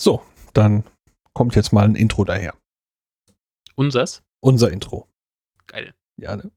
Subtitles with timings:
[0.00, 0.22] So,
[0.54, 0.84] dann
[1.32, 2.54] kommt jetzt mal ein Intro daher.
[3.74, 4.22] Unsers?
[4.38, 5.08] Unser Intro.
[5.66, 5.92] Geil.
[6.16, 6.52] Ja, ne?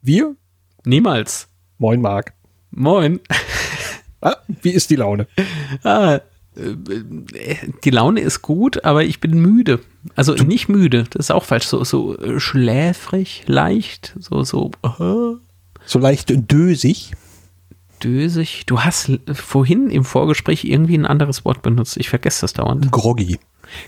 [0.00, 0.36] Wir?
[0.84, 1.48] Niemals.
[1.78, 2.34] Moin, Marc.
[2.70, 3.18] Moin.
[4.20, 5.26] Ah, wie ist die Laune?
[5.82, 6.20] Ah,
[6.56, 9.80] die Laune ist gut, aber ich bin müde.
[10.14, 11.66] Also nicht müde, das ist auch falsch.
[11.66, 15.38] So, so äh, schläfrig, leicht, so, so, äh,
[15.84, 17.12] So leicht dösig.
[18.02, 18.64] dösig.
[18.66, 21.96] Du hast vorhin im Vorgespräch irgendwie ein anderes Wort benutzt.
[21.98, 22.90] Ich vergesse das dauernd.
[22.90, 23.38] Groggy.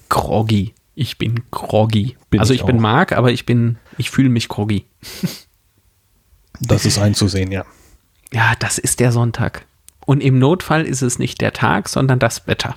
[0.09, 0.75] Groggy.
[0.95, 2.17] Ich bin groggy.
[2.29, 2.81] Bin also ich ich, bin.
[2.81, 4.85] Mark, aber ich bin, ich fühle mich groggy.
[6.61, 7.65] Das ist einzusehen, ja.
[8.31, 9.65] Ja, das ist der Sonntag.
[10.09, 12.77] Und im Notfall ist es nicht der Tag, sondern das Wetter.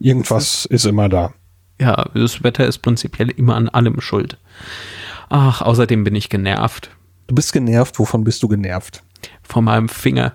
[0.00, 1.32] Irgendwas ist immer da.
[1.80, 4.36] Ja, das Wetter ist prinzipiell immer an allem schuld.
[5.28, 6.90] Ach, außerdem bin ich genervt
[7.28, 7.98] Du bist genervt.
[8.00, 9.04] Wovon bist du genervt?
[9.42, 10.32] von meinem Finger,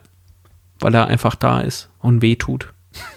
[0.79, 2.73] weil er einfach da ist und weh tut.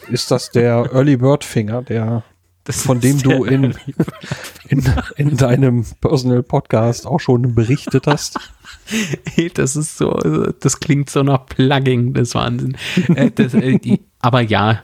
[0.09, 2.25] Ist das der Early Bird Finger, der,
[2.65, 3.75] Das von dem du in,
[4.69, 4.83] in,
[5.17, 8.39] in deinem Personal Podcast auch schon berichtet hast?
[9.55, 10.13] das ist so,
[10.61, 12.77] das klingt so nach Plugging, das Wahnsinn.
[13.15, 14.83] Äh, das, äh, die, aber ja,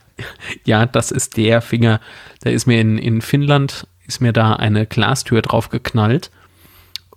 [0.65, 1.99] ja, das ist der Finger.
[2.43, 6.29] Der ist mir in, in Finnland, ist mir da eine Glastür drauf geknallt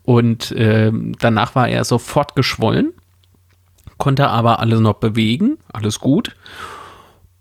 [0.02, 2.92] und ähm, danach war er sofort geschwollen,
[3.98, 6.36] konnte aber alles noch bewegen, alles gut.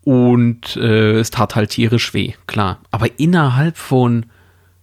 [0.03, 2.79] Und äh, es tat halt tierisch weh, klar.
[2.91, 4.25] Aber innerhalb von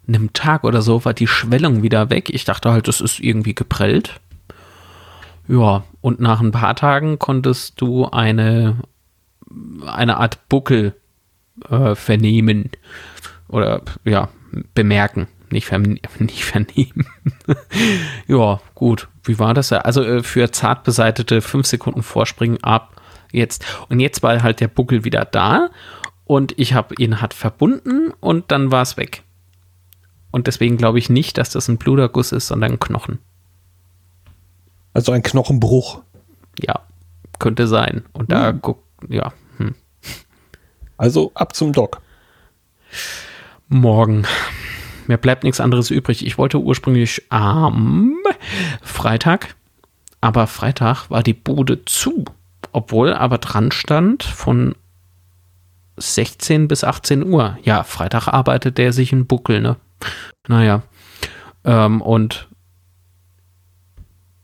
[0.09, 2.31] einem Tag oder so war die Schwellung wieder weg.
[2.31, 4.21] Ich dachte halt, das ist irgendwie geprellt.
[5.47, 8.79] Ja, und nach ein paar Tagen konntest du eine,
[9.87, 10.95] eine Art Buckel
[11.69, 12.71] äh, vernehmen.
[13.49, 14.29] Oder ja,
[14.75, 15.29] bemerken.
[15.51, 17.07] Nicht, verne nicht vernehmen.
[18.27, 19.09] ja, gut.
[19.25, 19.73] Wie war das?
[19.73, 23.00] Also äh, für zart beseitete 5 Sekunden Vorspringen ab
[23.33, 23.65] jetzt.
[23.89, 25.71] Und jetzt war halt der Buckel wieder da
[26.25, 29.23] und ich habe ihn hat verbunden und dann war es weg.
[30.31, 33.19] Und deswegen glaube ich nicht, dass das ein Bluterguss ist, sondern ein Knochen.
[34.93, 36.03] Also ein Knochenbruch.
[36.63, 36.81] Ja,
[37.39, 38.05] könnte sein.
[38.13, 39.75] Und da guck, ja, hm.
[40.97, 42.01] Also ab zum Doc.
[43.69, 44.27] morgen.
[45.07, 46.25] Mir bleibt nichts anderes übrig.
[46.25, 48.17] Ich wollte ursprünglich am
[48.83, 49.57] Freitag,
[50.21, 52.25] aber Freitag war die Bude zu.
[52.73, 54.75] Obwohl aber dran stand von
[55.97, 57.59] 16 bis 18 Uhr.
[57.63, 59.77] Ja, Freitag arbeitet der sich in Buckel, ne?
[60.49, 60.83] Naja.
[61.65, 62.49] Ähm, und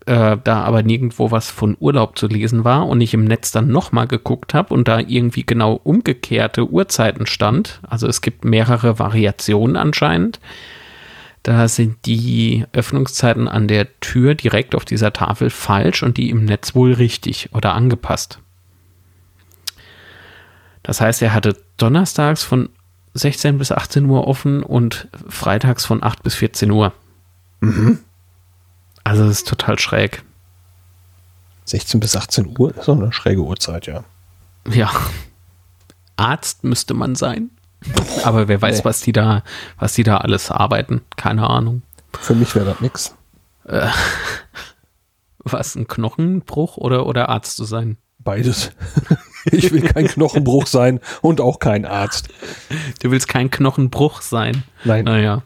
[0.07, 3.67] äh, da aber nirgendwo was von Urlaub zu lesen war und ich im Netz dann
[3.67, 9.75] nochmal geguckt habe und da irgendwie genau umgekehrte Uhrzeiten stand, also es gibt mehrere Variationen
[9.75, 10.39] anscheinend,
[11.43, 16.45] da sind die Öffnungszeiten an der Tür direkt auf dieser Tafel falsch und die im
[16.45, 18.39] Netz wohl richtig oder angepasst.
[20.83, 22.69] Das heißt, er hatte donnerstags von
[23.13, 26.93] 16 bis 18 Uhr offen und freitags von 8 bis 14 Uhr.
[29.03, 30.23] Also das ist total schräg.
[31.65, 34.03] 16 bis 18 Uhr ist so eine schräge Uhrzeit, ja.
[34.69, 34.91] Ja.
[36.15, 37.49] Arzt müsste man sein.
[38.23, 38.85] Aber wer weiß, Nee.
[38.85, 39.43] was die da,
[39.77, 41.01] was die da alles arbeiten.
[41.15, 41.81] Keine Ahnung.
[42.19, 43.15] Für mich wäre das nix.
[45.49, 47.97] Was, ein Knochenbruch oder, oder Arzt zu sein?
[48.19, 48.71] Beides.
[49.49, 52.27] Ich will kein Knochenbruch sein und auch kein Arzt.
[53.01, 54.63] Du willst kein Knochenbruch sein.
[54.83, 55.05] Nein.
[55.05, 55.43] Naja.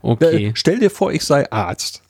[0.00, 0.46] Okay.
[0.46, 2.00] Äh, Stell dir vor, ich sei Arzt.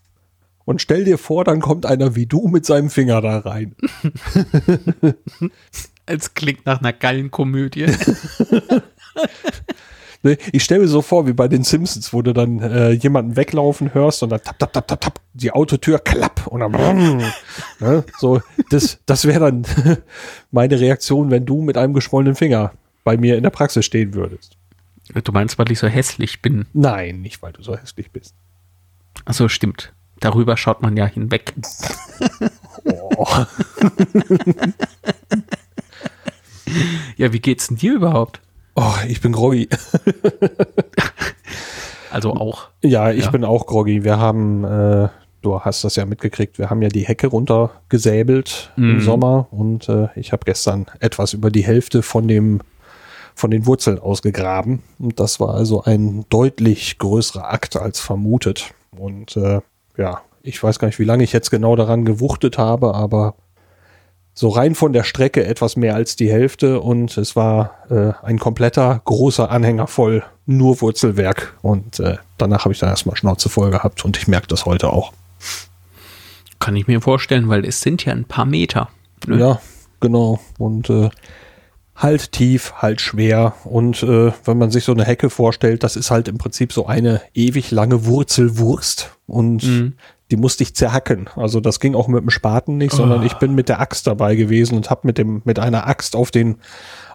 [0.65, 3.75] Und stell dir vor, dann kommt einer wie du mit seinem Finger da rein.
[6.13, 7.87] Es klingt nach einer geilen Komödie.
[10.25, 13.35] Ne, Ich stelle mir so vor, wie bei den Simpsons, wo du dann äh, jemanden
[13.35, 17.19] weglaufen hörst und dann tap, tap, tap, tap, tap, die Autotür klapp und dann brumm,
[17.81, 18.41] ne, so,
[18.71, 19.67] das, das wäre dann
[20.53, 22.73] meine Reaktion, wenn du mit einem geschwollenen Finger
[23.03, 24.57] bei mir in der Praxis stehen würdest.
[25.25, 26.67] Du meinst, weil ich so hässlich bin.
[26.73, 28.37] Nein, nicht, weil du so hässlich bist.
[29.25, 29.93] Achso, stimmt.
[30.21, 31.53] Darüber schaut man ja hinweg.
[32.85, 33.27] Oh.
[37.17, 38.41] Ja, wie geht's denn dir überhaupt?
[38.75, 39.69] oh, ich bin groggy.
[42.11, 42.69] Also auch.
[42.83, 43.31] Ja, ich Ja.
[43.31, 44.05] bin auch groggy.
[44.05, 45.09] Wir haben, äh,
[45.41, 49.01] du hast das ja mitgekriegt, wir haben ja die Hecke runtergesäbelt im Mhm.
[49.01, 52.61] Sommer und äh, ich habe gestern etwas über die Hälfte von dem
[53.35, 54.83] von den Wurzeln ausgegraben.
[54.99, 58.75] Und das war also ein deutlich größerer Akt als vermutet.
[58.95, 59.61] Und äh,
[59.97, 63.35] ja, ich weiß gar nicht, wie lange ich jetzt genau daran gewuchtet habe, aber
[64.35, 68.39] so rein von der Strecke etwas mehr als die Hälfte und es war äh, ein
[68.39, 73.71] kompletter großer Anhänger voll nur Wurzelwerk und äh, danach habe ich dann erstmal Schnauze voll
[73.71, 75.13] gehabt und ich merke das heute auch.
[76.59, 78.89] Kann ich mir vorstellen, weil es sind ja ein paar Meter.
[79.27, 79.39] Ne?
[79.39, 79.61] Ja,
[80.01, 80.41] genau.
[80.59, 81.11] Und äh,
[81.97, 83.55] halt tief, halt schwer.
[83.65, 86.87] Und äh, wenn man sich so eine Hecke vorstellt, das ist halt im Prinzip so
[86.87, 89.11] eine ewig lange Wurzelwurst.
[89.27, 89.95] Und mhm.
[90.33, 91.29] Die musste ich zerhacken.
[91.37, 92.97] Also das ging auch mit dem Spaten nicht, oh.
[92.97, 96.17] sondern ich bin mit der Axt dabei gewesen und habe mit dem mit einer Axt
[96.17, 96.57] auf den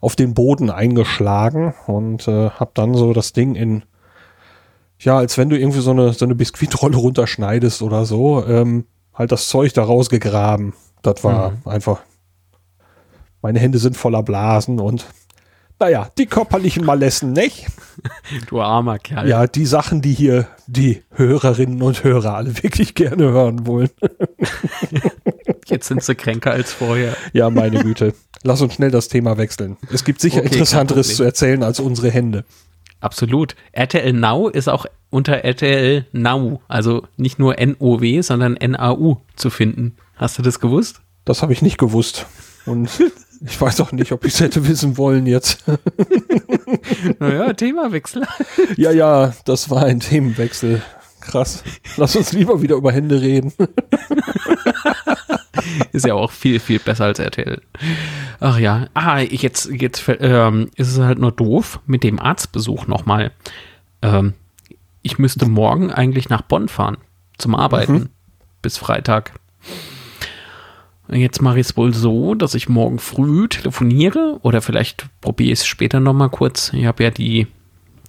[0.01, 3.83] auf den Boden eingeschlagen und äh, habe dann so das Ding in
[4.99, 9.31] ja, als wenn du irgendwie so eine so eine Biskuitrolle runterschneidest oder so, ähm, halt
[9.31, 10.73] das Zeug da rausgegraben.
[11.01, 11.57] Das war mhm.
[11.65, 12.01] einfach
[13.41, 15.05] meine Hände sind voller Blasen und
[15.79, 17.67] naja, die körperlichen Malessen, nicht?
[18.47, 19.27] Du armer Kerl.
[19.27, 23.89] Ja, die Sachen, die hier die Hörerinnen und Hörer alle wirklich gerne hören wollen.
[25.65, 27.15] Jetzt sind sie kränker als vorher.
[27.33, 28.13] Ja, meine Güte.
[28.43, 29.77] Lass uns schnell das Thema wechseln.
[29.91, 32.45] Es gibt sicher okay, Interessanteres zu erzählen als unsere Hände.
[32.99, 33.55] Absolut.
[33.73, 39.97] RTL Now ist auch unter RTL Now, also nicht nur N-O-W, sondern N-A-U zu finden.
[40.15, 41.01] Hast du das gewusst?
[41.25, 42.25] Das habe ich nicht gewusst.
[42.65, 42.89] Und
[43.45, 45.63] ich weiß auch nicht, ob ich es hätte wissen wollen jetzt.
[47.19, 48.25] naja, Themawechsel.
[48.75, 50.81] ja, ja, das war ein Themenwechsel.
[51.19, 51.63] Krass.
[51.97, 53.53] Lass uns lieber wieder über Hände reden.
[55.91, 57.61] ist ja auch viel, viel besser als RTL.
[58.39, 58.87] Ach ja.
[58.93, 63.31] Ah, jetzt, jetzt ähm, ist es halt nur doof mit dem Arztbesuch nochmal.
[64.01, 64.33] Ähm,
[65.01, 66.97] ich müsste morgen eigentlich nach Bonn fahren
[67.37, 67.93] zum Arbeiten.
[67.93, 68.09] Mhm.
[68.61, 69.33] Bis Freitag.
[71.09, 75.59] Jetzt mache ich es wohl so, dass ich morgen früh telefoniere oder vielleicht probiere ich
[75.59, 76.73] es später nochmal kurz.
[76.73, 77.47] Ich habe ja die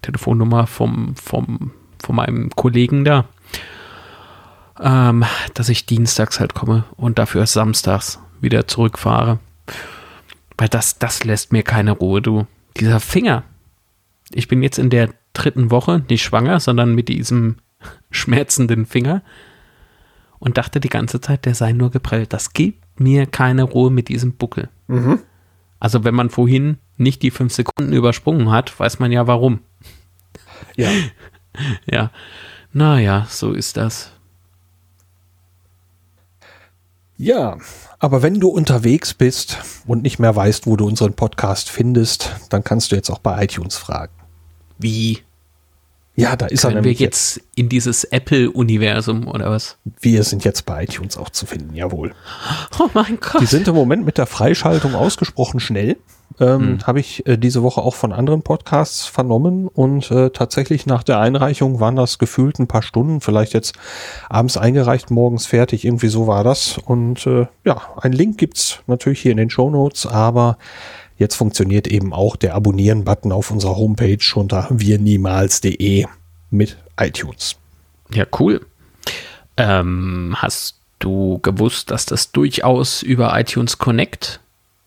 [0.03, 1.71] Telefonnummer vom, vom,
[2.03, 3.27] von meinem Kollegen da,
[4.81, 5.25] ähm,
[5.55, 9.39] dass ich dienstags halt komme und dafür samstags wieder zurückfahre.
[10.57, 12.47] Weil das, das lässt mir keine Ruhe, du.
[12.79, 13.45] Dieser Finger.
[14.33, 17.57] Ich bin jetzt in der dritten Woche nicht schwanger, sondern mit diesem
[18.11, 19.23] schmerzenden Finger
[20.41, 22.33] und dachte die ganze Zeit, der sei nur geprellt.
[22.33, 24.69] Das gibt mir keine Ruhe mit diesem Buckel.
[24.87, 25.21] Mhm.
[25.81, 29.61] Also wenn man vorhin nicht die fünf Sekunden übersprungen hat, weiß man ja warum.
[30.77, 30.91] Ja.
[31.87, 32.11] ja.
[32.73, 34.13] Naja, so ist das.
[37.17, 37.59] Ja,
[37.99, 42.63] aber wenn du unterwegs bist und nicht mehr weißt, wo du unseren Podcast findest, dann
[42.63, 44.13] kannst du jetzt auch bei iTunes fragen.
[44.79, 45.19] Wie?
[46.19, 49.79] Ja, da ist Können er wir jetzt in dieses Apple-Universum oder was?
[50.01, 52.13] Wir sind jetzt bei iTunes auch zu finden, jawohl.
[52.81, 53.41] Oh mein Gott.
[53.41, 55.97] Die sind im Moment mit der Freischaltung ausgesprochen schnell.
[56.41, 56.87] Ähm, hm.
[56.89, 61.21] Habe ich äh, diese Woche auch von anderen Podcasts vernommen und äh, tatsächlich nach der
[61.21, 63.77] Einreichung waren das gefühlt ein paar Stunden, vielleicht jetzt
[64.29, 66.79] abends eingereicht, morgens fertig, irgendwie so war das.
[66.79, 70.59] Und äh, ja, ein Link gibt's natürlich hier in den Show Notes, aber
[71.19, 76.07] Jetzt funktioniert eben auch der Abonnieren-Button auf unserer Homepage unter wirniemals.de
[76.51, 77.57] mit iTunes.
[78.15, 78.65] Ja, cool.
[79.57, 84.41] Ähm, hast du gewusst, dass das durchaus über iTunes Connect,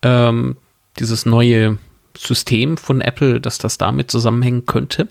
[0.04, 0.56] ähm,
[1.00, 1.78] dieses neue
[2.18, 5.10] System von Apple, dass das damit zusammenhängen könnte?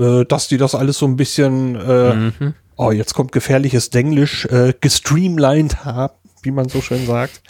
[0.00, 2.54] Äh, dass die das alles so ein bisschen, äh, mhm.
[2.74, 7.42] oh, jetzt kommt gefährliches Denglisch, äh, gestreamlined haben wie man so schön sagt.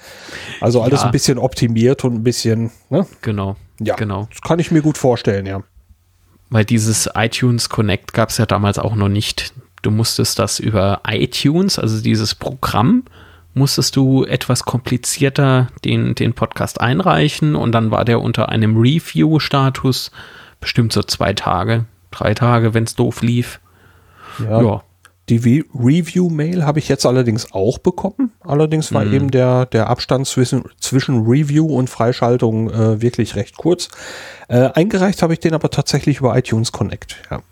[0.61, 1.07] Also alles ja.
[1.07, 3.07] ein bisschen optimiert und ein bisschen, ne?
[3.23, 3.57] Genau.
[3.79, 4.27] Ja, genau.
[4.31, 5.63] Das kann ich mir gut vorstellen, ja.
[6.49, 9.53] Weil dieses iTunes Connect gab es ja damals auch noch nicht.
[9.83, 13.05] Du musstest das über iTunes, also dieses Programm,
[13.55, 20.11] musstest du etwas komplizierter den, den Podcast einreichen und dann war der unter einem Review-Status
[20.61, 23.61] bestimmt so zwei Tage, drei Tage, wenn es doof lief.
[24.39, 24.63] Ja.
[24.63, 24.83] ja.
[25.29, 28.33] Die Review-Mail habe ich jetzt allerdings auch bekommen.
[28.41, 29.13] Allerdings war mhm.
[29.13, 33.89] eben der, der Abstand zwischen, zwischen Review und Freischaltung äh, wirklich recht kurz.
[34.49, 37.17] Äh, eingereicht habe ich den aber tatsächlich über iTunes Connect.
[37.31, 37.43] Ja.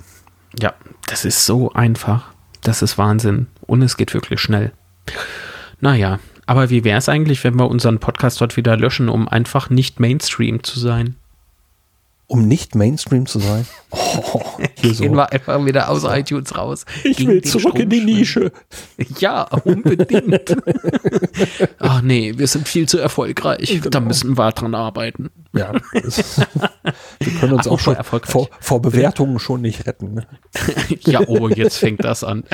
[0.61, 0.75] ja,
[1.09, 2.33] das ist so einfach.
[2.63, 3.49] Das ist Wahnsinn.
[3.63, 4.73] Und es geht wirklich schnell.
[5.81, 9.69] Naja, aber wie wäre es eigentlich, wenn wir unseren Podcast dort wieder löschen, um einfach
[9.69, 11.17] nicht Mainstream zu sein?
[12.27, 13.67] Um nicht Mainstream zu sein.
[14.17, 14.41] Oh,
[14.77, 15.03] hier so.
[15.03, 16.85] Gehen wir einfach wieder aus iTunes raus.
[17.03, 18.53] Ich will zurück in die Nische.
[19.19, 20.57] Ja, unbedingt.
[21.79, 23.69] Ach nee, wir sind viel zu erfolgreich.
[23.69, 23.89] Genau.
[23.89, 25.31] Da müssen wir dran arbeiten.
[25.53, 26.39] Ja, ist,
[27.21, 30.15] wir können uns Ach, auch schon vor, vor, Bewertungen schon nicht retten.
[30.15, 30.27] Ne?
[31.01, 32.45] ja, oh, jetzt fängt das an.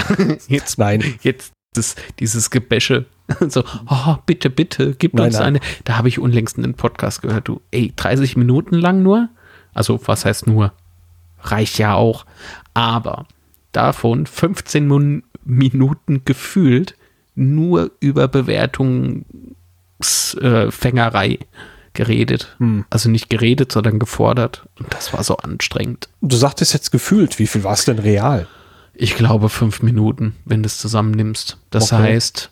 [0.48, 1.02] Jetzt, Nein.
[1.22, 3.06] Jetzt das, dieses Gebäsche.
[3.48, 5.46] So, oh, bitte, bitte, gib nein, uns nein.
[5.46, 5.60] eine.
[5.84, 7.48] Da habe ich unlängst einen Podcast gehört.
[7.48, 9.28] Du, ey, 30 Minuten lang nur?
[9.74, 10.72] Also was heißt nur?
[11.42, 12.26] Reicht ja auch.
[12.74, 13.26] Aber
[13.72, 16.94] davon 15 Min Minuten gefühlt
[17.34, 19.24] nur über Bewertungen
[20.00, 21.38] Auftragsfängerei
[21.92, 22.54] geredet.
[22.58, 22.84] Hm.
[22.90, 24.66] Also nicht geredet, sondern gefordert.
[24.78, 26.08] Und das war so anstrengend.
[26.20, 28.46] Du sagtest jetzt gefühlt, wie viel war es denn real?
[28.94, 31.58] Ich glaube fünf Minuten, wenn du es zusammennimmst.
[31.70, 32.02] Das Okay.
[32.02, 32.50] heißt,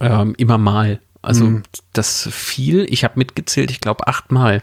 [0.00, 1.00] ähm, immer mal.
[1.22, 1.62] Also Mhm.
[1.92, 4.62] das viel, ich habe mitgezählt, ich glaube achtmal.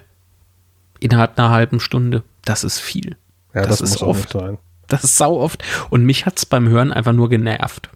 [1.04, 2.24] Innerhalb einer halben Stunde.
[2.46, 3.18] Das ist viel.
[3.54, 4.30] Ja, Das ist muss auch oft.
[4.32, 4.58] sein.
[4.88, 5.64] Das ist sau oft.
[5.90, 7.90] Und mich hat's beim Hören einfach nur genervt.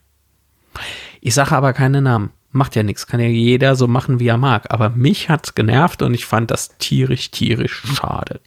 [1.21, 2.31] Ich sage aber keine Namen.
[2.51, 3.07] Macht ja nichts.
[3.07, 4.71] Kann ja jeder so machen, wie er mag.
[4.73, 8.39] Aber mich hat's genervt und ich fand das tierisch, tierisch schade.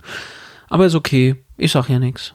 [0.69, 1.37] Aber ist okay.
[1.57, 2.35] Ich sag ja nichts.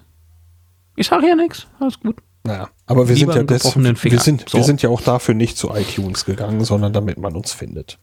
[0.95, 1.67] Ich sag ja nichts.
[1.79, 2.17] Alles gut.
[2.43, 4.63] Naja, aber wir Lieber sind ja des, wir sind, wir So.
[4.65, 7.97] sind ja auch dafür nicht zu iTunes gegangen, sondern damit man uns findet.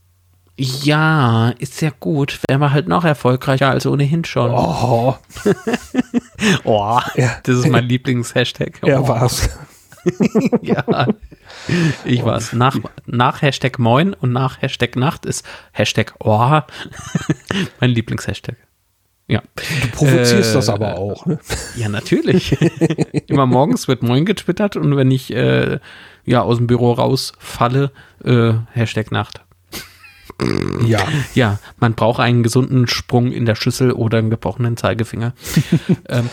[0.58, 2.38] Ja, ist ja gut.
[2.48, 4.50] Wären wir halt noch erfolgreicher als ohnehin schon.
[4.50, 5.16] Oh,
[6.64, 7.36] Oh, Ja.
[7.42, 8.80] das ist mein Lieblings-Hashtag.
[8.82, 9.08] er Oh.
[9.08, 9.48] war's.
[10.62, 11.06] Ja,
[12.04, 12.52] ich war's.
[12.52, 16.60] Nach, nach Hashtag Moin und nach Hashtag Nacht ist Hashtag Oh
[17.80, 18.56] mein Lieblings-Hashtag.
[19.28, 19.42] Ja.
[19.82, 21.24] Du provozierst Äh, das aber auch.
[21.26, 21.38] Ne?
[21.76, 22.56] Ja, natürlich.
[23.28, 25.78] Immer morgens wird Moin getwittert und wenn ich äh,
[26.24, 27.92] ja aus dem Büro rausfalle,
[28.24, 29.42] äh, Hashtag Nacht.
[30.86, 31.00] Ja,
[31.34, 35.32] Ja, man braucht einen gesunden Sprung in der Schüssel oder einen gebrochenen Zeigefinger.
[36.08, 36.28] ähm,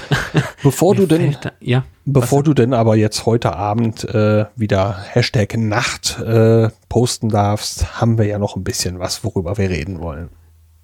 [0.64, 5.58] bevor du denn, da- ja, bevor du denn aber jetzt heute Abend äh, wieder Hashtag
[5.58, 10.30] Nacht äh, posten darfst, haben wir ja noch ein bisschen was, worüber wir reden wollen.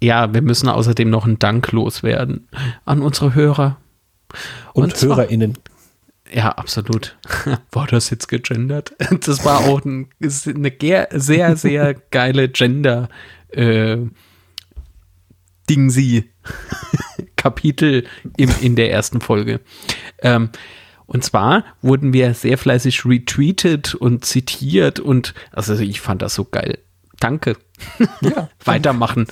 [0.02, 2.48] ja, wir müssen außerdem noch einen Dank loswerden
[2.84, 3.78] an unsere Hörer.
[4.72, 5.54] Und, Und zwar- HörerInnen.
[6.32, 7.16] Ja, absolut.
[7.72, 8.94] War das jetzt gegendert?
[9.26, 13.08] Das war auch ein, eine sehr, sehr geile Gender
[13.48, 13.98] äh,
[15.68, 16.30] Dingsi
[17.36, 18.06] Kapitel
[18.36, 19.60] im, in der ersten Folge.
[20.20, 20.50] Ähm,
[21.06, 26.44] und zwar wurden wir sehr fleißig retweetet und zitiert und also ich fand das so
[26.44, 26.78] geil.
[27.20, 27.56] Danke.
[28.20, 29.26] Ja, Weitermachen.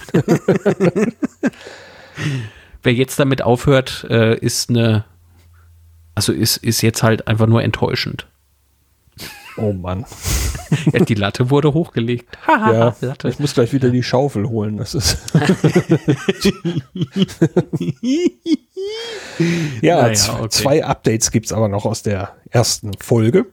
[2.82, 5.04] Wer jetzt damit aufhört, äh, ist eine,
[6.14, 8.26] also ist, ist jetzt halt einfach nur enttäuschend.
[9.56, 10.04] oh Mann.
[10.92, 12.36] Ja, die Latte wurde hochgelegt.
[12.46, 13.28] Haha, Ja, Latte.
[13.28, 14.76] ich muss gleich wieder die Schaufel holen.
[14.78, 15.18] Das ist.
[19.82, 20.48] ja, Naja, okay.
[20.48, 23.46] zwei Updates gibt's aber noch aus der ersten Folge.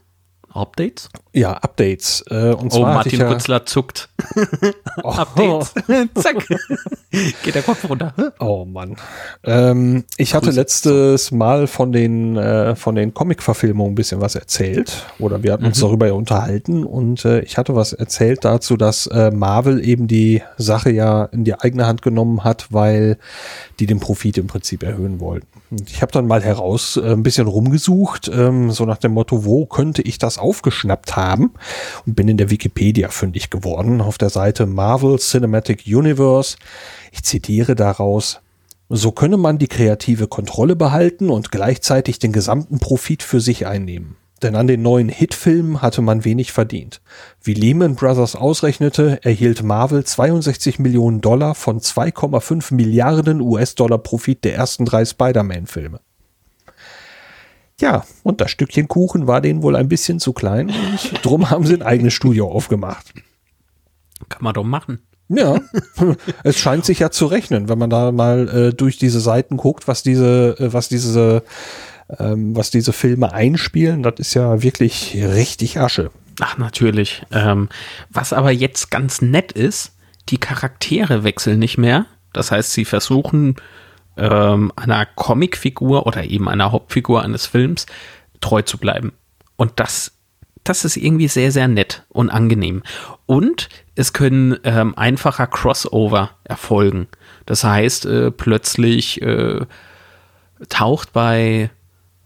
[0.50, 1.10] Updates?
[1.34, 2.26] Ja, Updates.
[2.30, 4.10] Äh, und Oh, zwar ich Martin ja, Kutzler zuckt.
[5.04, 5.74] oh, Updates.
[6.16, 6.46] Zack.
[7.44, 8.14] Geht der Kopf runter.
[8.40, 8.98] Oh Mann.
[9.46, 15.06] Ähm, ich hatte letztes Mal von den, äh, von den Comic-Verfilmungen ein bisschen was erzählt.
[15.20, 16.84] Oder wir hatten uns darüber ja unterhalten.
[16.84, 21.46] Und äh, ich hatte was erzählt dazu, dass äh, Marvel eben die Sache ja in
[21.46, 23.18] die eigene Hand genommen hat, weil
[23.80, 25.48] die den Profit im Prinzip erhöhen wollten.
[25.70, 29.46] Und ich habe dann mal heraus äh, ein bisschen rumgesucht, ähm, so nach dem Motto,
[29.46, 31.21] wo könnte ich das aufgeschnappt haben?
[32.06, 36.58] Und bin in der Wikipedia fündig geworden, auf der Seite Marvel Cinematic Universe.
[37.12, 38.40] Ich zitiere daraus,
[38.90, 44.18] so könne man die kreative Kontrolle behalten und gleichzeitig den gesamten Profit für sich einnehmen.
[44.42, 47.02] Denn an den neuen Hitfilmen hatte man wenig verdient.
[47.44, 54.56] Wie Lehman Brothers ausrechnete, erhielt Marvel 62 Millionen Dollar von 2,5 Milliarden US-Dollar Profit der
[54.56, 56.00] ersten drei Spider-Man-Filme.
[57.82, 61.66] Ja, und das Stückchen Kuchen war denen wohl ein bisschen zu klein und drum haben
[61.66, 63.14] sie ein eigenes Studio aufgemacht.
[64.30, 65.00] Kann man doch machen.
[65.30, 65.60] Ja,
[66.44, 69.88] es scheint sich ja zu rechnen, wenn man da mal äh, durch diese Seiten guckt,
[69.88, 71.44] was diese, äh, was diese,
[72.20, 74.04] ähm, was diese Filme einspielen.
[74.04, 76.12] Das ist ja wirklich richtig Asche.
[76.40, 77.24] Ach, natürlich.
[77.32, 77.70] Ähm,
[78.10, 79.94] was aber jetzt ganz nett ist,
[80.30, 82.06] die Charaktere wechseln nicht mehr.
[82.34, 83.56] Das heißt, sie versuchen
[84.18, 87.86] ähm, einer Comicfigur oder eben einer Hauptfigur eines Films
[88.40, 89.14] treu zu bleiben.
[89.56, 90.14] Und das,
[90.64, 92.84] das ist irgendwie sehr, sehr nett und angenehm.
[93.26, 97.08] Und es können ähm, einfacher Crossover erfolgen.
[97.46, 99.62] Das heißt, äh, plötzlich äh,
[100.70, 101.70] taucht bei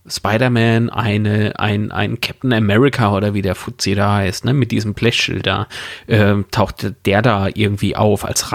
[0.07, 4.93] Spider-Man eine, ein, ein Captain America oder wie der Fuzzi da heißt, ne, mit diesem
[4.93, 5.67] Blechschild da,
[6.07, 8.51] ähm, taucht der da irgendwie auf als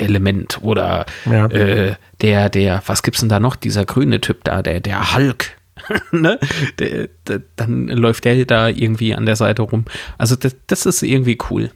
[0.00, 1.46] Randelement oder Ja.
[1.46, 5.56] äh, der, der, was gibt's denn da noch, dieser grüne Typ da, der, der Hulk,
[6.12, 6.38] ne,
[6.78, 9.84] der, der, dann läuft der da irgendwie an der Seite rum.
[10.16, 11.70] Also das, das ist irgendwie cool.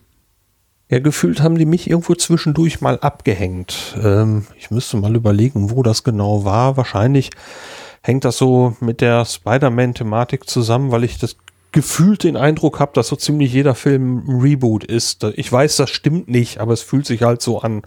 [0.88, 3.96] Ja, gefühlt haben die mich irgendwo zwischendurch mal abgehängt.
[4.02, 6.76] Ähm, ich müsste mal überlegen, wo das genau war.
[6.76, 7.30] Wahrscheinlich
[8.02, 11.36] hängt das so mit der Spider-Man-Thematik zusammen, weil ich das
[11.72, 15.24] gefühlt den Eindruck habe, dass so ziemlich jeder Film ein Reboot ist.
[15.34, 17.82] Ich weiß, das stimmt nicht, aber es fühlt sich halt so an,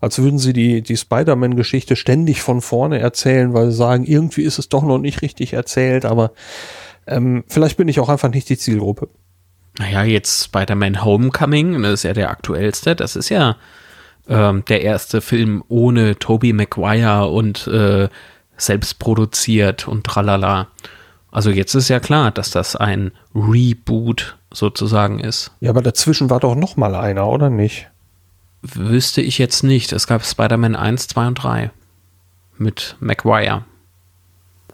[0.00, 4.58] als würden sie die, die Spider-Man-Geschichte ständig von vorne erzählen, weil sie sagen, irgendwie ist
[4.58, 6.32] es doch noch nicht richtig erzählt, aber
[7.06, 9.08] ähm, vielleicht bin ich auch einfach nicht die Zielgruppe.
[9.78, 13.56] Naja, jetzt Spider-Man Homecoming, das ist ja der aktuellste, das ist ja
[14.28, 18.08] ähm, der erste Film ohne Tobey Maguire und äh,
[18.56, 20.68] selbst produziert und tralala.
[21.30, 25.50] Also jetzt ist ja klar, dass das ein Reboot sozusagen ist.
[25.60, 27.88] Ja, aber dazwischen war doch noch mal einer, oder nicht?
[28.62, 29.92] Wüsste ich jetzt nicht.
[29.92, 31.70] Es gab Spider-Man 1, 2 und 3
[32.58, 33.64] mit Maguire.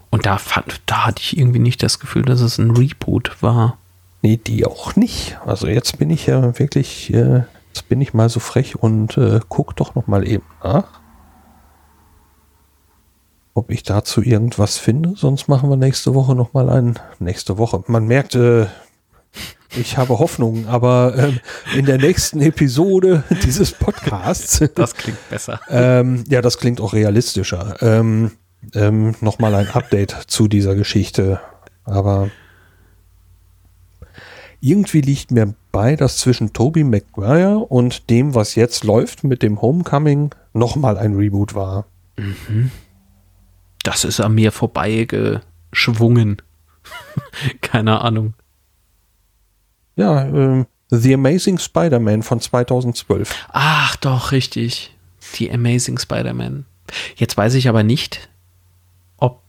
[0.09, 3.77] Und da, fand, da hatte ich irgendwie nicht das Gefühl, dass es ein Reboot war.
[4.21, 5.37] Nee, die auch nicht.
[5.45, 9.41] Also jetzt bin ich ja wirklich, äh, jetzt bin ich mal so frech und äh,
[9.49, 11.01] guck doch noch mal eben nach,
[13.53, 15.13] ob ich dazu irgendwas finde.
[15.15, 16.99] Sonst machen wir nächste Woche noch mal ein.
[17.19, 17.83] Nächste Woche.
[17.87, 18.65] Man merkt, äh,
[19.75, 21.39] ich habe Hoffnung, aber ähm,
[21.75, 24.63] in der nächsten Episode dieses Podcasts.
[24.75, 25.59] Das klingt besser.
[25.69, 27.77] ähm, ja, das klingt auch realistischer.
[27.81, 28.31] Ähm,
[28.73, 31.39] ähm, Nochmal ein Update zu dieser Geschichte.
[31.83, 32.29] Aber
[34.61, 39.61] irgendwie liegt mir bei, dass zwischen Toby Maguire und dem, was jetzt läuft mit dem
[39.61, 41.85] Homecoming, nochmal ein Reboot war.
[43.83, 46.41] Das ist an mir vorbeigeschwungen.
[47.61, 48.33] Keine Ahnung.
[49.95, 53.47] Ja, ähm, The Amazing Spider-Man von 2012.
[53.51, 54.95] Ach doch, richtig.
[55.35, 56.65] Die Amazing Spider-Man.
[57.15, 58.29] Jetzt weiß ich aber nicht,
[59.17, 59.41] ob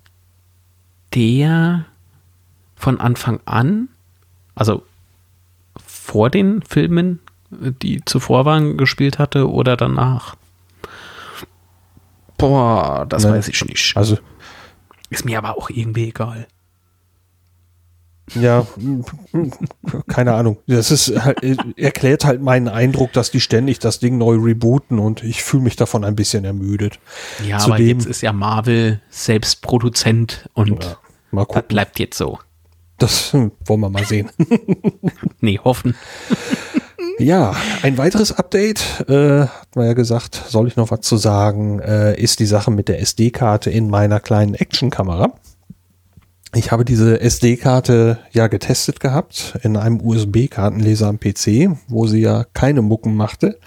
[1.15, 1.87] der
[2.77, 3.89] von Anfang an,
[4.55, 4.83] also
[5.87, 10.37] vor den Filmen, die zuvor waren, gespielt hatte oder danach.
[12.49, 13.31] Boah, das Ne.
[13.33, 13.97] weiß ich nicht.
[13.97, 14.19] Also,
[15.11, 16.47] Ist mir aber auch irgendwie egal.
[18.35, 18.67] ja,
[20.09, 20.59] keine Ahnung.
[20.67, 21.39] Das ist halt,
[21.79, 25.77] erklärt halt meinen Eindruck, dass die ständig das Ding neu rebooten und ich fühle mich
[25.77, 26.99] davon ein bisschen ermüdet.
[27.47, 30.85] Ja, aber Zudem- jetzt ist ja Marvel selbst Produzent und
[31.33, 32.39] Ja, das bleibt jetzt so.
[32.99, 34.31] Das wollen wir mal sehen.
[35.41, 35.95] Nee, hoffen.
[37.19, 41.79] Ja, ein weiteres Update, äh, hat man ja gesagt, soll ich noch was zu sagen,
[41.79, 45.33] äh, ist die Sache mit der SD-Karte in meiner kleinen Actionkamera.
[46.57, 52.45] Ich habe diese SD-Karte ja getestet gehabt in einem USB-Kartenleser am PC, wo sie ja
[52.53, 53.59] keine Mucken machte,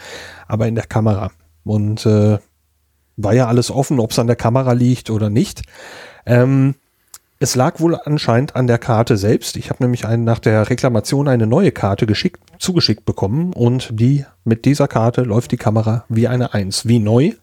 [0.47, 1.31] aber in der Kamera.
[1.63, 2.39] Und äh,
[3.15, 5.63] war ja alles offen, ob es an der Kamera liegt oder nicht.
[6.25, 6.75] Ähm,
[7.39, 9.57] es lag wohl anscheinend an der Karte selbst.
[9.57, 14.25] Ich habe nämlich einen, nach der Reklamation eine neue Karte geschickt, zugeschickt bekommen und die
[14.43, 17.33] mit dieser Karte läuft die Kamera wie eine Eins, wie neu.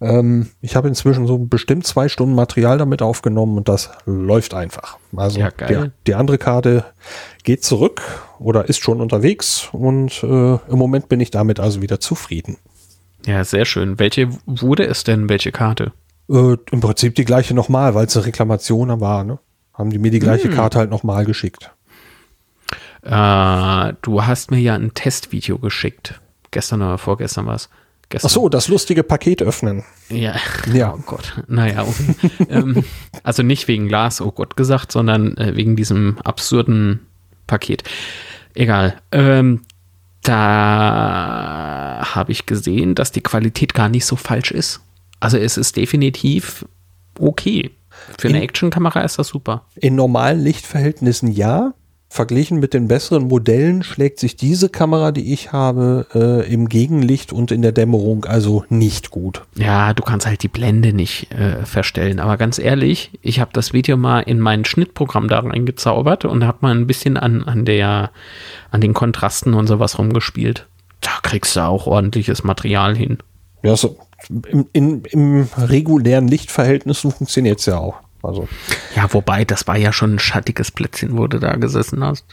[0.00, 4.98] Ähm, ich habe inzwischen so bestimmt zwei Stunden Material damit aufgenommen und das läuft einfach.
[5.16, 5.92] Also Ja, geil.
[6.06, 6.84] Die, die andere Karte
[7.42, 8.02] geht zurück
[8.38, 12.58] oder ist schon unterwegs und äh, im Moment bin ich damit also wieder zufrieden.
[13.26, 13.98] Ja, sehr schön.
[13.98, 15.28] Welche wurde es denn?
[15.28, 15.92] Welche Karte?
[16.28, 19.24] Äh, Im Prinzip die gleiche nochmal, weil es eine Reklamation war.
[19.24, 19.38] Ne?
[19.74, 21.70] Haben die mir die gleiche Karte halt nochmal geschickt.
[23.02, 26.20] Äh, du hast mir ja ein Testvideo geschickt.
[26.50, 27.68] Gestern oder vorgestern war es.
[28.08, 28.28] Gestern.
[28.28, 29.84] Ach so, das lustige Paket öffnen.
[30.08, 30.36] Ja.
[30.72, 30.94] Ja.
[30.94, 31.42] Oh Gott.
[31.48, 32.14] Naja, okay.
[32.48, 32.84] ähm,
[33.22, 37.06] also nicht wegen Glas, oh Gott gesagt, sondern äh, wegen diesem absurden
[37.46, 37.82] Paket.
[38.54, 39.00] Egal.
[39.12, 39.62] Ähm,
[40.22, 44.80] da habe ich gesehen, dass die Qualität gar nicht so falsch ist.
[45.20, 46.64] Also es ist definitiv
[47.18, 47.70] okay.
[48.18, 49.64] Für eine In- Actionkamera ist das super.
[49.76, 51.72] In normalen Lichtverhältnissen ja.
[52.08, 57.32] Verglichen mit den besseren Modellen schlägt sich diese Kamera, die ich habe, äh, im Gegenlicht
[57.32, 59.42] und in der Dämmerung also nicht gut.
[59.56, 62.20] Ja, du kannst halt die Blende nicht äh, verstellen.
[62.20, 66.58] Aber ganz ehrlich, ich habe das Video mal in mein Schnittprogramm da reingezaubert und habe
[66.60, 68.12] mal ein bisschen an, an, der,
[68.70, 70.68] an den Kontrasten und sowas rumgespielt.
[71.00, 73.18] Da kriegst du auch ordentliches Material hin.
[73.64, 73.98] Ja, so,
[74.48, 77.96] im, in, im regulären Lichtverhältnis funktioniert es ja auch.
[78.22, 78.48] Also,
[78.96, 82.24] Ja, wobei, das war ja schon ein schattiges Plätzchen, wo du da gesessen hast.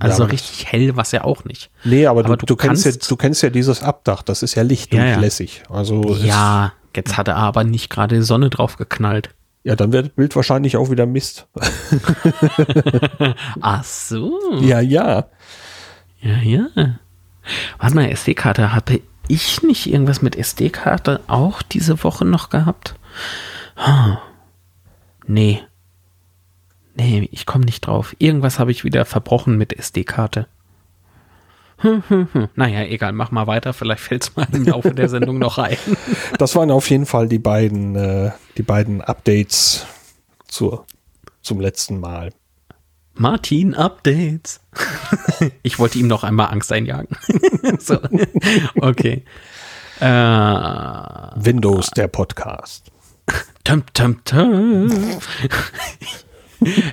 [0.00, 1.70] Also Ja, richtig hell, was ja auch nicht.
[1.84, 4.54] nee, aber, Aber du, du kennst ja, kannst- du kennst ja dieses Abdach, das ist
[4.54, 4.68] ja Ja, ja.
[4.68, 5.62] lichtdurchlässig.
[5.68, 9.30] Also, es- Ja, jetzt hat er aber nicht gerade die Sonne drauf geknallt.
[9.64, 11.46] ja, dann wird das Bild wahrscheinlich auch wieder Mist.
[13.60, 14.32] Ach so.
[14.60, 15.26] Ja, ja.
[16.20, 16.66] Ja, ja.
[17.78, 18.74] Warte mal, SD-Karte.
[18.74, 22.94] Hatte ich nicht irgendwas mit SD-Karte auch diese Woche noch gehabt?
[23.76, 24.18] Ah.
[25.26, 25.62] Nee.
[26.94, 28.16] Nee, ich komme nicht drauf.
[28.18, 30.48] Irgendwas habe ich wieder verbrochen mit SD-Karte.
[31.78, 32.48] Hm, hm, hm.
[32.56, 33.72] Naja, egal, mach mal weiter.
[33.72, 35.76] Vielleicht fällt es mal im Laufe der Sendung noch ein.
[36.38, 39.86] Das waren auf jeden Fall die beiden, äh, die beiden Updates
[40.48, 40.86] zur,
[41.40, 42.32] zum letzten Mal.
[43.18, 44.60] Martin Updates.
[45.62, 47.16] ich wollte ihm noch einmal Angst einjagen.
[47.78, 47.98] so.
[48.76, 49.24] Okay.
[50.00, 52.92] Äh, Windows, der Podcast.
[53.64, 54.90] Tum, tum, tum.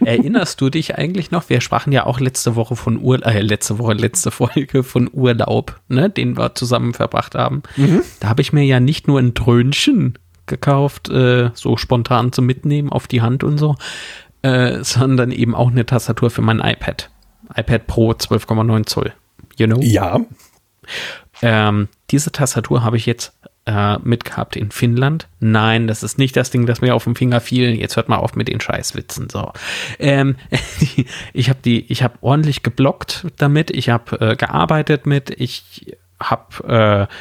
[0.04, 1.50] Erinnerst du dich eigentlich noch?
[1.50, 5.80] Wir sprachen ja auch letzte Woche von Urlaub, äh, letzte Woche, letzte Folge von Urlaub,
[5.88, 7.64] ne, den wir zusammen verbracht haben.
[7.76, 8.02] Mhm.
[8.20, 12.90] Da habe ich mir ja nicht nur ein Dröhnchen gekauft, äh, so spontan zum Mitnehmen
[12.92, 13.76] auf die Hand und so,
[14.46, 17.10] äh, sondern eben auch eine Tastatur für mein iPad.
[17.56, 19.14] iPad Pro 12,9 Zoll.
[19.58, 19.80] You know?
[19.82, 20.20] Ja.
[21.42, 23.34] Ähm, diese Tastatur habe ich jetzt
[23.66, 25.28] äh, mitgehabt in Finnland.
[25.40, 27.74] Nein, das ist nicht das Ding, das mir auf dem Finger fiel.
[27.74, 29.30] Jetzt hört mal auf mit den Scheißwitzen.
[29.32, 29.52] So,
[29.98, 30.36] ähm,
[31.34, 33.72] ich habe die, ich habe ordentlich geblockt damit.
[33.72, 35.32] Ich habe äh, gearbeitet mit.
[35.32, 37.14] Ich habe, äh,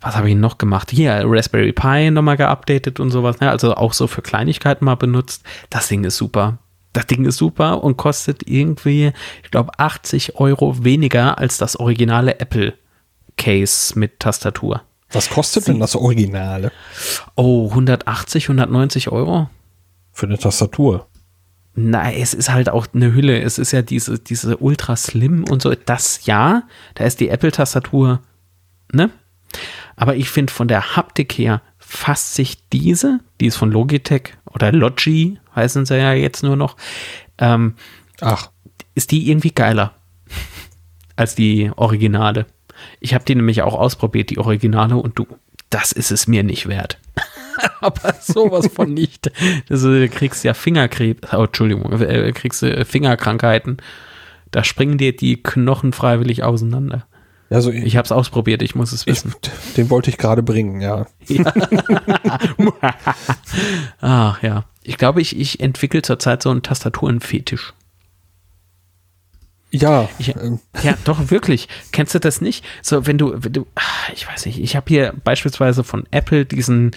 [0.00, 0.90] was habe ich noch gemacht?
[0.90, 3.40] Hier Raspberry Pi nochmal geupdatet und sowas.
[3.40, 3.50] Ne?
[3.50, 5.44] Also auch so für Kleinigkeiten mal benutzt.
[5.68, 6.58] Das Ding ist super.
[6.92, 9.12] Das Ding ist super und kostet irgendwie,
[9.44, 12.74] ich glaube, 80 Euro weniger als das originale Apple
[13.36, 14.82] Case mit Tastatur.
[15.12, 16.72] Was kostet Sie denn das Originale?
[17.36, 19.48] Oh, 180, 190 Euro.
[20.12, 21.06] Für eine Tastatur.
[21.74, 23.40] Nein, es ist halt auch eine Hülle.
[23.40, 25.72] Es ist ja diese, diese Ultra Slim und so.
[25.74, 28.20] Das ja, da ist die Apple-Tastatur,
[28.92, 29.10] ne?
[29.96, 34.70] Aber ich finde von der Haptik her fasst sich diese, die ist von Logitech oder
[34.70, 36.76] Logi, heißen sie ja jetzt nur noch.
[37.38, 37.74] Ähm,
[38.20, 38.50] Ach.
[38.94, 39.94] Ist die irgendwie geiler
[41.16, 42.46] als die Originale?
[43.00, 45.26] Ich habe die nämlich auch ausprobiert, die Originale, und du,
[45.68, 47.00] das ist es mir nicht wert.
[47.80, 49.32] Aber sowas von nicht.
[49.68, 53.78] Also, du kriegst ja Fingerkrebs, oh, Entschuldigung, äh, kriegst du Fingerkrankheiten.
[54.52, 57.06] Da springen dir die Knochen freiwillig auseinander.
[57.50, 59.34] Also ich, ich habe es ausprobiert, ich muss es wissen.
[59.42, 61.06] Ich, den wollte ich gerade bringen, ja.
[61.26, 61.52] ja.
[64.00, 64.64] Ach ja.
[64.82, 67.74] Ich glaube, ich, ich entwickle zurzeit so einen Tastaturenfetisch.
[69.72, 70.08] Ja.
[70.18, 70.60] Ich, ähm.
[70.82, 71.68] ja, doch, wirklich.
[71.92, 72.64] Kennst du das nicht?
[72.82, 76.44] So, wenn du, wenn du, ah, ich weiß nicht, ich habe hier beispielsweise von Apple
[76.44, 76.92] diesen,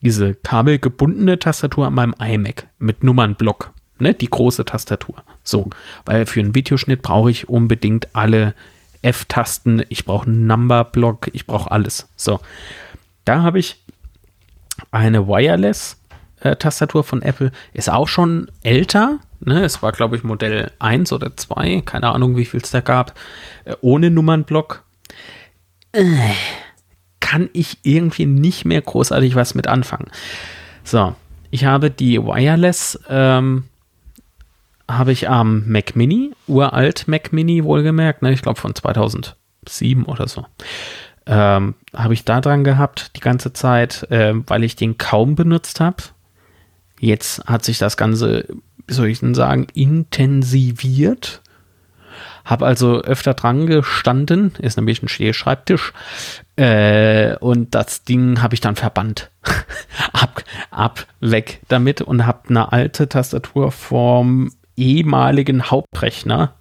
[0.00, 5.22] diese kabelgebundene Tastatur an meinem iMac mit Nummernblock, ne, die große Tastatur.
[5.44, 5.70] So,
[6.04, 8.54] weil für einen Videoschnitt brauche ich unbedingt alle
[9.04, 12.08] F-Tasten, ich brauche einen Numberblock, ich brauche alles.
[12.16, 12.40] So,
[13.24, 13.82] da habe ich
[14.90, 16.00] eine Wireless
[16.40, 16.56] äh,
[17.02, 21.82] von Apple, ist auch schon älter, Ne, es war, glaube ich, Modell 1 oder 2,
[21.84, 23.12] keine Ahnung, wie viel es da gab,
[23.64, 24.82] äh, ohne Nummernblock.
[25.92, 26.14] Äh,
[27.20, 30.10] kann ich irgendwie nicht mehr großartig was mit anfangen.
[30.82, 31.14] So,
[31.50, 33.64] ich habe die Wireless, ähm,
[34.88, 40.28] habe ich am Mac Mini, uralt Mac Mini wohlgemerkt, ne, ich glaube von 2007 oder
[40.28, 40.46] so.
[41.26, 45.80] Ähm, habe ich da dran gehabt die ganze Zeit, äh, weil ich den kaum benutzt
[45.80, 46.02] habe.
[47.00, 48.46] Jetzt hat sich das Ganze
[48.86, 51.40] wie soll ich denn sagen, intensiviert.
[52.44, 55.94] Habe also öfter dran gestanden, ist nämlich ein Stehschreibtisch.
[56.56, 59.30] Äh, und das Ding habe ich dann verbannt.
[60.12, 66.54] ab, ab, weg damit und habe eine alte Tastatur vom ehemaligen Hauptrechner,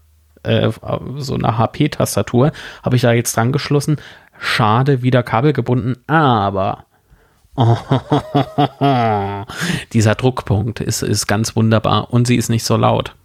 [0.43, 0.71] äh,
[1.17, 2.52] so eine HP-Tastatur,
[2.84, 3.97] habe ich da jetzt dran geschlossen.
[4.39, 6.86] Schade, wieder kabelgebunden, aber
[9.93, 13.15] dieser Druckpunkt ist, ist ganz wunderbar und sie ist nicht so laut.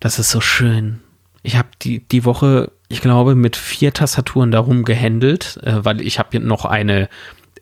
[0.00, 1.00] Das ist so schön.
[1.42, 6.18] Ich habe die, die Woche, ich glaube, mit vier Tastaturen darum gehandelt, äh, weil ich
[6.18, 7.08] habe noch eine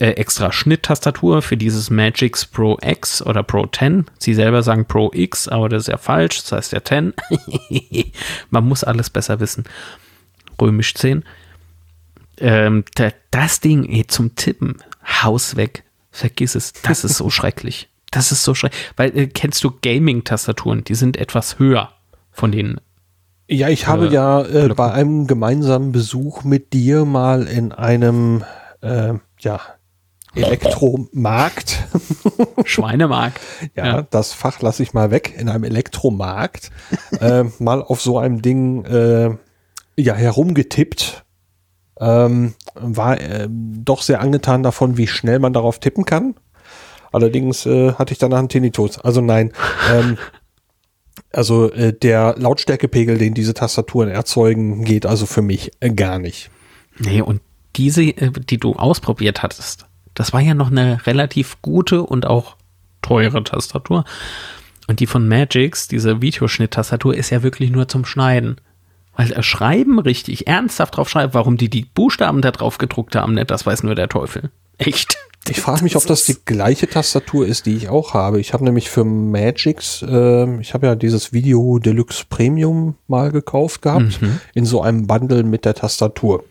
[0.00, 4.06] äh, extra Schnitttastatur für dieses Magix Pro X oder Pro 10.
[4.18, 7.12] Sie selber sagen Pro X, aber das ist ja falsch, das heißt ja 10.
[8.50, 9.64] Man muss alles besser wissen.
[10.58, 11.22] Römisch 10.
[12.38, 12.84] Ähm,
[13.30, 14.76] das Ding ey, zum Tippen
[15.22, 15.84] Haus weg.
[16.10, 16.72] Vergiss es.
[16.72, 17.90] Das ist so schrecklich.
[18.10, 18.80] Das ist so schrecklich.
[18.96, 20.82] Weil, äh, kennst du Gaming-Tastaturen?
[20.82, 21.92] Die sind etwas höher
[22.32, 22.80] von den.
[23.48, 28.44] Ja, ich habe äh, ja äh, bei einem gemeinsamen Besuch mit dir mal in einem,
[28.80, 29.60] äh, ja,
[30.34, 31.88] Elektromarkt.
[32.64, 33.40] Schweinemarkt.
[33.74, 35.34] ja, ja, das Fach lasse ich mal weg.
[35.36, 36.70] In einem Elektromarkt
[37.20, 39.36] äh, mal auf so einem Ding äh,
[39.96, 41.24] ja herumgetippt
[41.98, 46.34] ähm, war äh, doch sehr angetan davon, wie schnell man darauf tippen kann.
[47.12, 48.98] Allerdings äh, hatte ich danach einen Tinnitus.
[48.98, 49.52] Also nein.
[49.92, 50.16] ähm,
[51.32, 56.50] also äh, der Lautstärkepegel, den diese Tastaturen erzeugen, geht also für mich äh, gar nicht.
[56.98, 57.40] Nee, und
[57.76, 62.56] diese, die du ausprobiert hattest, das war ja noch eine relativ gute und auch
[63.02, 64.04] teure Tastatur.
[64.86, 68.56] Und die von Magix, diese Videoschnitt-Tastatur, ist ja wirklich nur zum Schneiden.
[69.16, 73.34] Weil er Schreiben richtig ernsthaft drauf schreibt, warum die die Buchstaben da drauf gedruckt haben,
[73.34, 74.50] ne, das weiß nur der Teufel.
[74.78, 75.16] Echt.
[75.48, 78.40] Ich frage mich, ob das die gleiche Tastatur ist, die ich auch habe.
[78.40, 83.82] Ich habe nämlich für Magix, äh, ich habe ja dieses Video Deluxe Premium mal gekauft
[83.82, 84.40] gehabt, mhm.
[84.54, 86.44] in so einem Bundle mit der Tastatur.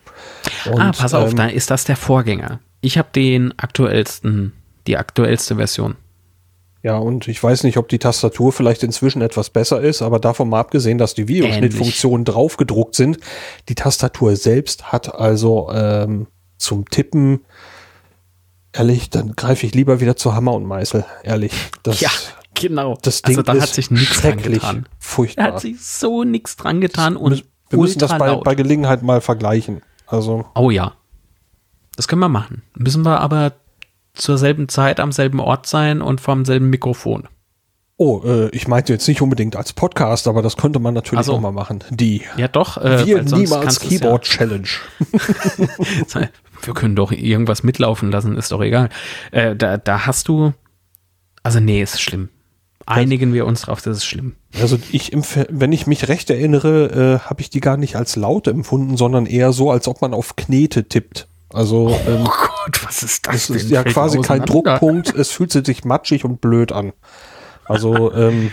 [0.70, 2.60] Und, ah, pass auf, ähm, da ist das der Vorgänger.
[2.80, 4.52] Ich habe den aktuellsten,
[4.86, 5.96] die aktuellste Version.
[6.82, 10.48] Ja, und ich weiß nicht, ob die Tastatur vielleicht inzwischen etwas besser ist, aber davon
[10.48, 13.18] mal abgesehen, dass die Videoschnittfunktionen draufgedruckt sind,
[13.68, 17.40] die Tastatur selbst hat also ähm, zum Tippen,
[18.72, 21.52] ehrlich, dann greife ich lieber wieder zu Hammer und Meißel, ehrlich.
[21.82, 22.10] Das, ja,
[22.54, 22.96] genau.
[23.02, 24.86] Das Ding also da hat sich nichts dran getan.
[24.98, 25.48] Furchtbar.
[25.48, 29.20] Da hat sich so nichts dran getan und wir müssen das bei, bei Gelegenheit mal
[29.20, 29.82] vergleichen.
[30.06, 30.46] Also.
[30.54, 30.94] Oh ja.
[32.00, 32.62] Das können wir machen.
[32.74, 33.52] Müssen wir aber
[34.14, 37.28] zur selben Zeit am selben Ort sein und vom selben Mikrofon.
[37.98, 41.34] Oh, äh, ich meinte jetzt nicht unbedingt als Podcast, aber das könnte man natürlich also,
[41.34, 41.84] auch mal machen.
[41.90, 44.68] Die ja doch, äh, wir niemals Keyboard ja Challenge.
[46.62, 48.88] wir können doch irgendwas mitlaufen lassen, ist doch egal.
[49.30, 50.54] Äh, da, da hast du,
[51.42, 52.30] also nee, ist schlimm.
[52.86, 54.36] Einigen wir uns drauf, das ist schlimm.
[54.58, 55.12] Also ich,
[55.50, 59.26] wenn ich mich recht erinnere, äh, habe ich die gar nicht als laut empfunden, sondern
[59.26, 61.26] eher so, als ob man auf Knete tippt.
[61.52, 63.34] Also oh ähm, Gott, was ist das?
[63.34, 65.14] Es ist ja quasi kein Druckpunkt.
[65.14, 66.92] Es fühlt sich matschig und blöd an.
[67.64, 68.50] Also ähm,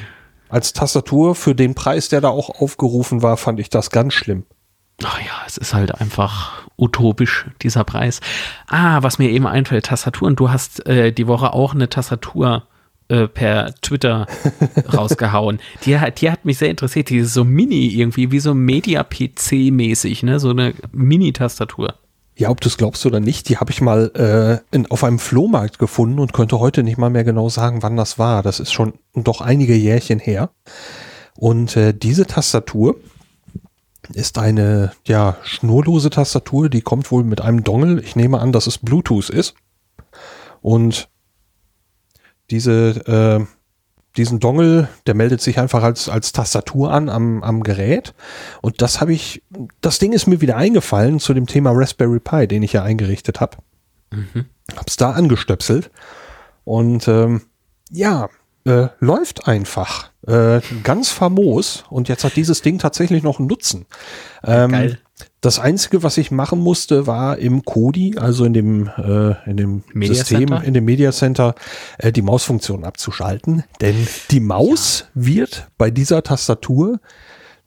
[0.50, 4.46] als Tastatur für den Preis, der da auch aufgerufen war, fand ich das ganz schlimm.
[5.04, 8.20] Ach ja, es ist halt einfach utopisch, dieser Preis.
[8.68, 10.36] Ah, was mir eben einfällt, Tastaturen.
[10.36, 12.68] Du hast äh, die Woche auch eine Tastatur
[13.10, 14.26] äh, per Twitter
[14.94, 15.60] rausgehauen.
[15.86, 17.10] Die, die hat mich sehr interessiert.
[17.10, 20.40] Die ist so mini irgendwie, wie so Media-PC-mäßig, ne?
[20.40, 21.94] So eine Mini-Tastatur.
[22.40, 25.18] Ja, ob du es glaubst oder nicht, die habe ich mal äh, in, auf einem
[25.18, 28.44] Flohmarkt gefunden und könnte heute nicht mal mehr genau sagen, wann das war.
[28.44, 30.52] Das ist schon doch einige Jährchen her.
[31.36, 32.96] Und äh, diese Tastatur
[34.14, 38.02] ist eine ja schnurlose Tastatur, die kommt wohl mit einem Dongle.
[38.02, 39.56] Ich nehme an, dass es Bluetooth ist.
[40.62, 41.10] Und
[42.52, 43.57] diese äh,
[44.18, 48.14] diesen Dongle, der meldet sich einfach als, als Tastatur an am, am Gerät.
[48.62, 49.44] Und das habe ich,
[49.82, 53.40] das Ding ist mir wieder eingefallen zu dem Thema Raspberry Pi, den ich ja eingerichtet
[53.40, 53.58] habe.
[54.12, 54.46] Mhm.
[54.76, 55.92] Hab's da angestöpselt.
[56.64, 57.44] Und ähm,
[57.92, 58.30] ja,
[58.66, 60.12] äh, läuft einfach.
[60.28, 61.86] Äh, ganz famos.
[61.90, 63.86] Und jetzt hat dieses Ding tatsächlich noch einen Nutzen.
[64.44, 65.00] Ähm, Geil.
[65.42, 69.84] Das Einzige, was ich machen musste, war im Kodi, also in dem, äh, in dem
[69.94, 70.64] Media System, Center?
[70.64, 71.54] in dem Media Center,
[72.00, 73.64] äh, die Mausfunktion abzuschalten.
[73.80, 75.26] Denn die Maus ja.
[75.26, 77.00] wird bei dieser Tastatur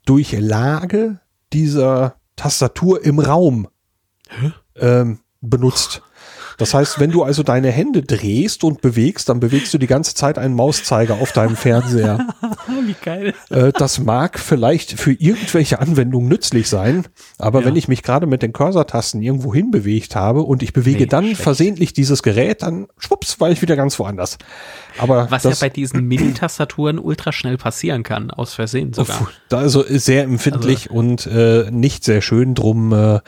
[0.05, 1.19] durch Lage
[1.53, 3.67] dieser Tastatur im Raum
[4.75, 6.01] ähm, benutzt.
[6.61, 10.13] Das heißt, wenn du also deine Hände drehst und bewegst, dann bewegst du die ganze
[10.13, 12.27] Zeit einen Mauszeiger auf deinem Fernseher.
[12.85, 13.33] Wie geil.
[13.49, 17.07] Äh, das mag vielleicht für irgendwelche Anwendungen nützlich sein,
[17.39, 17.65] aber ja.
[17.65, 21.05] wenn ich mich gerade mit den Cursor-Tasten irgendwo hin bewegt habe und ich bewege nee,
[21.07, 21.41] dann schlecht.
[21.41, 24.37] versehentlich dieses Gerät, dann schwupps, war ich wieder ganz woanders.
[24.99, 29.29] Aber Was ja bei diesen Mini-Tastaturen ultra schnell passieren kann, aus Versehen sogar.
[29.49, 30.99] Da also sehr empfindlich also.
[30.99, 32.53] und äh, nicht sehr schön.
[32.53, 33.19] Drum äh,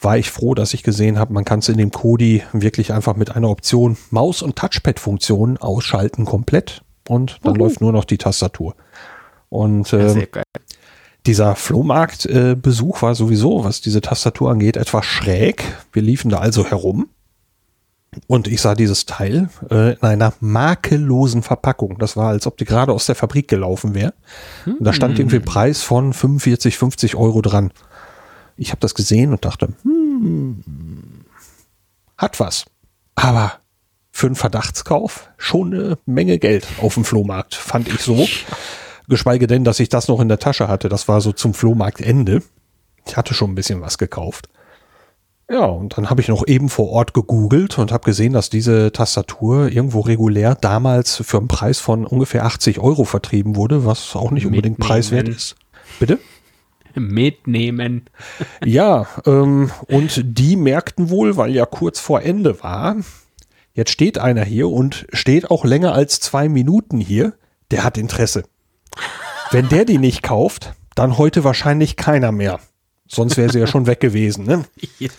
[0.00, 3.14] war ich froh, dass ich gesehen habe, man kann es in dem Kodi wirklich einfach
[3.14, 7.64] mit einer Option Maus- und Touchpad-Funktion ausschalten komplett und dann Uhu.
[7.64, 8.74] läuft nur noch die Tastatur.
[9.50, 10.42] Und äh, ja,
[11.26, 15.62] dieser Flohmarkt-Besuch äh, war sowieso, was diese Tastatur angeht, etwas schräg.
[15.92, 17.10] Wir liefen da also herum
[18.26, 21.98] und ich sah dieses Teil äh, in einer makellosen Verpackung.
[21.98, 24.14] Das war, als ob die gerade aus der Fabrik gelaufen wäre.
[24.64, 24.76] Hm.
[24.76, 27.72] Und da stand irgendwie ein Preis von 45, 50 Euro dran.
[28.56, 30.62] Ich habe das gesehen und dachte, hm,
[32.18, 32.66] hat was.
[33.14, 33.52] Aber
[34.10, 38.26] für einen Verdachtskauf schon eine Menge Geld auf dem Flohmarkt, fand ich so.
[39.08, 40.88] Geschweige denn, dass ich das noch in der Tasche hatte.
[40.88, 42.42] Das war so zum Flohmarktende.
[43.06, 44.48] Ich hatte schon ein bisschen was gekauft.
[45.50, 48.92] Ja, und dann habe ich noch eben vor Ort gegoogelt und habe gesehen, dass diese
[48.92, 54.30] Tastatur irgendwo regulär damals für einen Preis von ungefähr 80 Euro vertrieben wurde, was auch
[54.30, 54.88] nicht unbedingt Mitnehmen.
[54.88, 55.56] preiswert ist.
[55.98, 56.18] Bitte?
[56.94, 58.04] Mitnehmen.
[58.64, 62.96] ja, ähm, und die merkten wohl, weil ja kurz vor Ende war,
[63.74, 67.34] jetzt steht einer hier und steht auch länger als zwei Minuten hier,
[67.70, 68.44] der hat Interesse.
[69.50, 72.60] Wenn der die nicht kauft, dann heute wahrscheinlich keiner mehr.
[73.06, 74.44] Sonst wäre sie ja schon weg gewesen.
[74.44, 74.64] Ne?
[74.98, 75.10] Ja.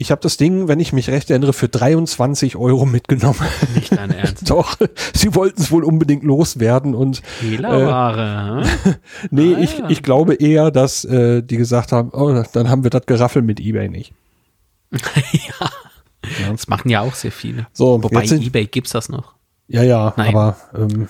[0.00, 3.40] Ich habe das Ding, wenn ich mich recht erinnere, für 23 Euro mitgenommen.
[3.74, 4.48] Nicht dein Ernst.
[4.50, 4.76] Doch,
[5.12, 8.62] sie wollten es wohl unbedingt loswerden und Fehlerware.
[8.84, 8.94] Äh,
[9.32, 9.90] nee, ah, ich, ja.
[9.90, 13.58] ich glaube eher, dass äh, die gesagt haben, oh, dann haben wir das Geraffel mit
[13.58, 14.14] eBay nicht.
[14.92, 15.00] ja.
[16.22, 16.52] ja.
[16.52, 17.66] Das machen ja auch sehr viele.
[17.72, 19.34] So, Wobei sind, eBay gibt's das noch.
[19.66, 20.28] Ja, ja, Nein.
[20.28, 21.08] aber ähm,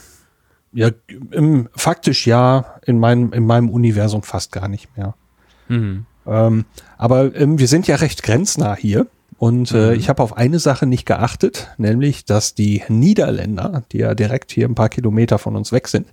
[0.72, 0.88] ja,
[1.30, 5.14] im, faktisch ja, in meinem, in meinem Universum fast gar nicht mehr.
[5.68, 6.06] Mhm.
[6.28, 6.64] Ähm,
[6.96, 9.06] aber ähm, wir sind ja recht grenznah hier.
[9.38, 10.00] Und äh, mhm.
[10.00, 14.68] ich habe auf eine Sache nicht geachtet, nämlich, dass die Niederländer, die ja direkt hier
[14.68, 16.08] ein paar Kilometer von uns weg sind,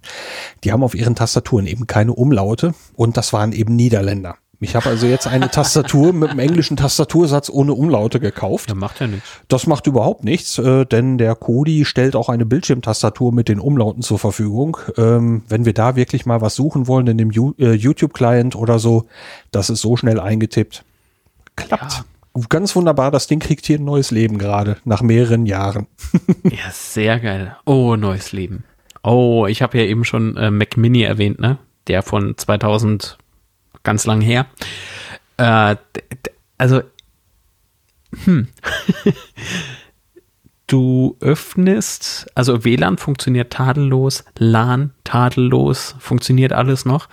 [0.64, 4.36] die haben auf ihren Tastaturen eben keine Umlaute und das waren eben Niederländer.
[4.60, 8.70] Ich habe also jetzt eine Tastatur mit einem englischen Tastatursatz ohne Umlaute gekauft.
[8.70, 9.30] Ja, macht ja nichts.
[9.48, 14.02] Das macht überhaupt nichts, äh, denn der Kodi stellt auch eine Bildschirmtastatur mit den Umlauten
[14.02, 14.78] zur Verfügung.
[14.98, 19.06] Ähm, wenn wir da wirklich mal was suchen wollen in dem äh, YouTube-Client oder so,
[19.52, 20.84] das ist so schnell eingetippt.
[21.56, 21.94] Klappt.
[21.94, 22.06] Ja
[22.50, 23.12] ganz wunderbar.
[23.12, 25.88] Das Ding kriegt hier ein neues Leben gerade, nach mehreren Jahren.
[26.44, 27.56] ja, sehr geil.
[27.66, 28.64] Oh, neues Leben.
[29.04, 31.58] Oh, ich habe ja eben schon äh, Mac Mini erwähnt, ne?
[31.88, 33.18] Der von 2000,
[33.86, 34.48] ganz lang her.
[35.38, 35.78] Äh,
[36.58, 36.82] also,
[38.26, 38.50] hm.
[40.68, 47.08] du öffnest, also WLAN funktioniert tadellos, LAN tadellos, funktioniert alles noch.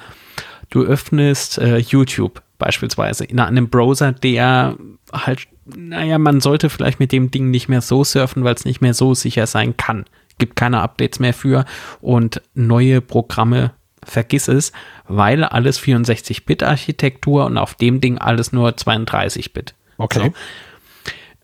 [0.71, 4.77] Du öffnest äh, YouTube beispielsweise in einem Browser, der
[5.13, 8.81] halt, naja, man sollte vielleicht mit dem Ding nicht mehr so surfen, weil es nicht
[8.81, 10.05] mehr so sicher sein kann.
[10.39, 11.67] Gibt keine Updates mehr für
[12.01, 13.73] und neue Programme
[14.05, 14.73] vergiss es,
[15.07, 19.75] weil alles 64-Bit-Architektur und auf dem Ding alles nur 32-Bit.
[19.99, 20.33] Okay.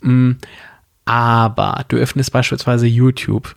[0.01, 0.09] So.
[0.09, 0.39] Mm,
[1.05, 3.57] aber du öffnest beispielsweise YouTube.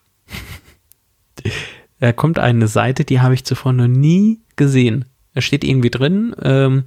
[2.00, 5.06] da kommt eine Seite, die habe ich zuvor noch nie gesehen.
[5.34, 6.84] Da steht irgendwie drin, ähm,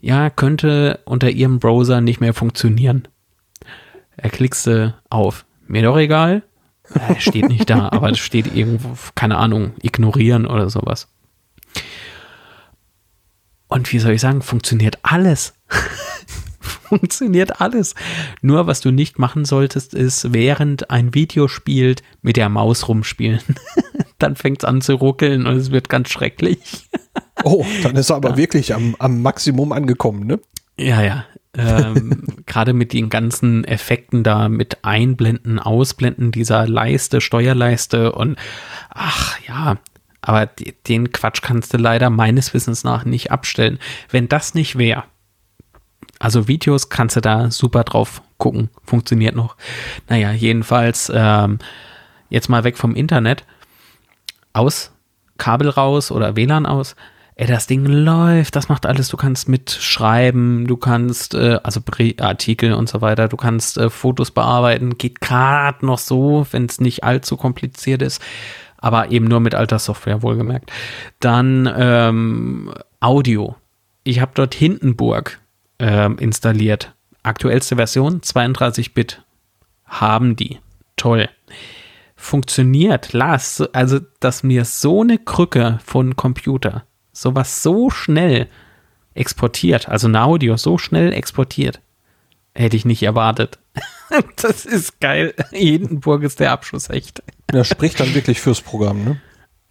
[0.00, 3.08] ja, könnte unter ihrem Browser nicht mehr funktionieren.
[4.16, 5.44] Er klickst du auf.
[5.66, 6.42] Mir doch egal.
[6.92, 11.08] Er steht nicht da, aber es steht irgendwo, keine Ahnung, ignorieren oder sowas.
[13.68, 15.54] Und wie soll ich sagen, funktioniert alles.
[16.84, 17.94] funktioniert alles.
[18.40, 23.40] Nur was du nicht machen solltest, ist, während ein Video spielt, mit der Maus rumspielen.
[24.18, 26.58] Dann fängt es an zu ruckeln und es wird ganz schrecklich.
[27.42, 28.36] Oh, dann ist er aber ja.
[28.38, 30.40] wirklich am, am Maximum angekommen, ne?
[30.78, 31.26] Ja, ja.
[31.58, 38.38] ähm, Gerade mit den ganzen Effekten da, mit Einblenden, Ausblenden dieser Leiste, Steuerleiste und
[38.88, 39.76] ach ja,
[40.26, 40.46] aber
[40.88, 43.78] den Quatsch kannst du leider meines Wissens nach nicht abstellen.
[44.10, 45.04] Wenn das nicht wäre,
[46.18, 49.56] also Videos kannst du da super drauf gucken, funktioniert noch.
[50.08, 51.58] Naja, jedenfalls ähm,
[52.30, 53.44] jetzt mal weg vom Internet,
[54.52, 54.92] aus,
[55.36, 56.96] Kabel raus oder WLAN aus,
[57.36, 61.80] ey, das Ding läuft, das macht alles, du kannst mitschreiben, du kannst, äh, also
[62.20, 66.80] Artikel und so weiter, du kannst äh, Fotos bearbeiten, geht gerade noch so, wenn es
[66.80, 68.22] nicht allzu kompliziert ist,
[68.84, 70.70] aber eben nur mit alter Software, wohlgemerkt.
[71.18, 72.70] Dann ähm,
[73.00, 73.56] Audio.
[74.02, 75.40] Ich habe dort Hindenburg
[75.78, 76.92] ähm, installiert.
[77.22, 79.22] Aktuellste Version, 32-Bit.
[79.86, 80.58] Haben die.
[80.96, 81.30] Toll.
[82.14, 88.48] Funktioniert, Lars, also dass mir so eine Krücke von Computer sowas so schnell
[89.14, 91.80] exportiert, also ein Audio so schnell exportiert,
[92.54, 93.58] hätte ich nicht erwartet.
[94.36, 95.32] das ist geil.
[95.52, 97.22] Hindenburg ist der Abschuss echt.
[97.52, 99.20] Er spricht dann wirklich fürs Programm, ne?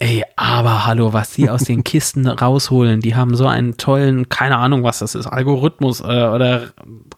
[0.00, 4.56] Ey, aber hallo, was die aus den Kisten rausholen, die haben so einen tollen, keine
[4.58, 6.72] Ahnung, was das ist, Algorithmus äh, oder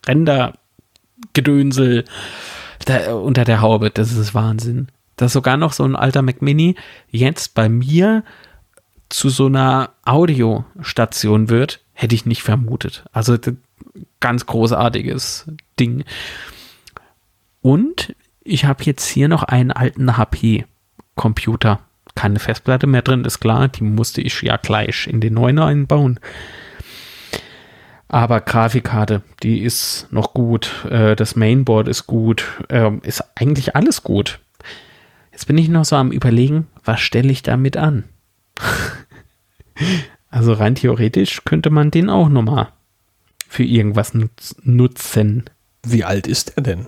[0.07, 2.05] Rendergedönsel
[3.11, 3.91] unter der Haube.
[3.91, 4.89] Das ist Wahnsinn.
[5.17, 6.77] Das ist sogar noch so ein alter Mac Mini
[7.11, 8.23] jetzt bei mir
[9.09, 13.05] zu so einer Audiostation wird, hätte ich nicht vermutet.
[13.13, 13.39] Also
[14.21, 15.47] ganz großartiges
[15.81, 16.05] Ding.
[17.63, 18.15] Und
[18.47, 21.81] ich habe jetzt hier noch einen alten HP-Computer.
[22.15, 23.69] Keine Festplatte mehr drin, ist klar.
[23.69, 26.19] Die musste ich ja gleich in den neuen einbauen.
[28.09, 30.87] Aber Grafikkarte, die ist noch gut.
[30.89, 32.45] Äh, das Mainboard ist gut.
[32.71, 34.39] Ähm, ist eigentlich alles gut.
[35.33, 38.05] Jetzt bin ich noch so am Überlegen, was stelle ich damit an?
[40.31, 42.69] also rein theoretisch könnte man den auch nochmal
[43.49, 44.13] für irgendwas
[44.63, 45.45] nutzen.
[45.83, 46.87] Wie alt ist er denn?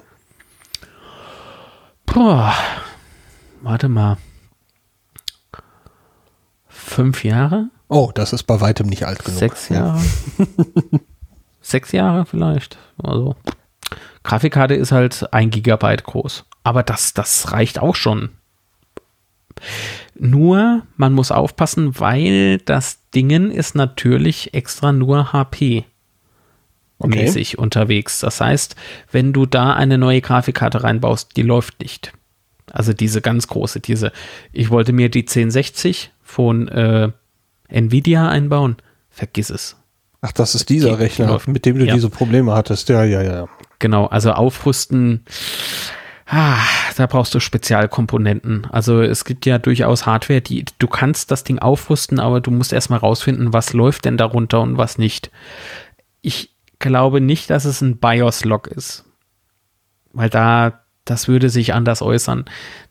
[2.13, 2.55] Boah,
[3.63, 4.17] warte mal.
[6.69, 7.71] Fünf Jahre?
[7.89, 9.39] Oh, das ist bei weitem nicht alt genug.
[9.39, 10.01] Sechs Jahre.
[11.61, 12.79] Sechs Jahre vielleicht.
[13.03, 13.37] Also
[14.23, 16.45] Grafikkarte ist halt ein Gigabyte groß.
[16.65, 18.31] Aber das, das reicht auch schon.
[20.15, 25.85] Nur, man muss aufpassen, weil das Dingen ist natürlich extra nur HP
[26.99, 27.63] mäßig okay.
[27.63, 28.21] unterwegs.
[28.21, 28.77] Das heißt,
[29.11, 32.13] wenn du da eine neue Grafikkarte reinbaust, die läuft nicht.
[32.71, 34.13] Also diese ganz große, diese,
[34.53, 37.11] ich wollte mir die 1060 von äh,
[37.69, 38.77] Nvidia einbauen,
[39.11, 39.77] vergiss es.
[40.21, 41.95] Ach, das ist dieser die, Rechner, die mit dem du ja.
[41.95, 42.89] diese Probleme hattest.
[42.89, 43.49] Ja, ja, ja.
[43.79, 45.25] Genau, also aufrüsten
[46.31, 46.59] Ah,
[46.97, 48.67] da brauchst du Spezialkomponenten.
[48.71, 52.75] Also es gibt ja durchaus Hardware, die du kannst das Ding aufrüsten, aber du musst
[52.75, 55.31] erstmal rausfinden, was läuft denn darunter und was nicht.
[56.21, 59.05] Ich glaube nicht, dass es ein BIOS-Log ist.
[60.13, 62.45] Weil da, das würde sich anders äußern.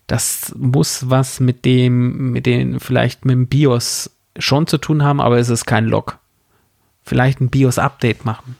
[0.06, 5.20] Das muss was mit dem, mit den, vielleicht mit dem BIOS schon zu tun haben,
[5.20, 6.18] aber es ist kein Log.
[7.02, 8.56] vielleicht ein BIOS-Update machen.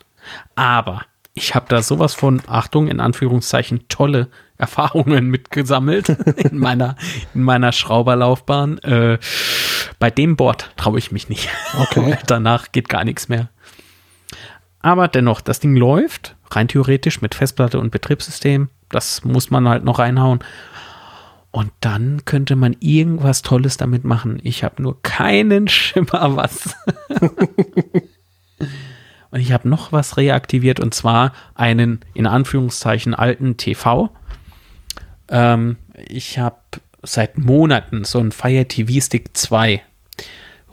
[0.55, 1.03] Aber
[1.35, 6.97] ich habe da sowas von, Achtung, in Anführungszeichen, tolle Erfahrungen mitgesammelt in meiner,
[7.35, 8.79] in meiner Schrauberlaufbahn.
[8.79, 9.19] Äh,
[9.99, 11.49] bei dem Board traue ich mich nicht.
[11.79, 12.19] Okay.
[12.27, 13.49] Danach geht gar nichts mehr.
[14.81, 18.69] Aber dennoch, das Ding läuft, rein theoretisch mit Festplatte und Betriebssystem.
[18.89, 20.41] Das muss man halt noch reinhauen.
[21.51, 24.39] Und dann könnte man irgendwas Tolles damit machen.
[24.43, 26.77] Ich habe nur keinen Schimmer was.
[29.31, 34.11] und ich habe noch was reaktiviert und zwar einen in Anführungszeichen alten TV.
[35.29, 36.57] Ähm, ich habe
[37.03, 39.83] seit Monaten so einen Fire TV Stick 2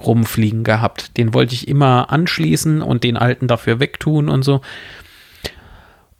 [0.05, 1.17] rumfliegen gehabt.
[1.17, 4.61] Den wollte ich immer anschließen und den alten dafür wegtun und so.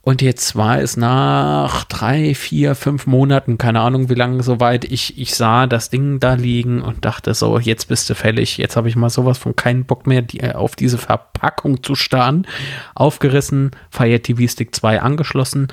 [0.06, 5.18] Und jetzt war es nach drei, vier, fünf Monaten, keine Ahnung wie lange soweit, ich,
[5.18, 8.60] ich sah das Ding da liegen und dachte so, jetzt bist du fällig.
[8.60, 12.46] Jetzt habe ich mal sowas von keinen Bock mehr, die, auf diese Verpackung zu starren.
[12.94, 15.70] Aufgerissen, Fire TV Stick 2 angeschlossen,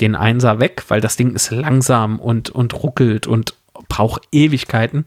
[0.00, 3.52] den Einser weg, weil das Ding ist langsam und, und ruckelt und
[3.90, 5.04] braucht Ewigkeiten.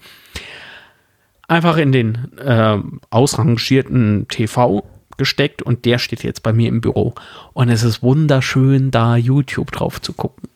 [1.51, 2.77] Einfach in den äh,
[3.09, 4.85] ausrangierten TV
[5.17, 7.13] gesteckt und der steht jetzt bei mir im Büro.
[7.51, 10.47] Und es ist wunderschön, da YouTube drauf zu gucken.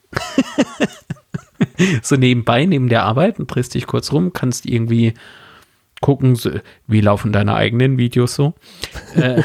[2.02, 5.12] so nebenbei, neben der Arbeit, und drehst dich kurz rum, kannst irgendwie
[6.00, 6.40] gucken,
[6.86, 8.54] wie laufen deine eigenen Videos so.
[9.16, 9.42] Äh,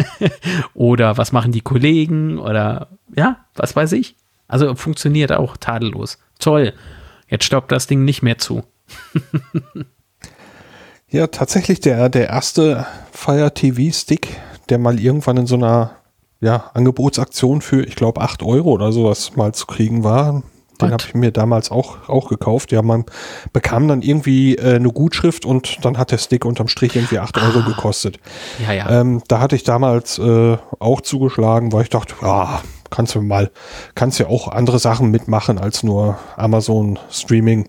[0.72, 4.16] oder was machen die Kollegen oder ja, was weiß ich.
[4.46, 6.16] Also funktioniert auch tadellos.
[6.38, 6.72] Toll.
[7.28, 8.64] Jetzt stoppt das Ding nicht mehr zu.
[11.10, 14.36] ja, tatsächlich der, der erste Fire TV Stick,
[14.68, 15.92] der mal irgendwann in so einer
[16.40, 20.42] ja, Angebotsaktion für, ich glaube, 8 Euro oder sowas mal zu kriegen war.
[20.80, 22.70] Den habe ich mir damals auch, auch gekauft.
[22.70, 23.04] Ja, man
[23.52, 27.36] bekam dann irgendwie äh, eine Gutschrift und dann hat der Stick unterm Strich irgendwie 8
[27.38, 27.66] Euro ah.
[27.66, 28.20] gekostet.
[28.64, 29.00] Ja, ja.
[29.00, 33.50] Ähm, da hatte ich damals äh, auch zugeschlagen, weil ich dachte, ja, kannst du mal,
[33.96, 37.68] kannst ja auch andere Sachen mitmachen als nur Amazon Streaming.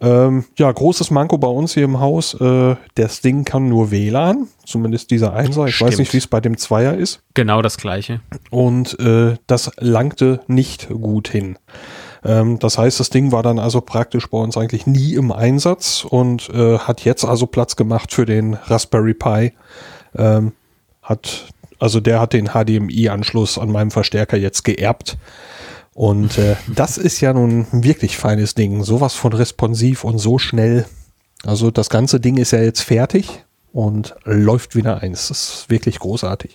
[0.00, 2.34] Ähm, ja, großes Manko bei uns hier im Haus.
[2.34, 5.66] Äh, das Ding kann nur WLAN, zumindest dieser Einser.
[5.66, 5.92] Ich Stimmt.
[5.92, 7.22] weiß nicht, wie es bei dem Zweier ist.
[7.34, 8.20] Genau das gleiche.
[8.50, 11.58] Und äh, das langte nicht gut hin.
[12.24, 16.04] Ähm, das heißt, das Ding war dann also praktisch bei uns eigentlich nie im Einsatz
[16.08, 19.52] und äh, hat jetzt also Platz gemacht für den Raspberry Pi.
[20.16, 20.52] Ähm,
[21.02, 21.46] hat,
[21.78, 25.18] also der hat den HDMI-Anschluss an meinem Verstärker jetzt geerbt.
[25.94, 28.82] Und äh, das ist ja nun wirklich feines Ding.
[28.82, 30.86] Sowas von responsiv und so schnell.
[31.44, 35.28] Also das ganze Ding ist ja jetzt fertig und läuft wieder eins.
[35.28, 36.54] Das ist wirklich großartig.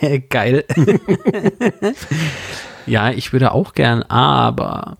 [0.30, 0.64] Geil.
[2.86, 4.96] ja, ich würde auch gern, aber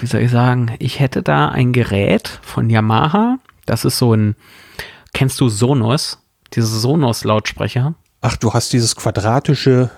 [0.00, 3.38] wie soll ich sagen, ich hätte da ein Gerät von Yamaha.
[3.66, 4.34] Das ist so ein,
[5.12, 6.18] kennst du Sonos?
[6.54, 7.94] Diese Sonos-Lautsprecher?
[8.20, 9.90] Ach, du hast dieses quadratische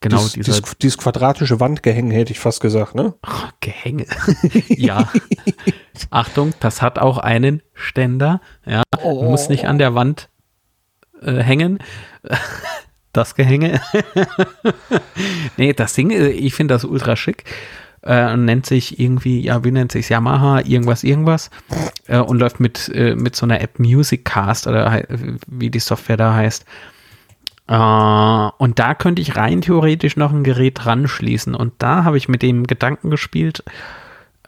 [0.00, 3.14] Genau, dies, dieses, dieses quadratische Wandgehänge hätte ich fast gesagt, ne?
[3.22, 4.06] Ach, Gehänge.
[4.68, 5.10] ja.
[6.10, 8.40] Achtung, das hat auch einen Ständer.
[8.64, 9.24] Ja, oh.
[9.24, 10.28] muss nicht an der Wand
[11.22, 11.78] äh, hängen.
[13.12, 13.80] das Gehänge.
[15.56, 17.44] nee, das Ding, äh, ich finde das ultra schick.
[18.02, 21.50] Äh, nennt sich irgendwie, ja, wie nennt sich Yamaha, irgendwas, irgendwas.
[22.06, 25.02] Äh, und läuft mit, äh, mit so einer App Music Cast oder
[25.48, 26.64] wie die Software da heißt.
[27.68, 31.54] Uh, und da könnte ich rein theoretisch noch ein Gerät dran schließen.
[31.56, 33.64] Und da habe ich mit dem Gedanken gespielt,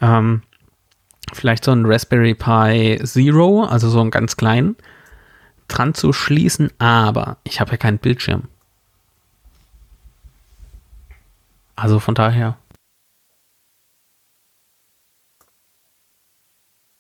[0.01, 0.43] ähm,
[1.33, 4.77] vielleicht so ein Raspberry Pi Zero, also so einen ganz kleinen,
[5.67, 8.45] dran zu schließen, aber ich habe ja keinen Bildschirm.
[11.75, 12.57] Also von daher.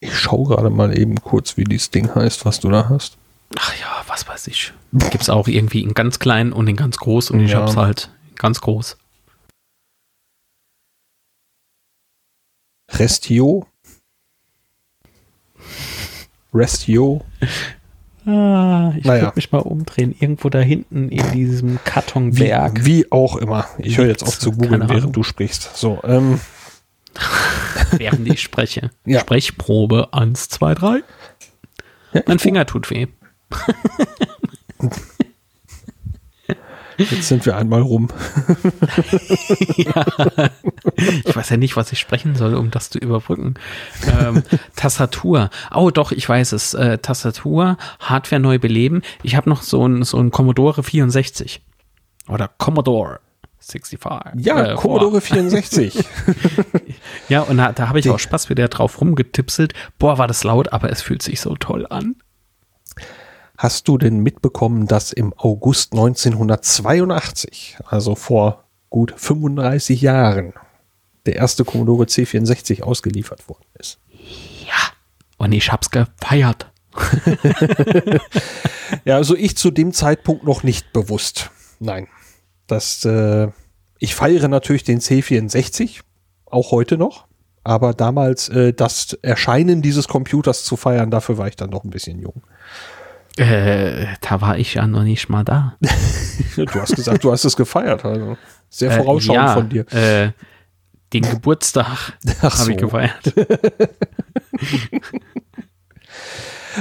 [0.01, 3.19] Ich schaue gerade mal eben kurz, wie dieses Ding heißt, was du da hast.
[3.57, 4.73] Ach ja, was weiß ich.
[4.93, 7.61] Gibt es auch irgendwie in ganz klein und in ganz groß und ich ja.
[7.61, 8.97] hab's halt ganz groß.
[12.91, 13.67] Restio?
[16.53, 17.25] Restio?
[18.27, 19.33] Ah, ich naja.
[19.35, 20.15] mich mal umdrehen.
[20.19, 22.85] Irgendwo da hinten in diesem Kartonberg.
[22.85, 23.67] Wie, wie auch immer.
[23.79, 25.77] Ich höre jetzt auf zu googeln, während du sprichst.
[25.77, 26.41] So, ähm.
[27.93, 28.91] während ich spreche.
[29.07, 29.21] Ja.
[29.21, 31.03] Sprechprobe 1, 2, 3.
[32.13, 33.07] Ja, mein Finger tut weh.
[36.99, 38.09] Jetzt sind wir einmal rum.
[39.77, 40.05] ja.
[41.25, 43.55] Ich weiß ja nicht, was ich sprechen soll, um das zu überbrücken.
[44.21, 44.43] Ähm,
[44.75, 45.49] Tastatur.
[45.73, 46.75] Oh, doch, ich weiß es.
[46.75, 49.03] Äh, Tastatur, Hardware neu beleben.
[49.23, 51.63] Ich habe noch so ein, so ein Commodore 64.
[52.27, 53.21] Oder Commodore
[53.61, 54.45] 65.
[54.45, 56.05] Ja, äh, Commodore 64.
[57.29, 59.73] ja, und da, da habe ich auch Spaß wieder drauf rumgetipselt.
[60.01, 62.17] Boah, war das laut, aber es fühlt sich so toll an.
[63.59, 70.53] Hast du denn mitbekommen, dass im August 1982, also vor gut 35 Jahren,
[71.27, 73.99] der erste Commodore C64 ausgeliefert worden ist?
[74.65, 74.93] Ja,
[75.39, 76.71] und ich hab's gefeiert.
[79.05, 81.51] ja, also ich zu dem Zeitpunkt noch nicht bewusst.
[81.81, 82.07] Nein.
[82.69, 83.49] Das, äh,
[83.99, 86.03] ich feiere natürlich den C64,
[86.47, 87.27] auch heute noch.
[87.65, 91.91] Aber damals äh, das Erscheinen dieses Computers zu feiern, dafür war ich dann noch ein
[91.91, 92.45] bisschen jung.
[93.39, 95.77] Äh, da war ich ja noch nicht mal da.
[96.57, 98.05] du hast gesagt, du hast es gefeiert.
[98.05, 98.37] Also
[98.69, 99.93] sehr vorausschauend äh, ja, von dir.
[99.93, 100.33] Äh,
[101.13, 102.71] den Geburtstag habe so.
[102.71, 103.35] ich gefeiert.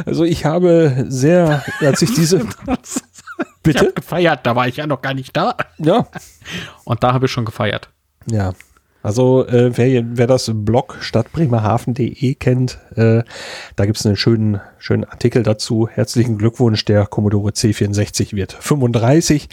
[0.06, 2.46] Also ich habe sehr, als ich diese
[3.64, 3.88] Bitte?
[3.88, 5.56] Ich gefeiert, da war ich ja noch gar nicht da.
[5.78, 6.08] Ja.
[6.86, 7.90] Und da habe ich schon gefeiert.
[8.30, 8.54] Ja.
[9.08, 13.24] Also äh, wer, wer das Blog stadtbremerhaven.de kennt, äh,
[13.78, 15.88] da gibt es einen schönen, schönen Artikel dazu.
[15.88, 19.48] Herzlichen Glückwunsch, der Commodore C64 wird 35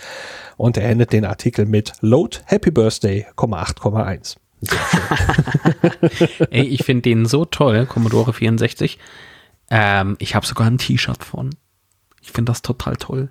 [0.56, 4.38] und er endet den Artikel mit Load Happy Birthday, 8,1.
[6.50, 8.98] Ey, ich finde den so toll, Commodore 64.
[9.70, 11.50] Ähm, ich habe sogar ein T-Shirt von.
[12.20, 13.30] Ich finde das total toll.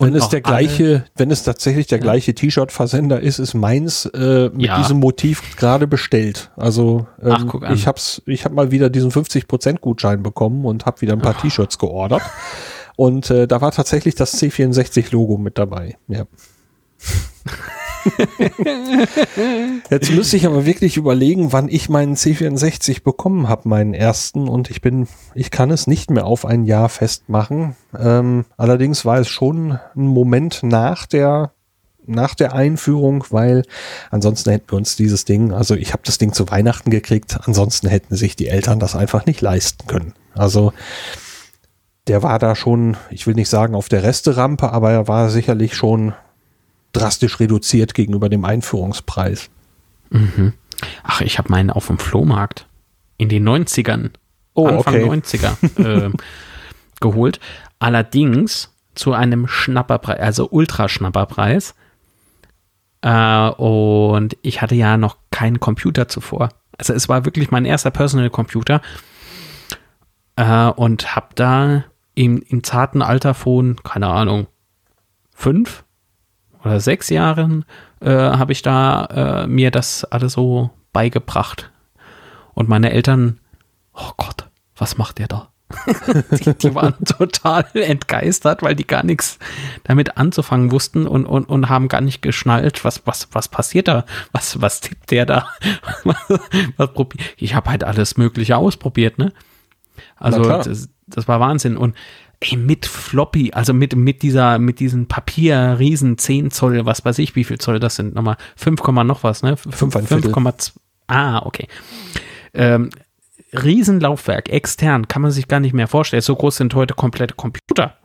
[0.00, 4.66] Wenn es der gleiche, wenn es tatsächlich der gleiche T-Shirt-Versender ist, ist meins äh, mit
[4.66, 4.78] ja.
[4.78, 6.50] diesem Motiv gerade bestellt.
[6.56, 7.74] Also ähm, Ach, guck an.
[7.74, 11.38] ich hab's, ich habe mal wieder diesen 50% Gutschein bekommen und habe wieder ein paar
[11.38, 12.22] T-Shirts geordert.
[12.96, 15.96] Und äh, da war tatsächlich das C64-Logo mit dabei.
[16.08, 16.24] Ja.
[19.90, 24.48] Jetzt müsste ich aber wirklich überlegen, wann ich meinen C64 bekommen habe, meinen ersten.
[24.48, 27.76] Und ich bin, ich kann es nicht mehr auf ein Jahr festmachen.
[27.98, 31.52] Ähm, allerdings war es schon ein Moment nach der
[32.06, 33.62] nach der Einführung, weil
[34.10, 37.88] ansonsten hätten wir uns dieses Ding, also ich habe das Ding zu Weihnachten gekriegt, ansonsten
[37.88, 40.14] hätten sich die Eltern das einfach nicht leisten können.
[40.34, 40.72] Also
[42.08, 45.74] der war da schon, ich will nicht sagen auf der Resterampe, aber er war sicherlich
[45.76, 46.14] schon
[46.92, 49.50] drastisch reduziert gegenüber dem Einführungspreis.
[50.10, 50.54] Mhm.
[51.02, 52.66] Ach, ich habe meinen auf dem Flohmarkt
[53.16, 54.10] in den 90ern,
[54.54, 55.20] oh, Anfang okay.
[55.20, 56.10] 90er äh,
[57.00, 57.40] geholt.
[57.78, 61.74] Allerdings zu einem Schnapperpreis, also Ultraschnapperpreis.
[63.02, 66.50] Äh, und ich hatte ja noch keinen Computer zuvor.
[66.76, 68.80] Also es war wirklich mein erster Personal Computer.
[70.36, 71.84] Äh, und habe da
[72.14, 74.46] im, im zarten Alter von, keine Ahnung,
[75.34, 75.84] fünf,
[76.64, 77.64] oder sechs Jahren
[78.00, 81.70] äh, habe ich da äh, mir das alles so beigebracht.
[82.54, 83.38] Und meine Eltern,
[83.94, 85.48] oh Gott, was macht der da?
[86.32, 89.38] die, die, waren total entgeistert, weil die gar nichts
[89.84, 94.04] damit anzufangen wussten und, und, und haben gar nicht geschnallt, was, was, was passiert da?
[94.32, 95.48] Was, was tippt der da?
[96.04, 96.16] was,
[96.76, 96.90] was
[97.36, 99.32] ich habe halt alles Mögliche ausprobiert, ne?
[100.16, 101.76] Also das, das war Wahnsinn.
[101.76, 101.94] Und
[102.40, 107.18] ey, mit Floppy, also mit, mit dieser, mit diesen Papier, riesen 10 Zoll, was weiß
[107.18, 109.54] ich, wie viel Zoll das sind, nochmal 5, noch was, ne?
[109.54, 110.72] 5,2.
[111.06, 111.66] Ah, okay.
[112.54, 112.90] Ähm,
[113.52, 116.22] Riesenlaufwerk, extern, kann man sich gar nicht mehr vorstellen.
[116.22, 117.96] So groß sind heute komplette Computer.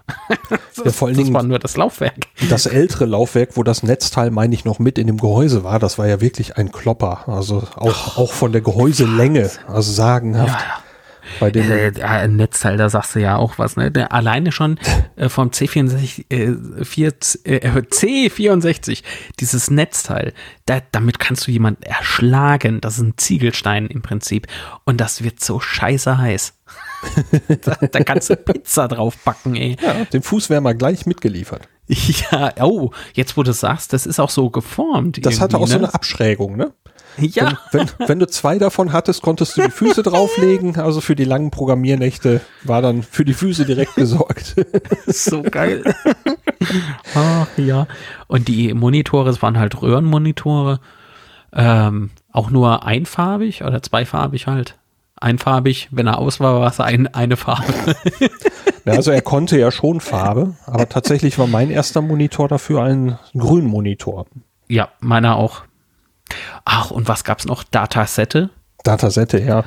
[0.50, 2.28] das, ja, vor allen Dingen, das war nur das Laufwerk.
[2.50, 6.00] Das ältere Laufwerk, wo das Netzteil, meine ich, noch mit in dem Gehäuse war, das
[6.00, 7.30] war ja wirklich ein Klopper.
[7.30, 10.50] Also auch, oh, auch von der Gehäuselänge, also sagenhaft.
[10.50, 10.85] Ja, ja.
[11.40, 13.92] Bei dem äh, äh, Netzteil, da sagst du ja auch was, ne?
[13.92, 14.80] Der, alleine schon
[15.16, 17.08] äh, vom C64, äh, 4,
[17.44, 19.04] äh, C64,
[19.40, 20.34] dieses Netzteil,
[20.66, 22.82] da, damit kannst du jemanden erschlagen.
[22.82, 24.48] Das ist ein Ziegelstein im Prinzip.
[24.84, 26.54] Und das wird so scheiße heiß.
[27.62, 29.78] da, da, kannst du Pizza drauf backen, ey.
[29.82, 31.68] Ja, den Fußwärmer gleich mitgeliefert.
[32.32, 35.24] Ja, oh, jetzt wo du sagst, das ist auch so geformt.
[35.24, 35.68] Das hatte auch ne?
[35.68, 36.74] so eine Abschrägung, ne?
[37.18, 37.58] Ja.
[37.72, 40.78] Wenn, wenn, wenn, du zwei davon hattest, konntest du die Füße drauflegen.
[40.78, 44.56] Also für die langen Programmiernächte war dann für die Füße direkt gesorgt.
[45.08, 45.84] so geil.
[47.16, 47.88] Ach ja.
[48.28, 50.80] Und die Monitore, es waren halt Röhrenmonitore.
[51.54, 54.78] Ähm, auch nur einfarbig oder zweifarbig halt.
[55.16, 57.96] Einfarbig, wenn er aus war, war es ein, eine Farbe.
[58.86, 63.18] Ja, also er konnte ja schon Farbe, aber tatsächlich war mein erster Monitor dafür ein
[63.36, 64.28] Grünmonitor.
[64.68, 65.64] Ja, meiner auch.
[66.66, 67.64] Ach, und was gab es noch?
[67.64, 68.50] Datasette.
[68.84, 69.64] Datasette, ja.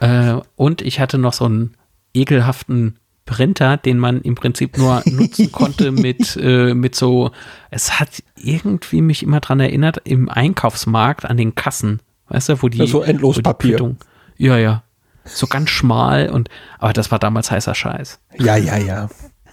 [0.00, 1.76] Äh, und ich hatte noch so einen
[2.14, 7.30] ekelhaften Printer, den man im Prinzip nur nutzen konnte mit, äh, mit so,
[7.70, 12.68] es hat irgendwie mich immer dran erinnert, im Einkaufsmarkt an den Kassen, weißt du, wo
[12.68, 12.78] die.
[12.78, 13.76] Ja, so endlos wo Papier.
[13.76, 13.96] Quittung,
[14.36, 14.82] ja, ja.
[15.24, 16.48] So ganz schmal und,
[16.78, 18.18] aber das war damals heißer Scheiß.
[18.38, 19.08] Ja, ja, ja.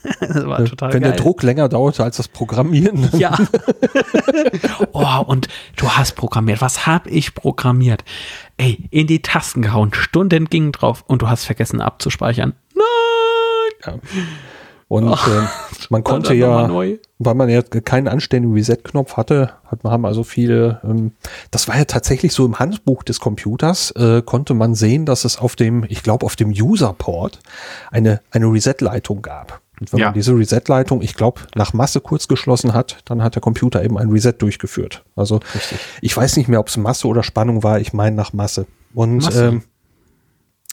[0.19, 1.11] das war total Wenn geil.
[1.11, 3.09] der Druck länger dauerte als das Programmieren.
[3.17, 3.37] Ja.
[4.93, 6.61] oh, und du hast programmiert.
[6.61, 8.03] Was habe ich programmiert?
[8.57, 9.93] Ey, in die Tasten gehauen.
[9.93, 12.53] Stunden gingen drauf und du hast vergessen abzuspeichern.
[12.73, 12.83] Nein!
[13.85, 13.99] Ja.
[14.89, 15.47] Und äh,
[15.89, 21.11] man konnte ja, weil man ja keinen anständigen Reset-Knopf hatte, hat, haben also viele, ähm,
[21.51, 25.37] das war ja tatsächlich so im Handbuch des Computers, äh, konnte man sehen, dass es
[25.37, 27.39] auf dem, ich glaube auf dem User-Port
[27.91, 29.61] eine, eine Reset-Leitung gab.
[29.79, 30.05] Und wenn ja.
[30.07, 33.97] man diese Reset-Leitung, ich glaube, nach Masse kurz geschlossen hat, dann hat der Computer eben
[33.97, 35.03] ein Reset durchgeführt.
[35.15, 35.79] Also Richtig.
[36.01, 38.65] ich weiß nicht mehr, ob es Masse oder Spannung war, ich meine nach Masse.
[38.93, 39.47] Und Masse.
[39.47, 39.63] Ähm,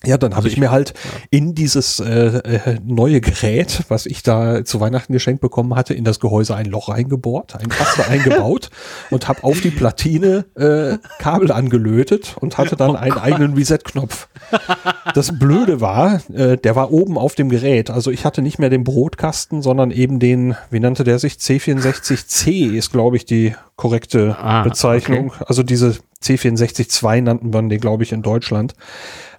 [0.06, 1.20] ja, dann habe also ich, mir halt ja.
[1.30, 6.04] in dieses äh, äh, neue Gerät, was ich da zu Weihnachten geschenkt bekommen hatte, in
[6.04, 8.70] das Gehäuse ein Loch eingebohrt, ein Taster eingebaut
[9.10, 14.28] und habe auf die Platine äh, Kabel angelötet und hatte dann oh einen eigenen Reset-Knopf.
[15.14, 17.90] Das Blöde war, äh, der war oben auf dem Gerät.
[17.90, 21.34] Also ich hatte nicht mehr den Brotkasten, sondern eben den, wie nannte der sich?
[21.34, 25.28] C64C ist, glaube ich, die korrekte ah, Bezeichnung.
[25.28, 25.44] Okay.
[25.46, 28.74] Also diese C64-2 nannten wir den, glaube ich, in Deutschland.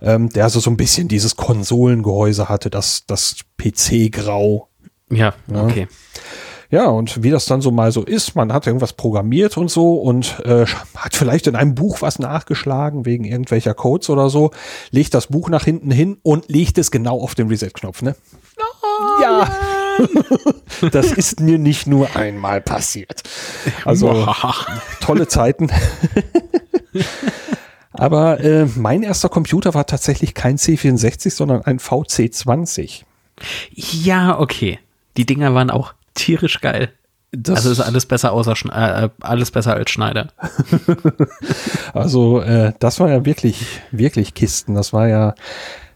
[0.01, 4.69] Ähm, der also so ein bisschen dieses Konsolengehäuse hatte, das, das PC-Grau.
[5.09, 5.87] Ja, okay.
[6.71, 9.95] Ja, und wie das dann so mal so ist, man hat irgendwas programmiert und so
[9.95, 10.65] und äh,
[10.95, 14.51] hat vielleicht in einem Buch was nachgeschlagen wegen irgendwelcher Codes oder so,
[14.91, 18.15] legt das Buch nach hinten hin und legt es genau auf den Reset-Knopf, ne?
[18.57, 19.51] Oh, ja.
[20.91, 23.23] das ist mir nicht nur einmal passiert.
[23.85, 24.27] Also
[24.99, 25.69] tolle Zeiten.
[27.93, 33.03] Aber äh, mein erster Computer war tatsächlich kein C64, sondern ein VC20.
[33.71, 34.79] Ja, okay.
[35.17, 36.91] Die Dinger waren auch tierisch geil.
[37.31, 40.27] Das also ist alles besser außer äh, alles besser als Schneider.
[41.93, 44.75] also äh, das war ja wirklich wirklich Kisten.
[44.75, 45.35] Das war ja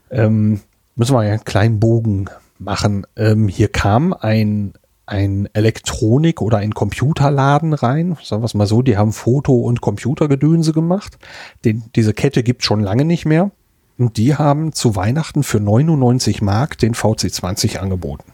[0.09, 0.61] ähm,
[0.95, 3.07] müssen wir ja einen kleinen Bogen machen.
[3.15, 4.73] Ähm, hier kam ein
[5.09, 9.81] ein Elektronik- oder ein Computerladen rein, sagen wir es mal so, die haben Foto- und
[9.81, 11.17] Computergedönse gemacht.
[11.65, 13.51] Den, diese Kette gibt schon lange nicht mehr.
[13.97, 18.31] Und die haben zu Weihnachten für 99 Mark den VC20 angeboten.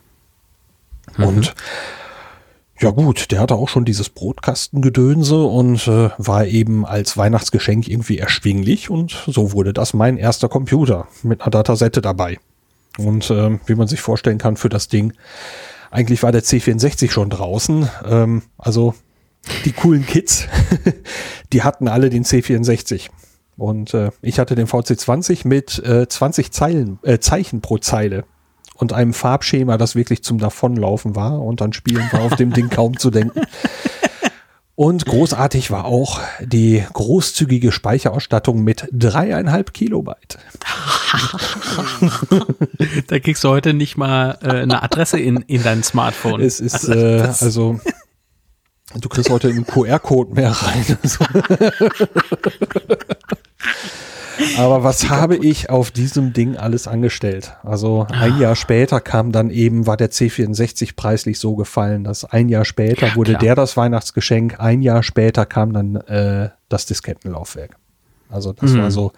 [1.17, 1.23] Mhm.
[1.23, 1.55] Und
[2.79, 8.17] ja gut, der hatte auch schon dieses Brotkastengedönse und äh, war eben als Weihnachtsgeschenk irgendwie
[8.17, 12.37] erschwinglich und so wurde das mein erster Computer mit einer Datasette dabei.
[12.97, 15.13] Und äh, wie man sich vorstellen kann, für das Ding
[15.95, 17.89] eigentlich war der C64 schon draußen.
[18.05, 18.93] Ähm, also
[19.63, 20.47] die coolen Kids,
[21.53, 23.09] die hatten alle den C64.
[23.57, 28.25] Und äh, ich hatte den VC20 mit äh, 20 Zeilen, äh, Zeichen pro Zeile
[28.75, 31.41] und einem Farbschema, das wirklich zum Davonlaufen war.
[31.41, 33.41] Und dann Spielen war auf dem Ding kaum zu denken.
[34.75, 40.37] Und großartig war auch die großzügige Speicherausstattung mit dreieinhalb Kilobyte.
[43.07, 46.41] da kriegst du heute nicht mal äh, eine Adresse in, in dein Smartphone.
[46.41, 47.79] Es ist also, äh, also
[48.99, 50.85] du kriegst heute einen QR-Code mehr rein.
[54.57, 57.53] Aber was habe ich auf diesem Ding alles angestellt?
[57.63, 58.39] Also ein ah.
[58.39, 63.07] Jahr später kam dann eben, war der C64 preislich so gefallen, dass ein Jahr später
[63.07, 63.41] ja, wurde klar.
[63.41, 67.77] der das Weihnachtsgeschenk, ein Jahr später kam dann äh, das Diskettenlaufwerk.
[68.29, 68.81] Also das mhm.
[68.81, 69.11] war so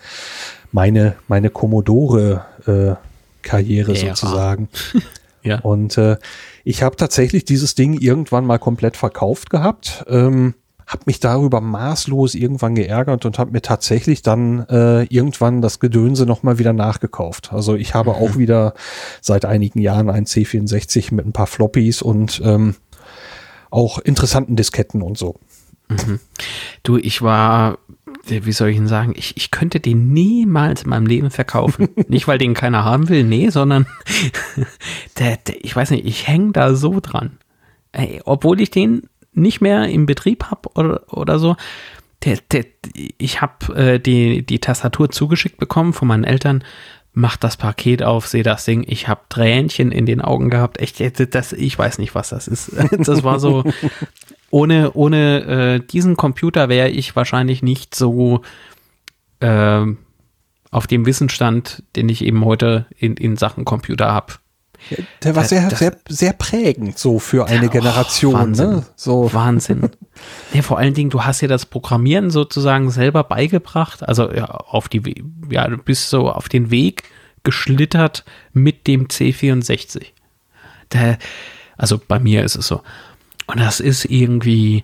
[0.72, 4.70] meine, meine Commodore-Karriere äh, sozusagen.
[5.44, 5.60] ja.
[5.60, 6.18] Und äh,
[6.64, 10.04] ich habe tatsächlich dieses Ding irgendwann mal komplett verkauft gehabt.
[10.08, 10.56] Ähm,
[10.88, 16.26] habe mich darüber maßlos irgendwann geärgert und habe mir tatsächlich dann äh, irgendwann das Gedönse
[16.26, 17.52] nochmal wieder nachgekauft.
[17.52, 18.16] Also ich habe mhm.
[18.16, 18.74] auch wieder
[19.22, 22.76] seit einigen Jahren ein C64 mit ein paar Floppies und ähm,
[23.70, 25.36] auch interessanten Disketten und so.
[25.90, 26.22] Mhm.
[26.84, 27.80] Du, ich war,
[28.26, 31.90] wie soll ich denn sagen, ich, ich könnte den niemals in meinem Leben verkaufen.
[32.08, 33.88] nicht, weil den keiner haben will, nee, sondern
[35.20, 37.40] der, der, ich weiß nicht, ich hänge da so dran.
[37.92, 39.04] Ey, obwohl ich den
[39.38, 41.56] nicht mehr im Betrieb habe oder, oder so.
[42.24, 42.66] Der, der,
[43.18, 46.64] ich habe äh, die, die Tastatur zugeschickt bekommen von meinen Eltern.
[47.14, 48.84] Mach das Paket auf, sehe das Ding.
[48.88, 50.80] Ich habe Tränchen in den Augen gehabt.
[50.80, 51.00] Echt,
[51.34, 52.72] das, ich weiß nicht, was das ist.
[53.00, 53.64] Das war so.
[54.50, 58.42] Ohne, ohne äh, diesen Computer wäre ich wahrscheinlich nicht so
[59.40, 59.86] äh,
[60.72, 64.36] auf dem Wissensstand, den ich eben heute in, in Sachen Computer habe.
[65.24, 68.34] Der war sehr, das, sehr, sehr prägend so für eine oh, Generation.
[68.34, 68.70] Wahnsinn.
[68.70, 68.86] Ne?
[68.96, 69.34] So.
[69.34, 69.90] Wahnsinn.
[70.54, 74.90] ja, vor allen Dingen, du hast ja das Programmieren sozusagen selber beigebracht, also ja, auf
[74.90, 77.04] die, ja, du bist so auf den Weg
[77.44, 80.08] geschlittert mit dem C64.
[80.94, 81.18] Der,
[81.78, 82.82] also bei mir ist es so.
[83.48, 84.84] Und das ist irgendwie,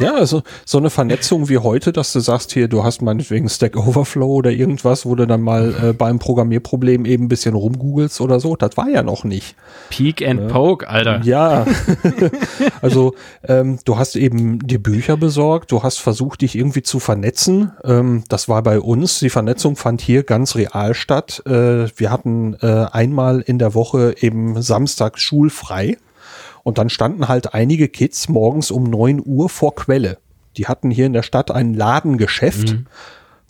[0.00, 3.76] ja, also so eine Vernetzung wie heute, dass du sagst hier, du hast meinetwegen Stack
[3.76, 8.40] Overflow oder irgendwas, wo du dann mal äh, beim Programmierproblem eben ein bisschen rumgoogelst oder
[8.40, 9.54] so, das war ja noch nicht.
[9.90, 10.48] Peak and Ja.
[10.48, 11.20] Poke, Alter.
[11.22, 11.66] Ja,
[12.82, 13.14] also
[13.46, 17.72] ähm, du hast eben die Bücher besorgt, du hast versucht, dich irgendwie zu vernetzen.
[17.84, 21.42] Ähm, das war bei uns, die Vernetzung fand hier ganz real statt.
[21.46, 25.96] Äh, wir hatten äh, einmal in der Woche eben Samstag schulfrei
[26.62, 30.18] und dann standen halt einige Kids morgens um 9 Uhr vor Quelle.
[30.56, 32.76] Die hatten hier in der Stadt ein Ladengeschäft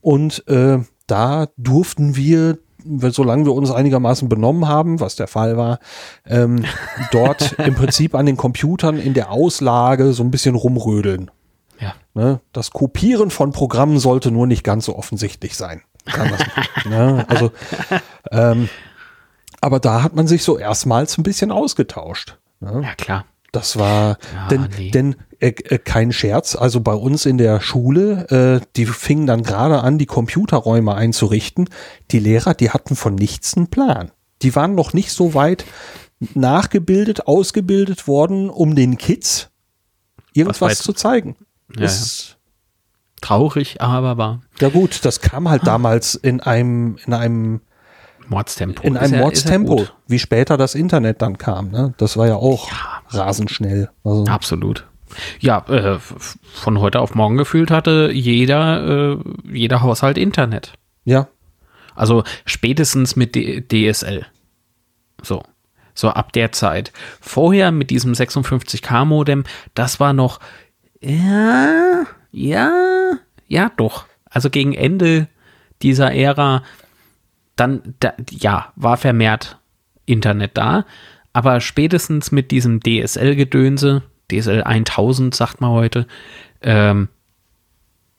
[0.01, 2.59] und äh, da durften wir
[3.11, 5.79] solange wir uns einigermaßen benommen haben, was der Fall war,
[6.27, 6.65] ähm,
[7.13, 11.31] dort im Prinzip an den Computern in der Auslage so ein bisschen rumrödeln.
[11.79, 11.95] Ja.
[12.15, 12.41] Ne?
[12.53, 15.83] Das Kopieren von Programmen sollte nur nicht ganz so offensichtlich sein.
[16.85, 17.25] Ne?
[17.29, 17.53] Also,
[18.33, 18.69] ähm,
[19.61, 22.39] aber da hat man sich so erstmals ein bisschen ausgetauscht.
[22.63, 22.81] Ne?
[22.85, 23.25] Ja, klar.
[23.53, 24.91] Das war, Ja, denn, nee.
[24.93, 29.43] denn äh, äh, kein Scherz, also bei uns in der Schule, äh, die fingen dann
[29.43, 31.69] gerade an, die Computerräume einzurichten.
[32.13, 34.11] Die Lehrer, die hatten von nichts einen Plan.
[34.41, 35.67] Die waren noch nicht so weit
[36.35, 39.51] nachgebildet, ausgebildet worden, um den Kids
[40.33, 41.37] irgendwas zu zeigen.
[41.75, 42.37] Ja, Das-
[43.21, 44.41] Traurig, aber wahr.
[44.61, 47.61] ja gut, das kam halt damals in einem, in einem,
[48.29, 48.83] Mordstempo.
[48.83, 49.19] in einem ja- ist ja
[49.59, 51.71] Mordstempo, wie später das Internet dann kam.
[51.71, 51.95] Ne?
[51.99, 52.71] Das war ja auch
[53.11, 53.91] rasend schnell.
[54.05, 54.87] Also, Absolut.
[55.41, 59.19] Ja, äh, von heute auf morgen gefühlt hatte jeder, äh,
[59.53, 60.73] jeder Haushalt Internet.
[61.05, 61.29] ja,
[61.95, 64.25] Also spätestens mit D DSL.
[65.23, 65.43] So.
[65.95, 66.91] So ab der Zeit.
[67.21, 69.45] Vorher mit diesem 56K-Modem,
[69.75, 70.41] das war noch,
[71.03, 72.71] ja, ja,
[73.47, 74.07] ja, doch.
[74.31, 75.29] Also gegen Ende
[75.83, 76.63] dieser Ära,
[77.63, 79.59] dann, da, ja, war vermehrt
[80.05, 80.85] Internet da.
[81.33, 86.07] Aber spätestens mit diesem DSL-Gedönse, DSL 1000 sagt man heute,
[86.61, 87.09] ähm,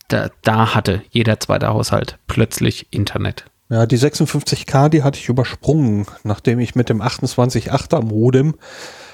[0.07, 3.45] da, da hatte jeder zweite Haushalt plötzlich Internet.
[3.69, 8.55] Ja, die 56K, die hatte ich übersprungen, nachdem ich mit dem 28.8er Modem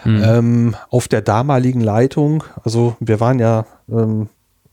[0.05, 4.29] ähm, auf der damaligen Leitung, also wir waren ja ähm,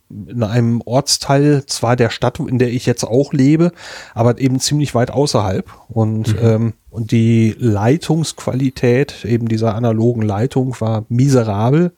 [0.09, 3.73] in einem Ortsteil zwar der Stadt, in der ich jetzt auch lebe,
[4.15, 5.69] aber eben ziemlich weit außerhalb.
[5.89, 11.93] Und, ähm, und die Leitungsqualität eben dieser analogen Leitung war miserabel.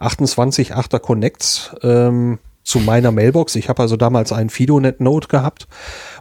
[0.00, 3.54] 28.8er Connects ähm, zu meiner Mailbox.
[3.54, 5.68] Ich habe also damals einen Fidonet Note gehabt,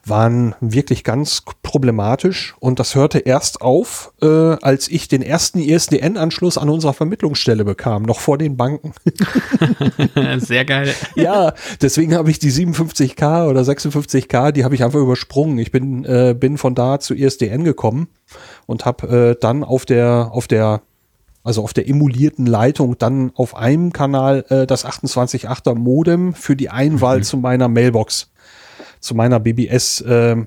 [0.05, 6.59] waren wirklich ganz problematisch und das hörte erst auf, äh, als ich den ersten ISDN-Anschluss
[6.59, 8.93] an unserer Vermittlungsstelle bekam, noch vor den Banken.
[10.37, 10.93] Sehr geil.
[11.15, 15.57] ja, deswegen habe ich die 57K oder 56K, die habe ich einfach übersprungen.
[15.57, 18.07] Ich bin, äh, bin von da zu ISDN gekommen
[18.67, 20.83] und habe äh, dann auf der, auf der,
[21.45, 26.69] also auf der emulierten Leitung dann auf einem Kanal äh, das 28.8er Modem für die
[26.69, 28.31] Einwahl zu meiner Mailbox,
[28.99, 30.37] zu meiner BBS, äh,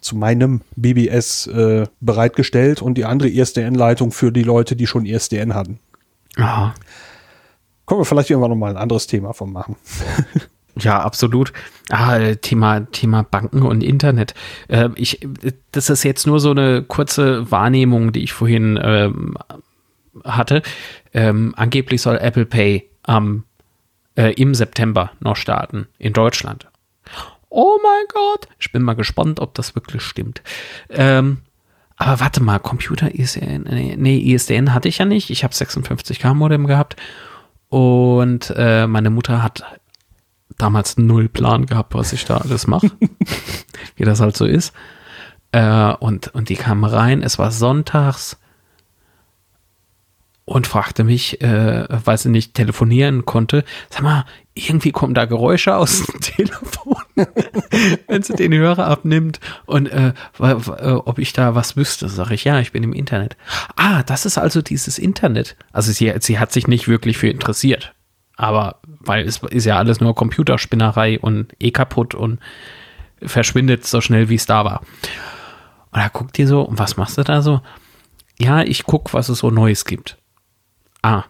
[0.00, 5.54] zu meinem BBS äh, bereitgestellt und die andere ISDN-Leitung für die Leute, die schon ISDN
[5.54, 5.78] hatten.
[6.36, 6.74] Aha.
[7.86, 9.76] Können wir vielleicht irgendwann nochmal ein anderes Thema von machen.
[10.80, 11.52] Ja, absolut.
[11.90, 14.32] Ah, Thema, Thema Banken und Internet.
[14.68, 15.20] Äh, ich,
[15.70, 19.36] das ist jetzt nur so eine kurze Wahrnehmung, die ich vorhin ähm,
[20.24, 20.62] hatte.
[21.12, 23.44] Ähm, angeblich soll Apple Pay am,
[24.16, 26.68] äh, im September noch starten in Deutschland.
[27.48, 28.48] Oh mein Gott.
[28.58, 30.42] Ich bin mal gespannt, ob das wirklich stimmt.
[30.88, 31.38] Ähm,
[31.96, 33.64] aber warte mal, Computer ISDN,
[33.98, 35.30] nee, ISDN hatte ich ja nicht.
[35.30, 36.96] Ich habe 56K Modem gehabt.
[37.68, 39.64] Und äh, meine Mutter hat
[40.58, 42.90] damals null Plan gehabt, was ich da alles mache.
[43.96, 44.72] Wie das halt so ist.
[45.52, 48.38] Äh, und, und die kam rein, es war sonntags
[50.44, 54.24] und fragte mich, äh, weil sie nicht telefonieren konnte, sag mal,
[54.54, 56.96] irgendwie kommen da Geräusche aus dem Telefon,
[58.08, 62.08] wenn sie den Hörer abnimmt und äh, äh, ob ich da was wüsste.
[62.08, 63.36] Sag ich, ja, ich bin im Internet.
[63.76, 65.56] Ah, das ist also dieses Internet.
[65.72, 67.94] Also sie, sie hat sich nicht wirklich für interessiert.
[68.36, 72.40] Aber weil es ist ja alles nur Computerspinnerei und eh kaputt und
[73.22, 74.80] verschwindet so schnell, wie es da war.
[75.92, 77.60] Und da guckt die so, und was machst du da so?
[78.38, 80.18] Ja, ich guck, was es so Neues gibt.
[81.02, 81.24] Ah.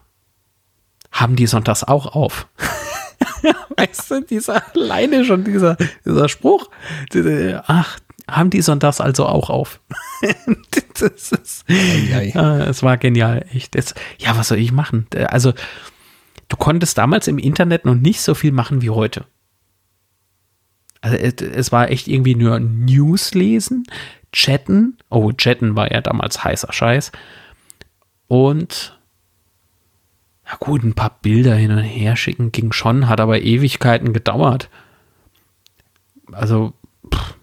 [1.10, 2.48] Haben die sonntags auch auf?
[3.76, 6.70] weißt du, dieser alleine schon dieser, dieser Spruch.
[7.12, 7.98] Diese, Ach,
[8.30, 9.80] haben die sonntags also auch auf?
[11.00, 12.32] das ist, ei.
[12.34, 13.74] ja, es war genial, echt.
[13.74, 15.06] Das, ja, was soll ich machen?
[15.28, 15.52] Also,
[16.48, 19.26] du konntest damals im Internet noch nicht so viel machen wie heute.
[21.00, 23.84] Also es, es war echt irgendwie nur News lesen,
[24.32, 24.98] chatten.
[25.10, 27.10] Oh, chatten war ja damals heißer Scheiß.
[28.28, 28.98] Und
[30.53, 34.68] Na gut, ein paar Bilder hin und her schicken ging schon, hat aber Ewigkeiten gedauert.
[36.30, 36.74] Also,
[37.12, 37.34] pff,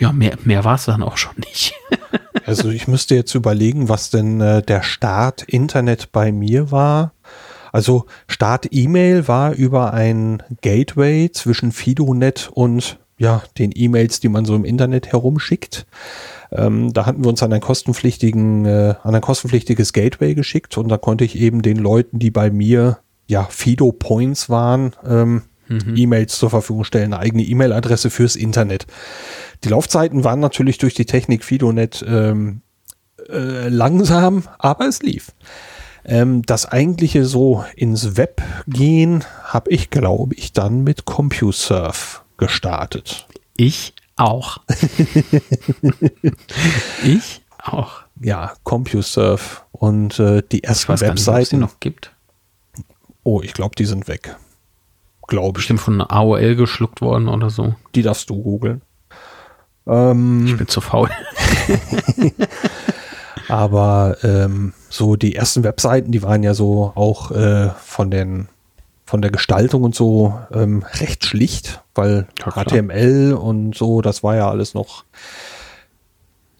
[0.00, 1.74] ja, mehr, mehr war es dann auch schon nicht.
[2.46, 7.12] Also ich müsste jetzt überlegen, was denn äh, der Start Internet bei mir war.
[7.72, 14.46] Also Start E-Mail war über ein Gateway zwischen FidoNet und ja, den E-Mails, die man
[14.46, 15.86] so im Internet herumschickt.
[16.50, 20.88] Ähm, da hatten wir uns an ein kostenpflichtigen, äh, an ein kostenpflichtiges Gateway geschickt und
[20.88, 25.94] da konnte ich eben den Leuten, die bei mir ja Fido Points waren, ähm, mhm.
[25.96, 28.86] E-Mails zur Verfügung stellen, eine eigene E-Mail-Adresse fürs Internet.
[29.64, 32.62] Die Laufzeiten waren natürlich durch die Technik FidoNet ähm,
[33.28, 35.32] äh, langsam, aber es lief.
[36.04, 43.26] Ähm, das eigentliche so ins Web gehen habe ich, glaube ich, dann mit CompuServe gestartet.
[43.56, 44.58] Ich auch.
[47.04, 48.02] ich auch.
[48.20, 51.60] Ja, CompuServe und äh, die ersten ich weiß Webseiten.
[51.60, 52.12] Nicht, ob es noch gibt.
[53.22, 54.36] Oh, ich glaube, die sind weg.
[55.26, 55.64] Glaube ich.
[55.64, 57.74] Bestimmt von AOL geschluckt worden oder so.
[57.94, 58.82] Die darfst du googeln.
[59.86, 61.10] Ähm, ich bin zu faul.
[63.48, 68.48] aber ähm, so die ersten Webseiten, die waren ja so auch äh, von den
[69.08, 74.36] von der Gestaltung und so ähm, recht schlicht, weil ja, HTML und so, das war
[74.36, 75.04] ja alles noch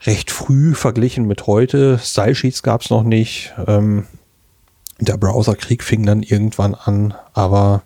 [0.04, 1.98] recht früh verglichen mit heute.
[1.98, 3.52] Style Sheets gab es noch nicht.
[3.66, 4.06] Ähm,
[4.98, 7.82] der Browserkrieg fing dann irgendwann an, aber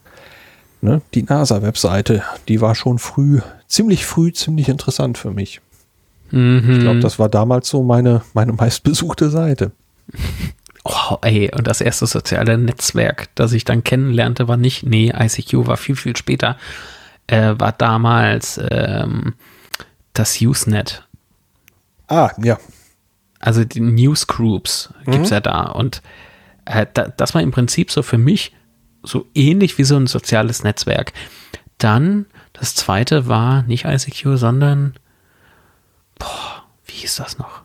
[0.81, 5.61] ne, die NASA-Webseite, die war schon früh, ziemlich früh, ziemlich interessant für mich.
[6.31, 6.71] Mhm.
[6.71, 9.73] Ich glaube, das war damals so meine, meine meistbesuchte Seite.
[10.85, 15.67] Oh, ey, und das erste soziale Netzwerk, das ich dann kennenlernte, war nicht, nee, ICQ
[15.69, 16.57] war viel, viel später,
[17.29, 19.35] äh, war damals ähm,
[20.13, 21.07] das Usenet.
[22.09, 22.59] Ah, ja.
[23.39, 25.11] Also die Newsgroups mhm.
[25.13, 25.63] gibt es ja da.
[25.63, 26.03] Und
[26.65, 28.53] äh, da, das war im Prinzip so für mich
[29.03, 31.13] so ähnlich wie so ein soziales Netzwerk.
[31.79, 34.95] Dann, das zweite war nicht ICQ, sondern,
[36.19, 37.63] boah, wie hieß das noch?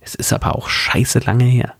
[0.00, 1.74] Es ist aber auch scheiße lange her.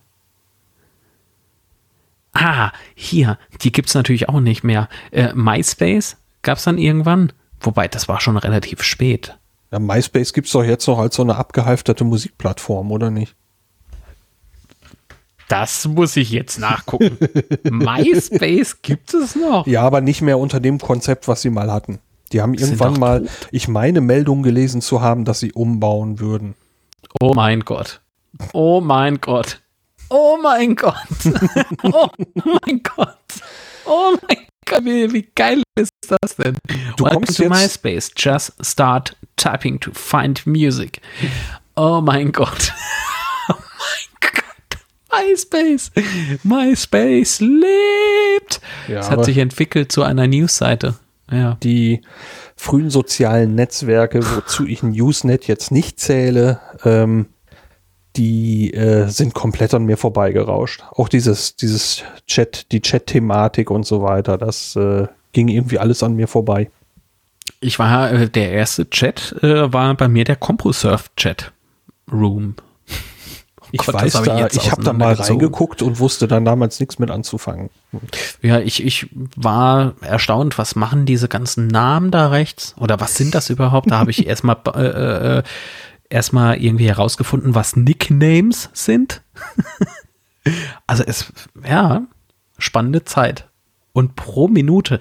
[2.35, 4.89] Ah, hier, die gibt es natürlich auch nicht mehr.
[5.12, 9.39] Äh, MySpace gab es dann irgendwann, wobei das war schon relativ spät.
[9.70, 13.35] Ja, MySpace gibt es doch jetzt noch als so eine abgehalfterte Musikplattform, oder nicht?
[15.49, 17.18] Das muss ich jetzt nachgucken.
[17.70, 19.66] MySpace gibt es noch?
[19.66, 21.99] Ja, aber nicht mehr unter dem Konzept, was sie mal hatten.
[22.32, 23.49] Die haben irgendwann mal, tot.
[23.53, 26.55] ich meine, Meldungen gelesen zu haben, dass sie umbauen würden.
[27.20, 28.01] Oh mein Gott.
[28.53, 29.61] Oh mein Gott.
[30.17, 30.95] Oh mein Gott.
[31.83, 32.09] Oh
[32.45, 33.19] mein Gott.
[33.85, 34.85] Oh mein Gott.
[34.85, 36.57] Wie, wie geil ist das denn?
[36.97, 38.12] Du Welcome kommst to MySpace.
[38.17, 41.01] Just start typing to find music.
[41.75, 42.73] Oh mein Gott.
[43.49, 45.27] Oh mein Gott.
[45.27, 45.91] MySpace.
[46.45, 48.61] MySpace lebt.
[48.87, 50.95] Ja, es hat sich entwickelt zu einer Newsseite.
[51.31, 51.59] Ja.
[51.62, 52.03] Die
[52.57, 57.27] frühen sozialen Netzwerke, wozu ich ein Newsnet jetzt nicht zähle, ähm,
[58.17, 60.83] die äh, sind komplett an mir vorbeigerauscht.
[60.91, 66.15] Auch dieses, dieses Chat, die Chat-Thematik und so weiter, das äh, ging irgendwie alles an
[66.15, 66.71] mir vorbei.
[67.61, 72.57] Ich war, äh, der erste Chat äh, war bei mir der CompuServe-Chat-Room.
[73.73, 77.01] Ich Gott, weiß da, ich, ich habe da mal reingeguckt und wusste dann damals nichts
[77.01, 77.71] mit anzufangen.
[78.41, 82.77] Ja, ich, ich war erstaunt, was machen diese ganzen Namen da rechts?
[82.79, 83.91] Oder was sind das überhaupt?
[83.91, 85.43] Da habe ich erstmal äh, äh,
[86.15, 89.23] erstmal irgendwie herausgefunden, was Nicknames sind.
[90.87, 91.33] also es,
[91.69, 92.07] ja,
[92.57, 93.49] spannende Zeit.
[93.93, 94.99] Und pro Minute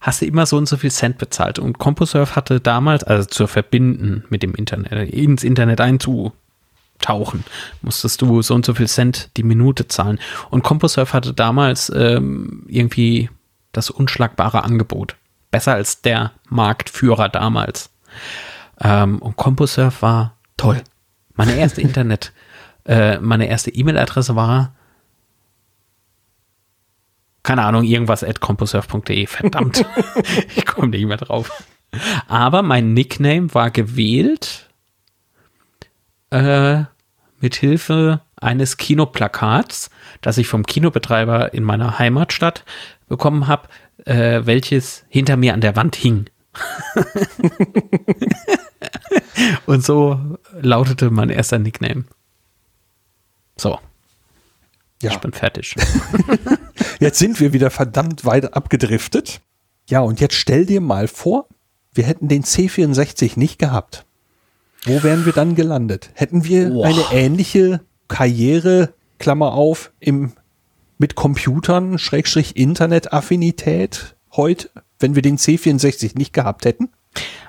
[0.00, 1.58] hast du immer so und so viel Cent bezahlt.
[1.58, 7.44] Und CompuServe hatte damals, also zu verbinden mit dem Internet, ins Internet einzutauchen,
[7.80, 10.18] musstest du so und so viel Cent die Minute zahlen.
[10.50, 13.30] Und CompuServe hatte damals ähm, irgendwie
[13.72, 15.16] das unschlagbare Angebot.
[15.50, 17.90] Besser als der Marktführer damals.
[18.80, 20.82] Ähm, und CompuServe war Toll.
[21.34, 22.32] Meine erste Internet,
[22.84, 24.74] äh, meine erste E-Mail-Adresse war
[27.44, 29.26] keine Ahnung, irgendwas at composurf.de.
[29.26, 29.84] Verdammt.
[30.56, 31.62] ich komme nicht mehr drauf.
[32.26, 34.68] Aber mein Nickname war gewählt
[36.30, 36.82] äh,
[37.38, 39.90] mit Hilfe eines Kinoplakats,
[40.22, 42.64] das ich vom Kinobetreiber in meiner Heimatstadt
[43.08, 43.68] bekommen habe,
[44.06, 46.26] äh, welches hinter mir an der Wand hing.
[49.66, 52.04] Und so lautete mein erster Nickname.
[53.56, 53.78] So.
[55.02, 55.12] Ja.
[55.12, 55.74] Ich bin fertig.
[57.00, 59.40] jetzt sind wir wieder verdammt weit abgedriftet.
[59.88, 61.46] Ja, und jetzt stell dir mal vor,
[61.92, 64.06] wir hätten den C64 nicht gehabt.
[64.84, 66.10] Wo wären wir dann gelandet?
[66.14, 66.86] Hätten wir Boah.
[66.86, 70.32] eine ähnliche Karriere, Klammer auf, im
[70.96, 76.90] mit Computern, Schrägstrich Internetaffinität heute, wenn wir den C64 nicht gehabt hätten?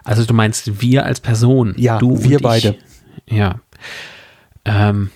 [0.06, 1.74] Also du meinst wir als Person?
[1.78, 2.78] Ja, du wir beide.
[3.28, 3.60] Ja.
[4.64, 5.10] Ähm,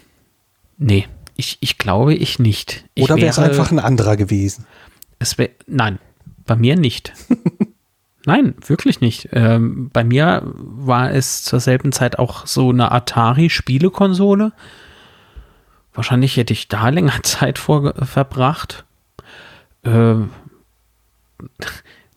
[0.78, 2.86] nee, ich, ich glaube ich nicht.
[2.96, 4.66] Ich Oder wäre es einfach ein anderer gewesen?
[5.20, 6.00] Es wär, nein,
[6.46, 7.14] bei mir nicht.
[8.26, 9.30] nein, wirklich nicht.
[9.32, 14.54] Ähm, bei mir war es zur selben Zeit auch so eine Atari-Spielekonsole.
[15.94, 18.86] Wahrscheinlich hätte ich da länger Zeit vor, verbracht.
[19.84, 20.32] Ähm,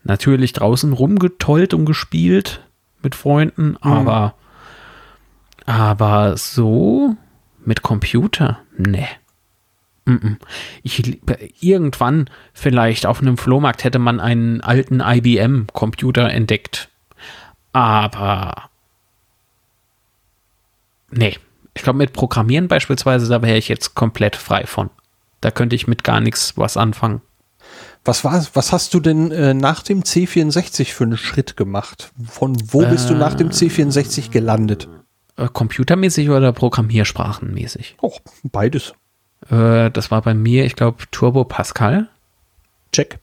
[0.05, 2.61] natürlich draußen rumgetollt und gespielt
[3.03, 3.77] mit Freunden, mhm.
[3.81, 4.35] aber,
[5.67, 7.17] aber so
[7.65, 9.07] mit Computer, ne.
[10.83, 11.21] Ich,
[11.61, 16.89] irgendwann vielleicht auf einem Flohmarkt hätte man einen alten IBM-Computer entdeckt.
[17.73, 18.71] Aber
[21.11, 21.39] nee,
[21.75, 24.91] ich glaube mit Programmieren beispielsweise, da wäre ich jetzt komplett frei von.
[25.41, 27.23] Da könnte ich mit gar nichts was anfangen.
[28.05, 32.13] Was war, was hast du denn äh, nach dem C64 für einen Schritt gemacht?
[32.29, 34.89] Von wo bist du nach dem äh, C64 gelandet?
[35.37, 37.97] Äh, computermäßig oder programmiersprachenmäßig?
[38.01, 38.95] Oh, beides.
[39.49, 42.09] Äh, das war bei mir, ich glaube, Turbo Pascal.
[42.93, 43.21] Check.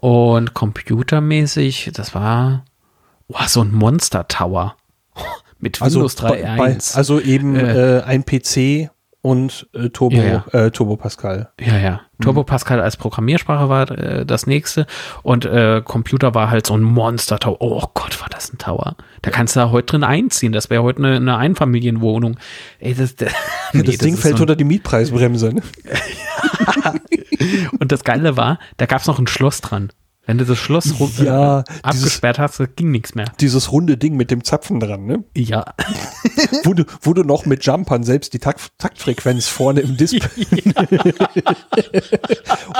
[0.00, 2.64] Und computermäßig, das war
[3.28, 4.76] oh, so ein Monster Tower.
[5.58, 6.96] Mit also Windows also 3.1.
[6.96, 8.90] Also eben ein PC
[9.24, 10.66] und äh, Turbo, ja, ja.
[10.66, 11.48] Äh, Turbo Pascal.
[11.58, 12.02] Ja, ja.
[12.20, 12.46] Turbo mhm.
[12.46, 14.86] Pascal als Programmiersprache war äh, das nächste
[15.22, 17.56] und äh, Computer war halt so ein Monster Tower.
[17.60, 18.96] Oh Gott, war das ein Tower.
[19.22, 20.52] Da kannst du da heute drin einziehen.
[20.52, 22.36] Das wäre heute eine, eine, Einfamilienwohnung.
[22.80, 23.32] Ey, das, das,
[23.72, 25.54] nee, das Ding fällt so unter die Mietpreisbremse.
[25.54, 25.62] Ne?
[27.80, 29.88] und das Geile war, da gab es noch ein Schloss dran.
[30.26, 33.26] Wenn du das Schloss ja, äh, abgesperrt dieses, hast, ging nichts mehr.
[33.40, 35.22] Dieses runde Ding mit dem Zapfen dran, ne?
[35.36, 35.66] Ja.
[36.64, 40.46] wo, du, wo du noch mit Jumpern selbst die Takt, Taktfrequenz vorne im Display.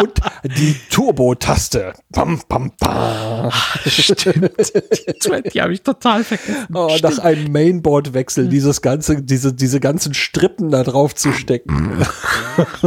[0.00, 0.20] Und
[0.56, 1.92] die Turbo-Taste.
[2.10, 3.50] Bam, bam, bam.
[3.84, 4.50] Stimmt.
[4.56, 6.66] Die, die habe ich total vergessen.
[6.72, 12.06] Oh, nach einem Mainboard-Wechsel dieses ganze, diese, diese ganzen Strippen da drauf zu stecken.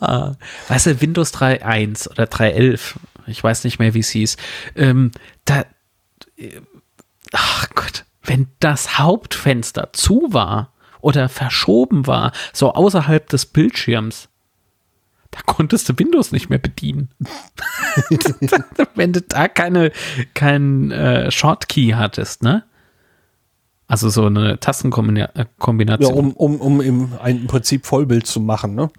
[0.00, 0.32] ah,
[0.68, 2.94] weißt du, Windows 3.1 oder 3.11,
[3.26, 4.36] ich weiß nicht mehr, wie es hieß,
[4.76, 5.10] ähm,
[5.44, 5.64] da,
[6.36, 6.60] äh,
[7.32, 14.28] ach Gott, wenn das Hauptfenster zu war oder verschoben war, so außerhalb des Bildschirms,
[15.30, 17.10] da konntest du Windows nicht mehr bedienen.
[18.94, 19.90] wenn du da keine,
[20.32, 22.64] kein äh, Shortkey hattest, ne?
[23.86, 25.98] Also so eine Tastenkombination.
[26.00, 28.90] Ja, um, um, um im, im Prinzip Vollbild zu machen, ne?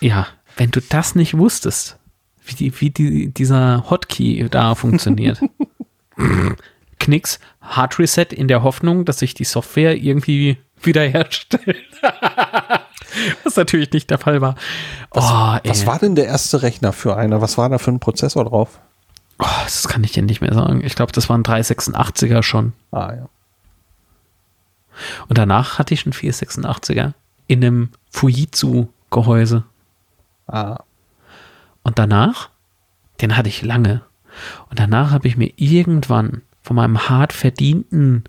[0.00, 1.98] Ja, wenn du das nicht wusstest,
[2.44, 5.40] wie, die, wie die, dieser Hotkey da funktioniert.
[6.98, 11.84] Knicks, Hard Reset in der Hoffnung, dass sich die Software irgendwie wiederherstellt.
[13.44, 14.54] was natürlich nicht der Fall war.
[15.10, 17.40] Was, oh, was war denn der erste Rechner für einer?
[17.40, 18.80] Was war da für ein Prozessor drauf?
[19.38, 20.82] Oh, das kann ich dir nicht mehr sagen.
[20.84, 22.72] Ich glaube, das waren 386er schon.
[22.90, 23.28] Ah, ja.
[25.28, 27.12] Und danach hatte ich einen 486er
[27.48, 29.64] in einem Fujitsu-Gehäuse.
[30.46, 30.78] Ah.
[31.84, 32.50] Und danach,
[33.20, 34.02] den hatte ich lange.
[34.68, 38.24] Und danach habe ich mir irgendwann von meinem hart verdienten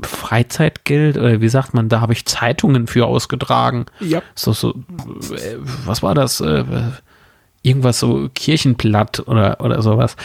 [0.00, 3.86] Freizeitgeld, oder wie sagt man, da habe ich Zeitungen für ausgetragen.
[4.00, 4.22] Ja.
[4.34, 6.40] So, so, äh, was war das?
[6.40, 6.64] Äh,
[7.62, 10.16] irgendwas so Kirchenblatt oder, oder sowas.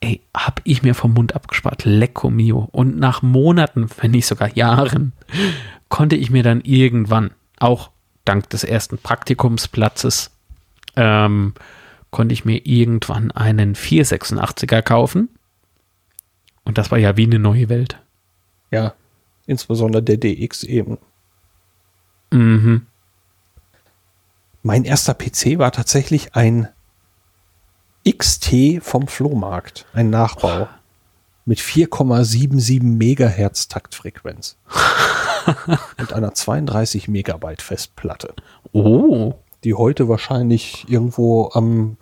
[0.00, 1.84] Ey, hab ich mir vom Mund abgespart.
[1.84, 2.68] Lecco mio.
[2.72, 5.12] Und nach Monaten, wenn nicht sogar Jahren,
[5.88, 7.90] konnte ich mir dann irgendwann auch
[8.24, 10.33] dank des ersten Praktikumsplatzes
[10.96, 11.54] ähm,
[12.10, 15.28] konnte ich mir irgendwann einen 486er kaufen.
[16.64, 18.00] Und das war ja wie eine neue Welt.
[18.70, 18.94] Ja,
[19.46, 20.98] insbesondere der DX eben.
[22.30, 22.86] Mhm.
[24.62, 26.68] Mein erster PC war tatsächlich ein
[28.08, 30.62] XT vom Flohmarkt, ein Nachbau.
[30.62, 30.68] Oh.
[31.46, 34.56] Mit 4,77 Megahertz Taktfrequenz.
[35.98, 38.34] und einer 32 Megabyte Festplatte.
[38.72, 39.34] Oh.
[39.64, 41.96] Die heute wahrscheinlich irgendwo am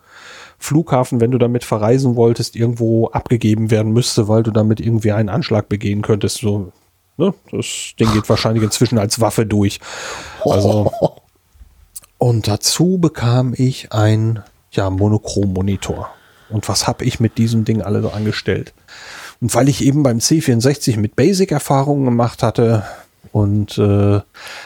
[0.58, 5.28] Flughafen, wenn du damit verreisen wolltest, irgendwo abgegeben werden müsste, weil du damit irgendwie einen
[5.28, 6.38] Anschlag begehen könntest.
[6.38, 6.72] So,
[7.16, 7.34] ne?
[7.50, 9.80] Das Ding geht wahrscheinlich inzwischen als Waffe durch.
[10.44, 10.90] Also.
[12.18, 16.08] Und dazu bekam ich ein ja, Monochrom-Monitor.
[16.50, 18.72] Und was habe ich mit diesem Ding alle so angestellt?
[19.40, 22.84] Und weil ich eben beim C64 mit Basic-Erfahrungen gemacht hatte,
[23.32, 24.20] und äh,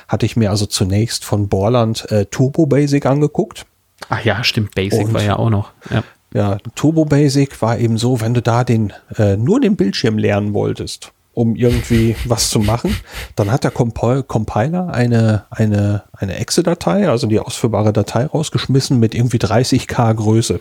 [0.09, 3.65] hatte ich mir also zunächst von Borland äh, Turbo Basic angeguckt.
[4.09, 5.71] Ach ja, stimmt, Basic und, war ja auch noch.
[5.91, 6.03] Ja.
[6.35, 10.53] ja, Turbo Basic war eben so, wenn du da den äh, nur den Bildschirm lernen
[10.53, 12.97] wolltest um irgendwie was zu machen.
[13.37, 19.15] Dann hat der Compi Compiler eine, eine, eine Exe-Datei, also die ausführbare Datei rausgeschmissen mit
[19.15, 20.61] irgendwie 30k Größe.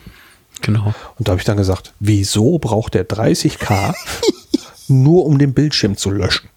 [0.62, 0.94] Genau.
[1.18, 3.94] Und da habe ich dann gesagt, wieso braucht der 30k
[4.90, 6.50] nur um den Bildschirm zu löschen?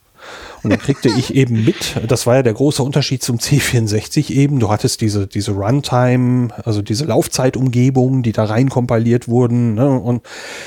[0.62, 4.60] Und dann kriegte ich eben mit, das war ja der große Unterschied zum C64 eben,
[4.60, 9.74] du hattest diese, diese Runtime, also diese Laufzeitumgebungen, die da rein kompiliert wurden.
[9.74, 9.88] Ne?
[9.88, 10.22] Und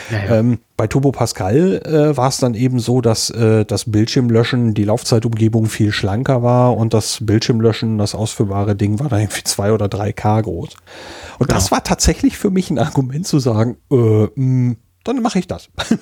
[0.10, 0.39] ja, ja.
[0.39, 4.84] Ähm, bei Turbo Pascal äh, war es dann eben so, dass äh, das Bildschirmlöschen, die
[4.84, 9.88] Laufzeitumgebung viel schlanker war und das Bildschirmlöschen, das ausführbare Ding, war dann irgendwie zwei oder
[9.88, 10.70] drei K groß.
[11.38, 11.60] Und genau.
[11.60, 15.47] das war tatsächlich für mich ein Argument zu sagen, äh, mh, hm, dann mache ich
[15.47, 15.70] das.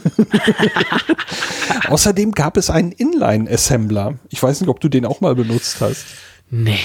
[1.87, 4.15] Außerdem gab es einen Inline-Assembler.
[4.29, 6.05] Ich weiß nicht, ob du den auch mal benutzt hast.
[6.49, 6.79] Nee.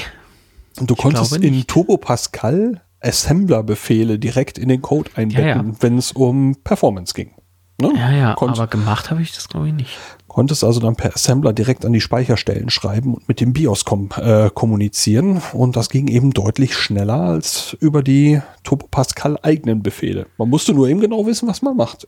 [0.79, 5.65] Und du konntest in Turbo Pascal Assembler-Befehle direkt in den Code einbetten, ja, ja.
[5.81, 7.33] wenn es um Performance ging.
[7.81, 7.93] Ne?
[7.97, 9.99] Ja, ja, Konnt, aber gemacht habe ich das, glaube ich, nicht.
[10.29, 14.11] Konntest also dann per Assembler direkt an die Speicherstellen schreiben und mit dem BIOS kom
[14.16, 15.43] äh, kommunizieren.
[15.53, 20.27] Und das ging eben deutlich schneller als über die Turbo Pascal eigenen Befehle.
[20.39, 22.07] Man musste nur eben genau wissen, was man macht.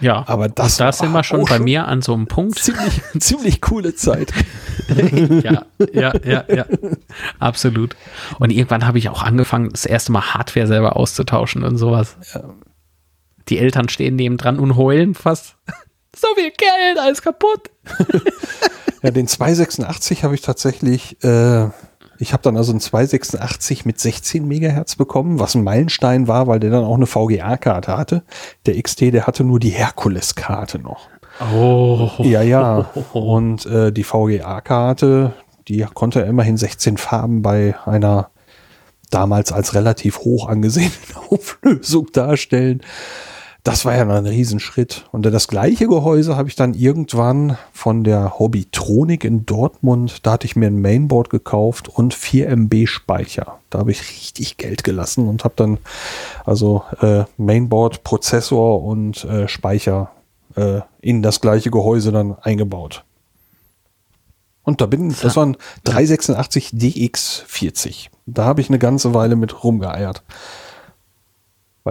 [0.00, 2.58] Ja, aber das da sind wir schon bei mir an so einem Punkt.
[2.58, 4.32] Ziemlich, ziemlich coole Zeit.
[5.42, 6.66] ja, ja, ja, ja.
[7.38, 7.96] Absolut.
[8.38, 12.16] Und irgendwann habe ich auch angefangen, das erste Mal Hardware selber auszutauschen und sowas.
[12.34, 12.42] Ja.
[13.48, 15.56] Die Eltern stehen neben dran und heulen fast.
[16.18, 17.70] So viel Geld, alles kaputt.
[19.02, 21.66] ja, den 286 habe ich tatsächlich, äh,
[22.18, 26.58] ich habe dann also einen 286 mit 16 Megahertz bekommen, was ein Meilenstein war, weil
[26.58, 28.22] der dann auch eine VGA-Karte hatte.
[28.64, 31.10] Der XT, der hatte nur die Herkules-Karte noch.
[31.52, 32.10] Oh.
[32.20, 32.90] Ja, ja.
[33.12, 35.34] Und äh, die VGA-Karte,
[35.68, 38.30] die konnte immerhin 16 Farben bei einer
[39.10, 40.92] damals als relativ hoch angesehenen
[41.28, 42.80] Auflösung darstellen
[43.66, 45.06] das war ja ein Riesenschritt.
[45.10, 50.46] Und das gleiche Gehäuse habe ich dann irgendwann von der Hobbytronik in Dortmund, da hatte
[50.46, 53.58] ich mir ein Mainboard gekauft und 4 MB Speicher.
[53.70, 55.78] Da habe ich richtig Geld gelassen und habe dann
[56.44, 60.12] also äh, Mainboard, Prozessor und äh, Speicher
[60.54, 63.02] äh, in das gleiche Gehäuse dann eingebaut.
[64.62, 68.10] Und da bin, das waren 386 DX40.
[68.26, 70.22] Da habe ich eine ganze Weile mit rumgeeiert.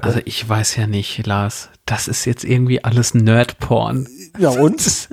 [0.03, 1.69] Also ich weiß ja nicht, Lars.
[1.85, 4.07] Das ist jetzt irgendwie alles Nerd-Porn.
[4.37, 5.09] Ja und?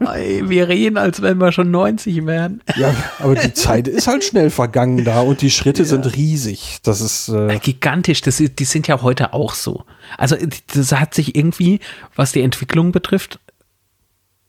[0.42, 2.62] wir reden, als wenn wir schon 90 wären.
[2.76, 5.88] Ja, aber die Zeit ist halt schnell vergangen da und die Schritte ja.
[5.88, 6.78] sind riesig.
[6.82, 8.20] Das ist äh gigantisch.
[8.20, 9.84] Das, die sind ja heute auch so.
[10.16, 10.36] Also
[10.74, 11.80] das hat sich irgendwie,
[12.14, 13.38] was die Entwicklung betrifft,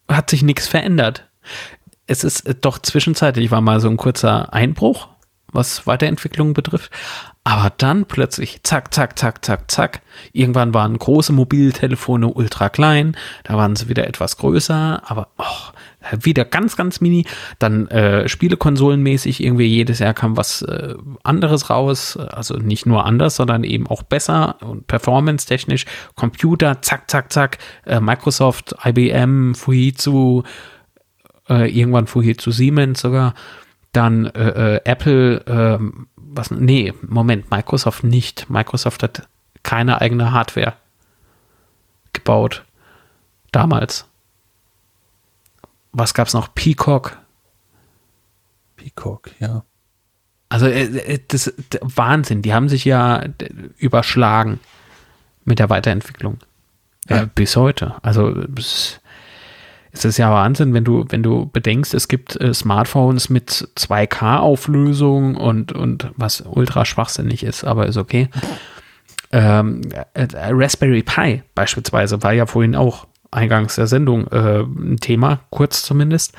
[0.07, 1.29] hat sich nichts verändert.
[2.07, 5.07] Es ist doch zwischenzeitlich war mal so ein kurzer Einbruch,
[5.51, 6.91] was Weiterentwicklung betrifft.
[7.43, 10.01] Aber dann plötzlich, zack, zack, zack, zack, zack.
[10.31, 15.71] Irgendwann waren große Mobiltelefone ultra klein, da waren sie wieder etwas größer, aber oh,
[16.19, 17.25] wieder ganz, ganz mini.
[17.59, 22.17] Dann äh, Spielekonsolenmäßig, irgendwie jedes Jahr kam was äh, anderes raus.
[22.17, 25.85] Also nicht nur anders, sondern eben auch besser und performance-technisch.
[26.15, 27.57] Computer, zack, zack, zack.
[27.85, 30.43] Äh, Microsoft, IBM, Fujitsu,
[31.49, 33.33] äh, irgendwann Fujitsu Siemens sogar.
[33.93, 38.49] Dann äh, äh, Apple, ähm, was, nee, Moment, Microsoft nicht.
[38.49, 39.27] Microsoft hat
[39.63, 40.73] keine eigene Hardware
[42.13, 42.63] gebaut.
[43.51, 44.05] Damals.
[45.91, 46.53] Was gab es noch?
[46.53, 47.17] Peacock.
[48.77, 49.63] Peacock, ja.
[50.49, 52.41] Also äh, äh das, das Wahnsinn.
[52.41, 53.23] Die haben sich ja
[53.77, 54.59] überschlagen
[55.43, 56.39] mit der Weiterentwicklung.
[57.09, 57.23] Ja.
[57.23, 57.95] Äh, bis heute.
[58.03, 59.00] Also es
[59.91, 65.35] es ist ja Wahnsinn, wenn du, wenn du bedenkst, es gibt äh, Smartphones mit 2K-Auflösung
[65.35, 68.29] und, und was ultra schwachsinnig ist, aber ist okay.
[69.31, 69.81] Ähm,
[70.13, 75.83] äh, Raspberry Pi beispielsweise war ja vorhin auch eingangs der Sendung äh, ein Thema, kurz
[75.83, 76.33] zumindest.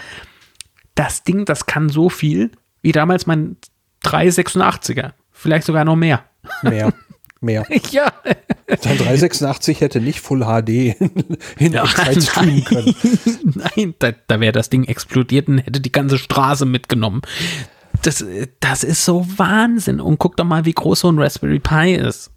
[0.94, 2.50] Das Ding, das kann so viel
[2.82, 3.56] wie damals mein
[4.04, 6.24] 386er, vielleicht sogar noch mehr.
[6.62, 6.92] Mehr.
[7.42, 7.66] mehr.
[7.90, 8.12] Ja.
[8.80, 11.10] Sein 386 hätte nicht Full HD in,
[11.58, 12.94] in ja, Echtzeit streamen können.
[13.76, 17.20] Nein, da, da wäre das Ding explodiert und hätte die ganze Straße mitgenommen.
[18.02, 18.24] Das,
[18.60, 20.00] das ist so Wahnsinn.
[20.00, 22.30] Und guck doch mal, wie groß so ein Raspberry Pi ist.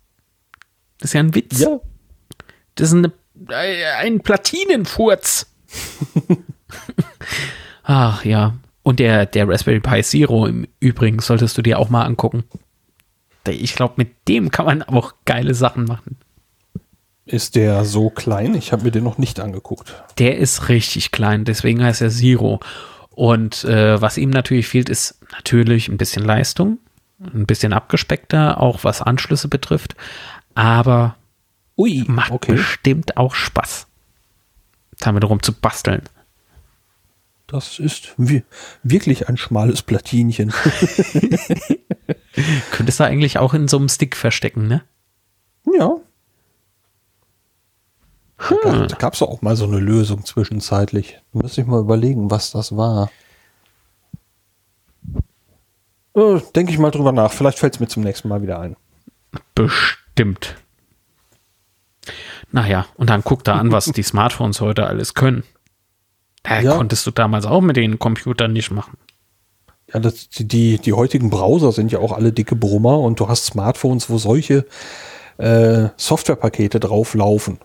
[0.99, 1.61] Das ist ja ein Witz.
[1.61, 1.79] Ja.
[2.75, 3.13] Das ist eine,
[3.99, 5.47] ein Platinenfurz.
[7.83, 8.55] Ach ja.
[8.83, 12.43] Und der, der Raspberry Pi Zero im Übrigen solltest du dir auch mal angucken.
[13.51, 16.17] Ich glaube, mit dem kann man auch geile Sachen machen.
[17.25, 18.53] Ist der so klein?
[18.53, 20.03] Ich habe mir den noch nicht angeguckt.
[20.19, 22.59] Der ist richtig klein, deswegen heißt er Zero.
[23.09, 26.77] Und äh, was ihm natürlich fehlt, ist natürlich ein bisschen Leistung,
[27.19, 29.95] ein bisschen abgespeckter, auch was Anschlüsse betrifft.
[30.53, 31.15] Aber
[31.77, 32.53] Ui, macht okay.
[32.53, 33.87] bestimmt auch Spaß.
[34.99, 36.03] damit rum zu basteln.
[37.47, 38.13] Das ist
[38.83, 40.53] wirklich ein schmales Platinchen.
[42.71, 44.83] Könntest du eigentlich auch in so einem Stick verstecken, ne?
[45.73, 45.97] Ja.
[48.37, 48.87] Hm.
[48.87, 51.19] Da gab es auch mal so eine Lösung zwischenzeitlich.
[51.33, 53.09] Da müsste ich mal überlegen, was das war.
[56.13, 57.31] Äh, Denke ich mal drüber nach.
[57.31, 58.75] Vielleicht fällt es mir zum nächsten Mal wieder ein.
[59.53, 60.55] Bestimmt.
[62.51, 65.43] Naja, und dann guck da an, was die Smartphones heute alles können.
[66.43, 66.77] Da ja.
[66.77, 68.97] konntest du damals auch mit den Computern nicht machen.
[69.93, 73.45] Ja, das, die, die heutigen Browser sind ja auch alle dicke Brummer und du hast
[73.45, 74.65] Smartphones, wo solche
[75.37, 77.59] äh, Softwarepakete drauflaufen.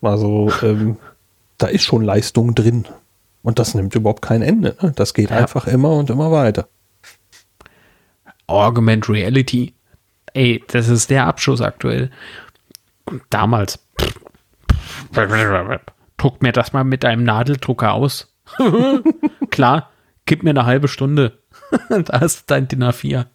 [0.00, 0.96] Also ähm,
[1.58, 2.86] da ist schon Leistung drin.
[3.42, 4.76] Und das nimmt überhaupt kein Ende.
[4.80, 4.92] Ne?
[4.96, 5.36] Das geht ja.
[5.36, 6.68] einfach immer und immer weiter.
[8.46, 9.74] Augment Reality.
[10.32, 12.10] Ey, das ist der Abschuss aktuell.
[13.04, 13.78] Und damals.
[16.16, 18.34] Druck mir das mal mit deinem Nadeldrucker aus.
[19.50, 19.90] Klar,
[20.24, 21.38] gib mir eine halbe Stunde.
[21.88, 23.26] da ist dein DIN A4.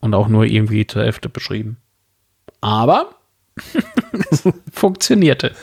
[0.00, 1.78] Und auch nur irgendwie zur Hälfte beschrieben.
[2.60, 3.16] Aber
[4.72, 5.54] funktionierte.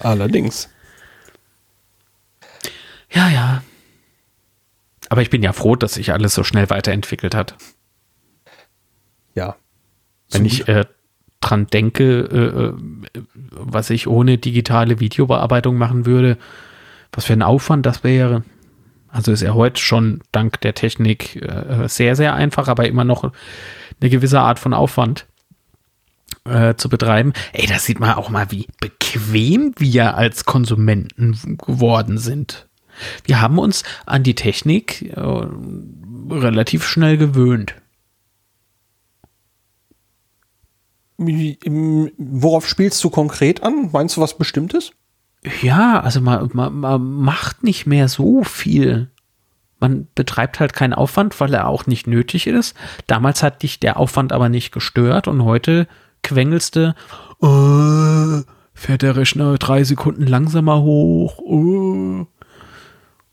[0.00, 0.68] Allerdings.
[3.10, 3.62] Ja, ja.
[5.08, 7.56] Aber ich bin ja froh, dass sich alles so schnell weiterentwickelt hat.
[9.34, 9.56] Ja.
[10.30, 10.84] Wenn ich äh,
[11.40, 16.36] dran denke, äh, äh, was ich ohne digitale Videobearbeitung machen würde,
[17.12, 18.44] was für ein Aufwand das wäre.
[19.08, 23.32] Also ist ja heute schon dank der Technik äh, sehr, sehr einfach, aber immer noch
[24.00, 25.26] eine gewisse Art von Aufwand
[26.44, 27.32] äh, zu betreiben.
[27.52, 32.68] Ey, da sieht man auch mal, wie bequem wir als Konsumenten geworden sind.
[33.24, 35.46] Wir haben uns an die Technik äh,
[36.30, 37.74] relativ schnell gewöhnt.
[41.18, 43.90] Worauf spielst du konkret an?
[43.92, 44.92] Meinst du was Bestimmtes?
[45.62, 49.10] Ja, also man, man, man macht nicht mehr so viel.
[49.80, 52.76] Man betreibt halt keinen Aufwand, weil er auch nicht nötig ist.
[53.06, 55.86] Damals hat dich der Aufwand aber nicht gestört und heute
[56.22, 56.94] quengelst du,
[57.40, 58.42] oh,
[58.74, 61.38] fährt der Rechner drei Sekunden langsamer hoch.
[61.38, 62.26] Oh.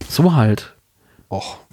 [0.08, 0.76] So halt.
[1.30, 1.65] Och.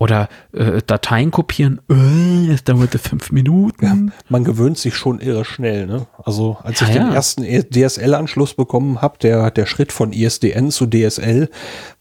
[0.00, 3.84] Oder äh, Dateien kopieren, äh, es dauerte fünf Minuten.
[3.84, 5.86] Ja, man gewöhnt sich schon irre schnell.
[5.86, 6.06] Ne?
[6.24, 7.12] Also als ja, ich den ja.
[7.12, 11.50] ersten e DSL-Anschluss bekommen habe, der, der Schritt von ISDN zu DSL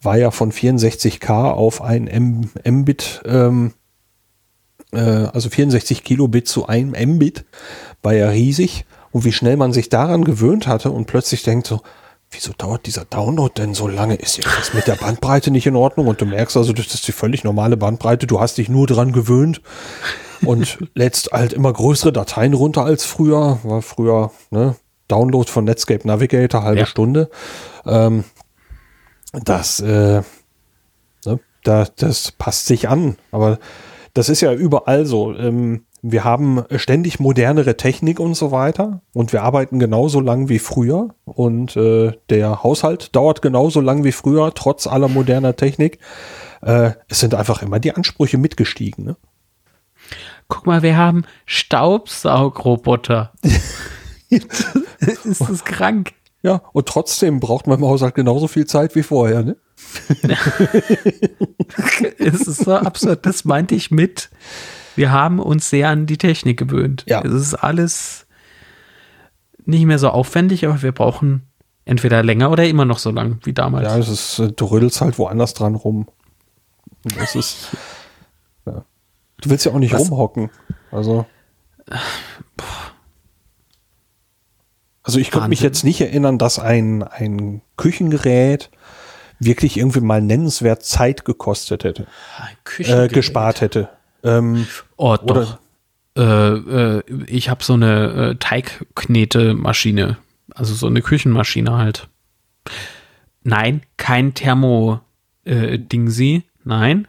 [0.01, 3.73] war ja von 64K auf ein Mbit, ähm,
[4.93, 7.43] äh, also 64 Kilobit zu einem Mbit,
[8.01, 8.85] war ja riesig.
[9.11, 11.81] Und wie schnell man sich daran gewöhnt hatte und plötzlich denkt so,
[12.31, 14.15] wieso dauert dieser Download denn so lange?
[14.15, 16.07] Ist jetzt mit der Bandbreite nicht in Ordnung?
[16.07, 18.27] Und du merkst also, das ist die völlig normale Bandbreite.
[18.27, 19.61] Du hast dich nur dran gewöhnt
[20.41, 23.59] und lädst halt immer größere Dateien runter als früher.
[23.63, 24.75] War früher, ne?
[25.07, 26.85] Download von Netscape Navigator, halbe ja.
[26.85, 27.31] Stunde.
[27.85, 28.23] Ähm,
[29.31, 30.21] das, äh,
[31.25, 31.39] ne?
[31.63, 33.17] da, das passt sich an.
[33.31, 33.57] Aber
[34.13, 35.33] das ist ja überall so.
[35.33, 40.59] Ähm, wir haben ständig modernere Technik und so weiter und wir arbeiten genauso lang wie
[40.59, 45.99] früher und äh, der Haushalt dauert genauso lang wie früher, trotz aller moderner Technik.
[46.61, 49.05] Äh, es sind einfach immer die Ansprüche mitgestiegen.
[49.05, 49.17] Ne?
[50.47, 53.33] Guck mal, wir haben Staubsaugroboter.
[54.29, 56.13] ist das krank?
[56.41, 59.57] Ja, und trotzdem braucht man im Haushalt genauso viel Zeit wie vorher, ne?
[62.17, 64.29] es ist so absurd, das meinte ich mit
[64.99, 67.05] wir haben uns sehr an die Technik gewöhnt.
[67.07, 67.21] Ja.
[67.21, 68.27] Es ist alles
[69.65, 71.47] nicht mehr so aufwendig, aber wir brauchen
[71.85, 73.87] entweder länger oder immer noch so lang wie damals.
[73.87, 76.09] Ja, es ist, äh, du rödelst halt woanders dran rum.
[77.17, 77.69] Das ist,
[78.65, 78.83] ja.
[79.39, 80.01] Du willst ja auch nicht Was?
[80.01, 80.49] rumhocken.
[80.91, 81.25] Also.
[85.03, 88.69] Also ich könnte mich jetzt nicht erinnern, dass ein, ein Küchengerät
[89.39, 92.05] wirklich irgendwie mal nennenswert Zeit gekostet hätte.
[92.79, 93.87] Äh, gespart hätte.
[94.23, 94.65] Ähm,
[94.97, 95.57] oh, doch.
[96.17, 100.17] Äh, äh, ich habe so eine äh, Teigknetemaschine,
[100.53, 102.09] also so eine Küchenmaschine halt.
[103.43, 106.35] Nein, kein Thermo-Dingsi.
[106.35, 107.07] Äh, Nein,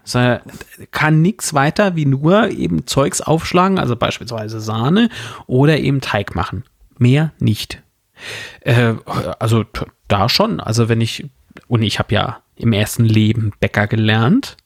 [0.91, 5.09] kann nichts weiter wie nur eben Zeugs aufschlagen, also beispielsweise Sahne
[5.47, 6.65] oder eben Teig machen.
[6.99, 7.82] Mehr nicht.
[8.61, 8.95] Äh,
[9.39, 9.65] also
[10.09, 10.61] da schon.
[10.61, 11.27] Also wenn ich,
[11.66, 14.57] und ich habe ja im ersten Leben Bäcker gelernt,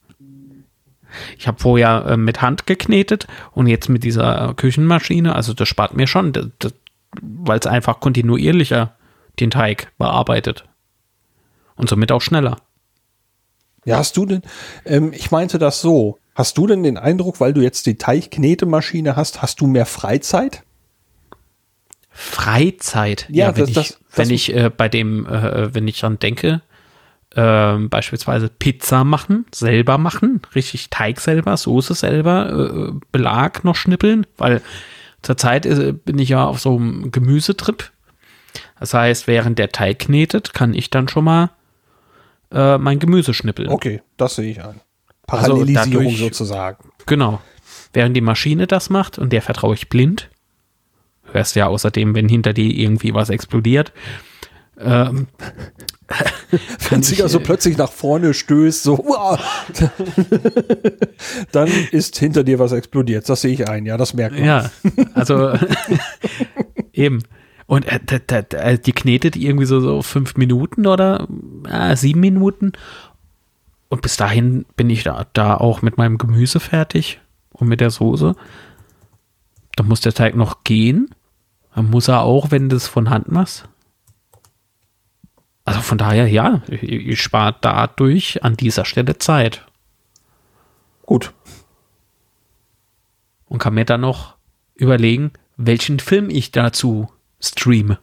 [1.39, 5.35] ich habe vorher äh, mit Hand geknetet und jetzt mit dieser Küchenmaschine.
[5.35, 6.33] Also das spart mir schon,
[7.21, 8.95] weil es einfach kontinuierlicher
[9.41, 10.65] den Teig bearbeitet.
[11.77, 12.57] Und somit auch schneller.
[13.85, 14.43] Ja, hast du denn,
[14.87, 19.15] ähm, ich meinte das so, hast du denn den Eindruck, weil du jetzt die Teigknetemaschine
[19.17, 20.63] hast, hast du mehr Freizeit?
[22.11, 23.27] Freizeit.
[23.29, 26.19] Ja, wenn das- ich, das- wenn das- ich äh, bei dem, äh, wenn ich dran
[26.19, 26.63] denke,
[27.37, 34.27] ähm, beispielsweise Pizza machen, selber machen, richtig Teig selber, Soße selber, äh, Belag noch schnippeln,
[34.37, 34.63] weil
[35.23, 37.91] zurzeit äh, bin ich ja auf so einem Gemüsetrip.
[38.79, 41.51] Das heißt, während der Teig knetet, kann ich dann schon mal
[42.53, 43.69] äh, mein Gemüse schnippeln.
[43.69, 44.81] Okay, das sehe ich ein.
[45.27, 46.91] Also Parallelisierung dadurch- sozusagen.
[47.07, 47.41] Genau.
[47.93, 50.29] Während die Maschine das macht und der vertraue ich blind,
[51.33, 53.93] hörst ja außerdem, wenn hinter dir irgendwie was explodiert,
[54.79, 55.29] ähm,
[56.91, 59.39] Wenn sie ja so plötzlich nach vorne stößt, so, uah,
[61.53, 63.29] dann ist hinter dir was explodiert.
[63.29, 64.45] Das sehe ich ein, ja, das merkt man.
[64.45, 64.71] ja,
[65.15, 65.53] also
[66.93, 67.23] eben.
[67.67, 71.27] Und äh, die knetet irgendwie so, so fünf Minuten oder
[71.67, 72.73] äh, sieben Minuten.
[73.89, 77.21] Und bis dahin bin ich da, da auch mit meinem Gemüse fertig
[77.53, 78.37] und mit der Soße.
[79.77, 81.09] Dann muss der Teig noch gehen.
[81.75, 83.67] Dann muss er auch, wenn du es von Hand machst.
[85.65, 89.67] Also von daher, ja, ich, spare dadurch an dieser Stelle Zeit
[91.07, 91.33] Gut.
[93.47, 94.37] und kann mir dann noch
[94.75, 97.11] überlegen, welchen Film ich dazu
[97.41, 97.99] streame.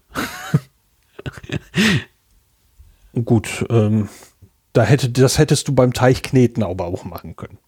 [3.25, 4.09] Gut, ähm,
[4.73, 7.59] da hätte, das hättest du beim Teichkneten aber auch machen können.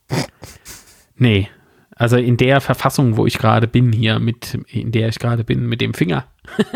[1.15, 1.49] Nee,
[1.95, 5.67] also in der Verfassung, wo ich gerade bin hier, mit, in der ich gerade bin,
[5.67, 6.25] mit dem Finger.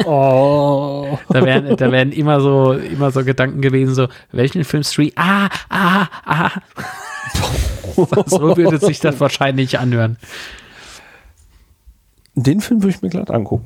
[0.06, 1.18] Oh.
[1.30, 5.12] Da wären, da wären immer so, immer so Gedanken gewesen, so, welchen Film stream?
[5.16, 6.52] Ah, ah, ah.
[8.26, 10.18] so würde sich das wahrscheinlich anhören.
[12.36, 13.66] Den Film würde ich mir glatt angucken.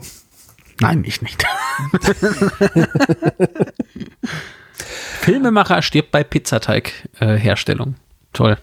[0.79, 1.45] Nein, ich nicht.
[4.73, 7.95] Filmemacher stirbt bei Pizzateig-Herstellung.
[8.33, 8.57] Toll.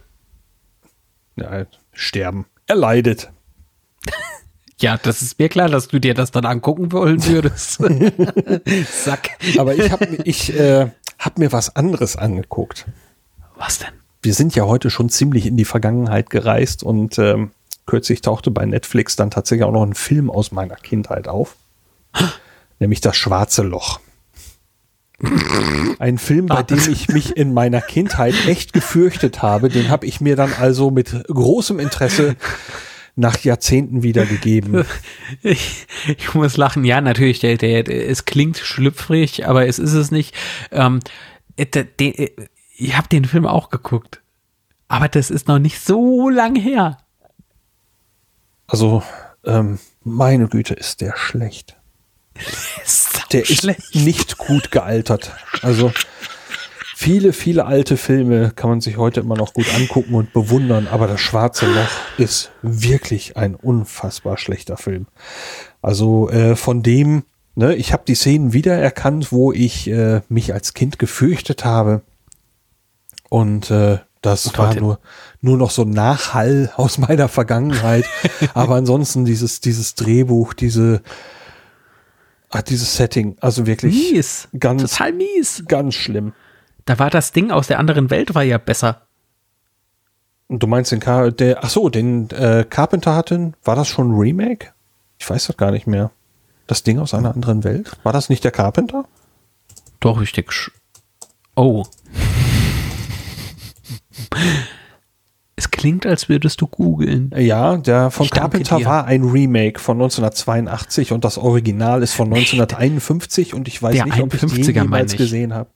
[1.36, 2.46] Ja, sterben.
[2.68, 3.30] Er leidet.
[4.80, 7.80] Ja, das ist mir klar, dass du dir das dann angucken wollen würdest.
[9.04, 9.30] Sack.
[9.58, 12.86] Aber ich habe ich, äh, hab mir was anderes angeguckt.
[13.56, 13.88] Was denn?
[14.22, 17.50] Wir sind ja heute schon ziemlich in die Vergangenheit gereist und ähm,
[17.86, 21.56] kürzlich tauchte bei Netflix dann tatsächlich auch noch ein Film aus meiner Kindheit auf.
[22.78, 24.00] nämlich Das Schwarze Loch.
[25.98, 29.68] Ein Film, bei dem ich mich in meiner Kindheit echt gefürchtet habe.
[29.68, 32.36] Den habe ich mir dann also mit großem Interesse
[33.16, 34.84] nach Jahrzehnten wiedergegeben.
[35.42, 36.84] Ich, ich muss lachen.
[36.84, 40.34] Ja, natürlich, der, der, der, es klingt schlüpfrig, aber es ist es nicht.
[40.70, 41.00] Ähm,
[41.56, 42.30] äh, der, der, äh,
[42.76, 44.22] ich habe den Film auch geguckt.
[44.86, 46.98] Aber das ist noch nicht so lang her.
[48.68, 49.02] Also,
[49.44, 51.77] ähm, meine Güte, ist der schlecht.
[53.32, 55.32] Der ist nicht gut gealtert.
[55.60, 55.92] Also
[56.96, 61.06] viele, viele alte Filme kann man sich heute immer noch gut angucken und bewundern, aber
[61.06, 65.06] das Schwarze Loch ist wirklich ein unfassbar schlechter Film.
[65.82, 67.24] Also äh, von dem,
[67.54, 72.02] ne, ich habe die Szenen wiedererkannt, wo ich äh, mich als Kind gefürchtet habe.
[73.28, 74.98] Und äh, das Und war nur,
[75.40, 78.06] nur noch so ein Nachhall aus meiner Vergangenheit.
[78.54, 81.02] aber ansonsten dieses, dieses Drehbuch, diese,
[82.50, 84.48] ah, dieses Setting, also wirklich Mies.
[84.58, 85.64] ganz, Total mies.
[85.68, 86.32] ganz schlimm.
[86.84, 89.02] Da war das Ding aus der anderen Welt war ja besser.
[90.48, 94.18] Du meinst den Car der, ach so, den äh, Carpenter hatten, war das schon ein
[94.18, 94.72] Remake?
[95.18, 96.10] Ich weiß das gar nicht mehr.
[96.66, 97.92] Das Ding aus einer anderen Welt?
[98.02, 99.04] War das nicht der Carpenter?
[100.00, 100.50] Doch, richtig.
[101.54, 101.84] Oh.
[105.58, 107.32] Es klingt, als würdest du googeln.
[107.36, 112.28] Ja, der von Ich Carpenter war ein Remake von 1982 und das Original ist von
[112.28, 115.18] 1951 und ich weiß der nicht, ob ich 51er den jemals ich.
[115.18, 115.68] gesehen habe.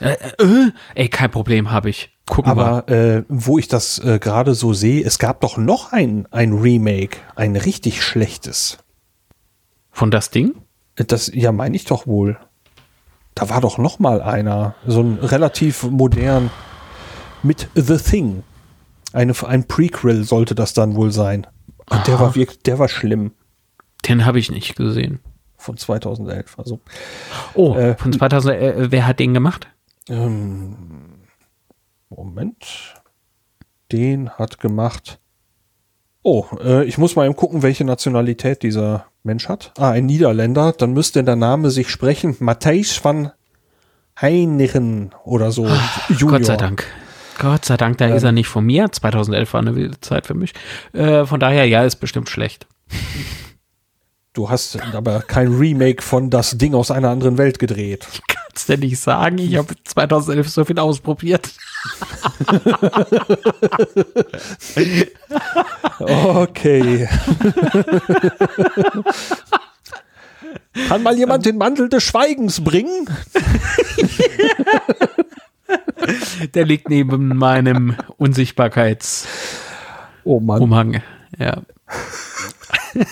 [0.00, 2.10] Äh, äh, ey, kein Problem, habe ich.
[2.26, 2.66] Gucken wir.
[2.66, 6.52] Aber äh, wo ich das äh, gerade so sehe, es gab doch noch ein, ein
[6.54, 8.78] Remake, ein richtig schlechtes.
[9.92, 10.56] Von das Ding?
[10.96, 12.38] Das, ja, meine ich doch wohl.
[13.36, 16.50] Da war doch noch mal einer, so ein relativ modern
[17.44, 18.42] mit The Thing.
[19.12, 21.46] Eine, ein Prequel sollte das dann wohl sein.
[21.90, 23.32] Und der war wirklich, der war schlimm.
[24.08, 25.20] Den habe ich nicht gesehen.
[25.56, 26.58] Von 2011.
[26.58, 26.80] Also,
[27.54, 29.66] Oh, Äh, von 2000, äh, wer hat den gemacht?
[30.08, 30.76] ähm,
[32.10, 32.94] Moment.
[33.92, 35.18] Den hat gemacht.
[36.22, 39.72] Oh, äh, ich muss mal eben gucken, welche Nationalität dieser Mensch hat.
[39.78, 40.72] Ah, ein Niederländer.
[40.72, 42.36] Dann müsste der Name sich sprechen.
[42.40, 43.32] Matthijs van
[44.20, 45.66] Heinichen oder so.
[46.08, 46.34] Junior.
[46.34, 46.84] Ah, Gott sei Dank.
[47.38, 48.90] Gott sei Dank, da ist er nicht von mir.
[48.90, 50.52] 2011 war eine wilde Zeit für mich.
[50.92, 52.66] Äh, von daher, ja, ist bestimmt schlecht.
[54.32, 58.06] Du hast aber kein Remake von das Ding aus einer anderen Welt gedreht.
[58.28, 61.50] Kannst du nicht sagen, ich habe 2011 so viel ausprobiert.
[65.98, 67.08] Okay.
[70.88, 73.08] Kann mal jemand den Mantel des Schweigens bringen?
[76.54, 79.28] Der liegt neben meinem Unsichtbarkeitsumhang.
[80.24, 80.38] Oh
[81.38, 81.62] Ja.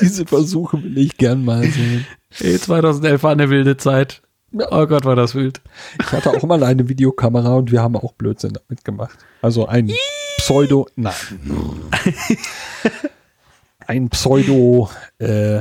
[0.00, 2.06] diese Versuche will ich gern mal sehen.
[2.30, 4.22] Hey, 2011 war eine wilde Zeit.
[4.52, 5.60] Oh Gott, war das wild.
[6.00, 9.18] Ich hatte auch mal eine Videokamera und wir haben auch Blödsinn damit gemacht.
[9.42, 9.92] Also ein
[10.38, 11.14] Pseudo, nein.
[13.86, 15.60] Ein Pseudo, äh,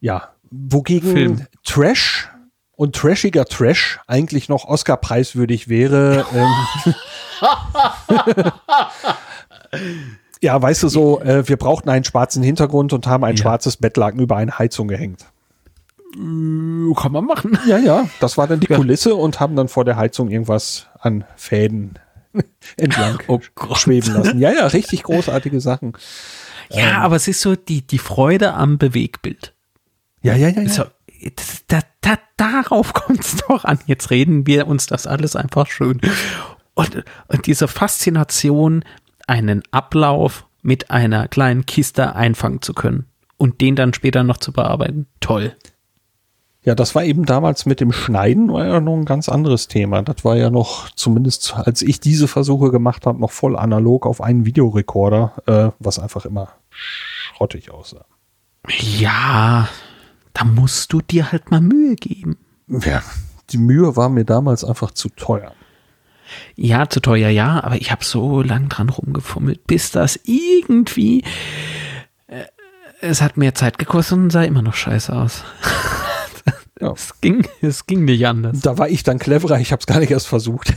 [0.00, 1.46] ja, wogegen Film.
[1.64, 2.28] Trash
[2.76, 6.24] und trashiger Trash eigentlich noch Oscar-preiswürdig wäre.
[6.34, 6.94] Ähm,
[10.42, 13.42] ja, weißt du so, äh, wir brauchten einen schwarzen Hintergrund und haben ein Ja.
[13.42, 15.24] schwarzes Bettlaken über eine Heizung gehängt.
[16.14, 17.58] Kann man machen.
[17.66, 18.76] Ja, ja, das war dann die Ja.
[18.76, 21.98] Kulisse und haben dann vor der Heizung irgendwas an Fäden
[22.76, 23.40] entlang Oh
[23.74, 24.38] schweben lassen.
[24.38, 25.94] Ja, ja, richtig großartige Sachen.
[26.70, 29.52] Ja, aber es ist so die, die Freude am Bewegbild.
[30.22, 30.62] Ja, ja, ja.
[30.62, 30.86] ja.
[31.34, 33.78] Das, da, da, darauf kommt es doch an.
[33.86, 36.00] Jetzt reden wir uns das alles einfach schön.
[36.74, 38.84] Und, und diese Faszination,
[39.26, 44.52] einen Ablauf mit einer kleinen Kiste einfangen zu können und den dann später noch zu
[44.52, 45.06] bearbeiten.
[45.20, 45.56] Toll.
[46.66, 50.02] Ja, das war eben damals mit dem Schneiden war ja noch ein ganz anderes Thema.
[50.02, 54.20] Das war ja noch, zumindest als ich diese Versuche gemacht habe, noch voll analog auf
[54.20, 58.04] einen Videorekorder, äh, was einfach immer schrottig aussah.
[58.68, 59.68] Ja,
[60.36, 62.36] da musst du dir halt mal Mühe geben.
[62.68, 63.02] Ja,
[63.50, 65.54] die Mühe war mir damals einfach zu teuer.
[66.56, 71.24] Ja, zu teuer, ja, aber ich habe so lang dran rumgefummelt, bis das irgendwie.
[72.26, 72.44] Äh,
[73.00, 75.42] es hat mehr Zeit gekostet und sah immer noch scheiße aus.
[76.78, 76.92] Ja.
[76.92, 78.60] Es ging, es ging nicht anders.
[78.60, 80.74] Da war ich dann cleverer, ich habe es gar nicht erst versucht.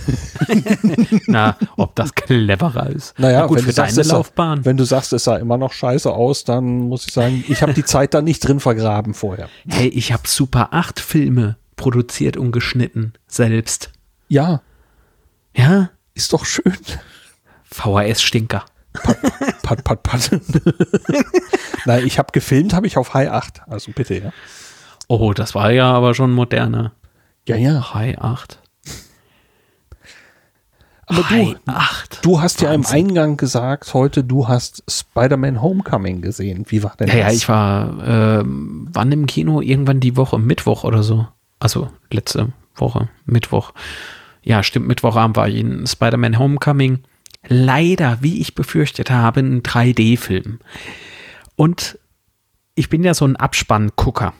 [1.28, 3.20] Na, ob das cleverer ist.
[3.20, 4.64] Naja, Na gut, wenn, für du sagst, deine es sah, Laufbahn.
[4.64, 7.74] wenn du sagst, es sah immer noch scheiße aus, dann muss ich sagen, ich habe
[7.74, 9.50] die Zeit da nicht drin vergraben vorher.
[9.68, 13.14] Hey, ich habe Super 8 Filme produziert und geschnitten.
[13.28, 13.92] Selbst.
[14.30, 14.62] Ja,
[15.56, 15.90] Ja?
[16.14, 16.76] ist doch schön.
[17.72, 18.64] VHS-Stinker.
[19.64, 20.32] Pat, pat, pat.
[21.86, 23.62] Nein, ich habe gefilmt, habe ich auf High 8.
[23.68, 24.34] Also bitte, ja.
[25.11, 26.94] Oh, das war ja aber schon moderner.
[27.48, 27.94] Ja, ja.
[27.95, 28.60] High 8.
[31.07, 32.19] Aber High du, 8.
[32.22, 33.07] du hast ja im Wahnsinn.
[33.07, 36.65] Eingang gesagt, heute du hast Spider-Man Homecoming gesehen.
[36.68, 37.36] Wie war denn Ja, ja, das?
[37.38, 39.61] ich war, ähm, wann im Kino?
[39.61, 41.27] Irgendwann die Woche, Mittwoch oder so.
[41.60, 43.73] Also letzte Woche, Mittwoch.
[44.44, 46.99] Ja, stimmt, Mittwochabend war ich in Spider-Man Homecoming.
[47.48, 50.60] Leider, wie ich befürchtet habe, ein 3D-Film.
[51.56, 51.98] Und
[52.76, 54.34] ich bin ja so ein Abspanngucker.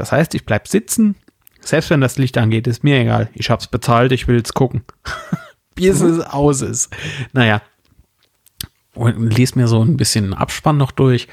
[0.00, 1.14] Das heißt, ich bleib sitzen,
[1.60, 3.28] selbst wenn das Licht angeht, ist mir egal.
[3.34, 4.82] Ich hab's bezahlt, ich will's gucken.
[5.74, 6.88] Bis es aus ist.
[7.34, 7.60] Naja.
[8.94, 11.28] Und lies mir so ein bisschen Abspann noch durch.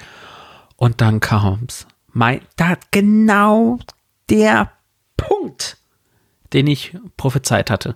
[0.76, 1.88] Und dann kam's.
[2.12, 3.80] Mein, da genau
[4.30, 4.74] der
[5.16, 5.78] Punkt,
[6.52, 7.96] den ich prophezeit hatte.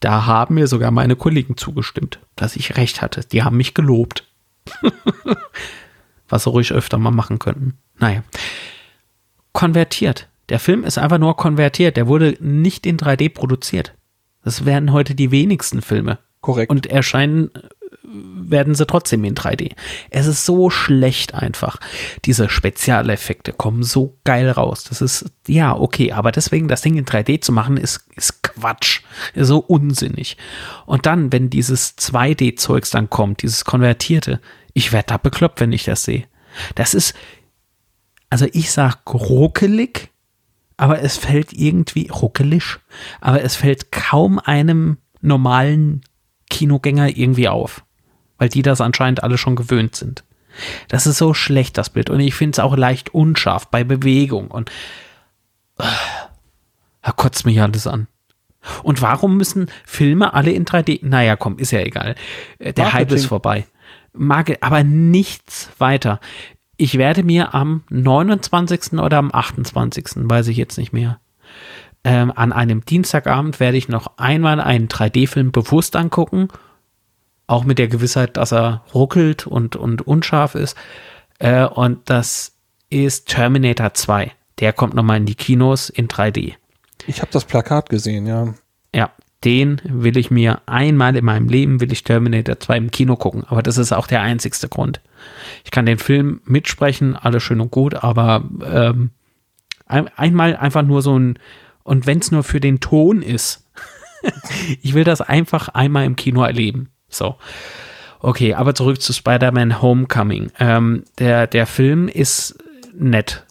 [0.00, 3.20] Da haben mir sogar meine Kollegen zugestimmt, dass ich recht hatte.
[3.20, 4.26] Die haben mich gelobt.
[6.30, 7.76] Was sie ruhig öfter mal machen könnten.
[7.98, 8.22] Naja.
[9.58, 10.28] Konvertiert.
[10.50, 11.96] Der Film ist einfach nur konvertiert.
[11.96, 13.92] Der wurde nicht in 3D produziert.
[14.44, 16.20] Das werden heute die wenigsten Filme.
[16.40, 16.70] Korrekt.
[16.70, 17.60] Und erscheinen äh,
[18.04, 19.72] werden sie trotzdem in 3D.
[20.10, 21.78] Es ist so schlecht einfach.
[22.24, 24.84] Diese Spezialeffekte kommen so geil raus.
[24.84, 29.00] Das ist, ja, okay, aber deswegen das Ding in 3D zu machen, ist, ist Quatsch.
[29.34, 30.36] Ist so unsinnig.
[30.86, 34.40] Und dann, wenn dieses 2D-Zeugs dann kommt, dieses Konvertierte,
[34.72, 36.26] ich werde da bekloppt, wenn ich das sehe.
[36.76, 37.14] Das ist,
[38.30, 40.10] also ich sag ruckelig,
[40.76, 42.78] aber es fällt irgendwie ruckelig,
[43.20, 46.02] aber es fällt kaum einem normalen
[46.50, 47.84] Kinogänger irgendwie auf,
[48.38, 50.24] weil die das anscheinend alle schon gewöhnt sind.
[50.88, 52.10] Das ist so schlecht, das Bild.
[52.10, 54.48] Und ich finde es auch leicht unscharf bei Bewegung.
[54.50, 54.70] Und
[55.78, 55.84] äh,
[57.02, 58.08] da kotzt mich alles an.
[58.82, 61.00] Und warum müssen Filme alle in 3D?
[61.06, 62.16] Naja, komm, ist ja egal.
[62.58, 63.16] Äh, Der Hype Marketing.
[63.16, 63.66] ist vorbei.
[64.12, 66.18] Mag, aber nichts weiter.
[66.80, 68.94] Ich werde mir am 29.
[68.94, 70.10] oder am 28.
[70.14, 71.18] weiß ich jetzt nicht mehr.
[72.04, 76.48] Ähm, an einem Dienstagabend werde ich noch einmal einen 3D-Film bewusst angucken.
[77.48, 80.76] Auch mit der Gewissheit, dass er ruckelt und, und unscharf ist.
[81.40, 82.52] Äh, und das
[82.90, 84.30] ist Terminator 2.
[84.60, 86.54] Der kommt nochmal in die Kinos in 3D.
[87.08, 88.54] Ich habe das Plakat gesehen, ja.
[88.94, 89.10] Ja,
[89.44, 93.44] den will ich mir einmal in meinem Leben, will ich Terminator 2 im Kino gucken.
[93.46, 95.00] Aber das ist auch der einzigste Grund.
[95.64, 99.10] Ich kann den Film mitsprechen, alles schön und gut, aber ähm,
[99.86, 101.38] ein, einmal einfach nur so ein,
[101.84, 103.64] und wenn es nur für den Ton ist,
[104.82, 106.90] ich will das einfach einmal im Kino erleben.
[107.08, 107.36] So.
[108.20, 110.50] Okay, aber zurück zu Spider-Man Homecoming.
[110.58, 112.58] Ähm, der, der Film ist
[112.98, 113.44] nett.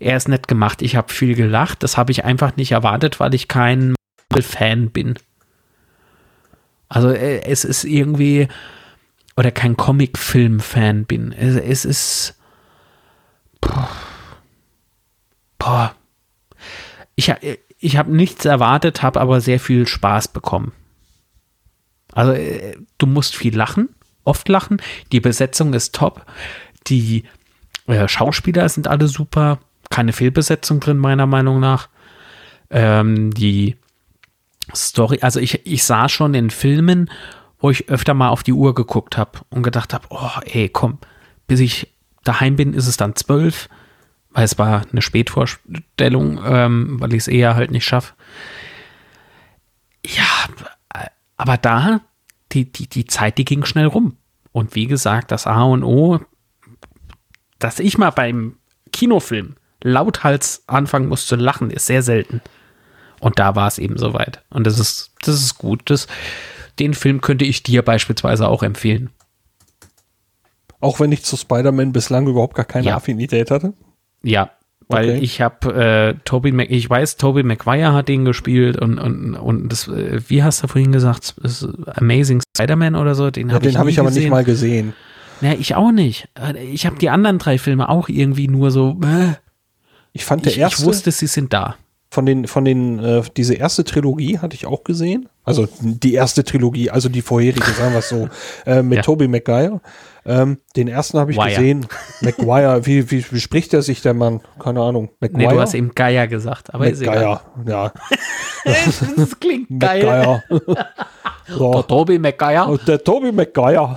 [0.00, 0.80] Er ist nett gemacht.
[0.80, 1.82] Ich habe viel gelacht.
[1.82, 3.94] Das habe ich einfach nicht erwartet, weil ich kein
[4.40, 5.14] Fan bin.
[6.94, 8.46] Also äh, es ist irgendwie
[9.36, 11.32] oder kein Comic-Film-Fan bin.
[11.32, 12.38] Es, es ist
[13.60, 13.90] boah,
[15.58, 15.96] boah.
[17.16, 17.32] Ich,
[17.80, 20.70] ich habe nichts erwartet, habe aber sehr viel Spaß bekommen.
[22.12, 23.88] Also äh, du musst viel lachen,
[24.22, 24.80] oft lachen.
[25.10, 26.24] Die Besetzung ist top.
[26.86, 27.24] Die
[27.88, 29.58] äh, Schauspieler sind alle super.
[29.90, 31.88] Keine Fehlbesetzung drin, meiner Meinung nach.
[32.70, 33.78] Ähm, die
[34.74, 37.10] Story, also ich, ich sah schon in Filmen,
[37.58, 40.98] wo ich öfter mal auf die Uhr geguckt habe und gedacht habe, oh ey, komm,
[41.46, 41.94] bis ich
[42.24, 43.68] daheim bin, ist es dann zwölf,
[44.30, 48.14] weil es war eine Spätvorstellung, ähm, weil ich es eher halt nicht schaffe.
[50.06, 50.24] Ja,
[51.36, 52.00] aber da,
[52.52, 54.16] die, die, die Zeit, die ging schnell rum.
[54.52, 56.20] Und wie gesagt, das A und O,
[57.58, 58.56] dass ich mal beim
[58.92, 62.40] Kinofilm lauthals anfangen muss zu lachen, ist sehr selten.
[63.20, 64.42] Und da war es eben soweit.
[64.50, 65.82] Und das ist, das ist gut.
[65.86, 66.06] Das,
[66.78, 69.10] den Film könnte ich dir beispielsweise auch empfehlen.
[70.80, 72.96] Auch wenn ich zu Spider-Man bislang überhaupt gar keine ja.
[72.96, 73.72] Affinität hatte?
[74.22, 74.50] Ja,
[74.88, 75.18] weil okay.
[75.20, 79.68] ich habe äh, Toby Mac, ich weiß, Toby Maguire hat den gespielt und und und
[79.70, 81.34] das, äh, wie hast du vorhin gesagt,
[81.94, 84.92] Amazing Spider-Man oder so, den habe ja, ich, hab ich aber nicht mal gesehen.
[85.40, 86.28] Ja, ich auch nicht.
[86.72, 88.98] Ich habe die anderen drei Filme auch irgendwie nur so.
[89.02, 89.34] Äh,
[90.12, 90.82] ich fand der ich, erste.
[90.82, 91.76] Ich wusste, sie sind da.
[92.14, 95.28] Von den, von den, äh, diese erste Trilogie hatte ich auch gesehen.
[95.42, 98.28] Also die erste Trilogie, also die vorherige, sagen wir es so,
[98.66, 99.02] äh, mit ja.
[99.02, 99.80] Tobey Maguire.
[100.24, 101.48] Ähm, den ersten habe ich Wire.
[101.48, 101.86] gesehen.
[102.20, 104.42] Maguire, wie, wie, wie spricht er sich der Mann?
[104.60, 105.10] Keine Ahnung.
[105.18, 105.48] Maguire?
[105.48, 107.92] Nee, du hast eben Geier gesagt, aber Maguire, ja.
[109.16, 110.40] das klingt geil.
[111.48, 111.72] so.
[111.72, 112.78] Der Toby Maguire.
[112.86, 113.96] Der Toby Maguire.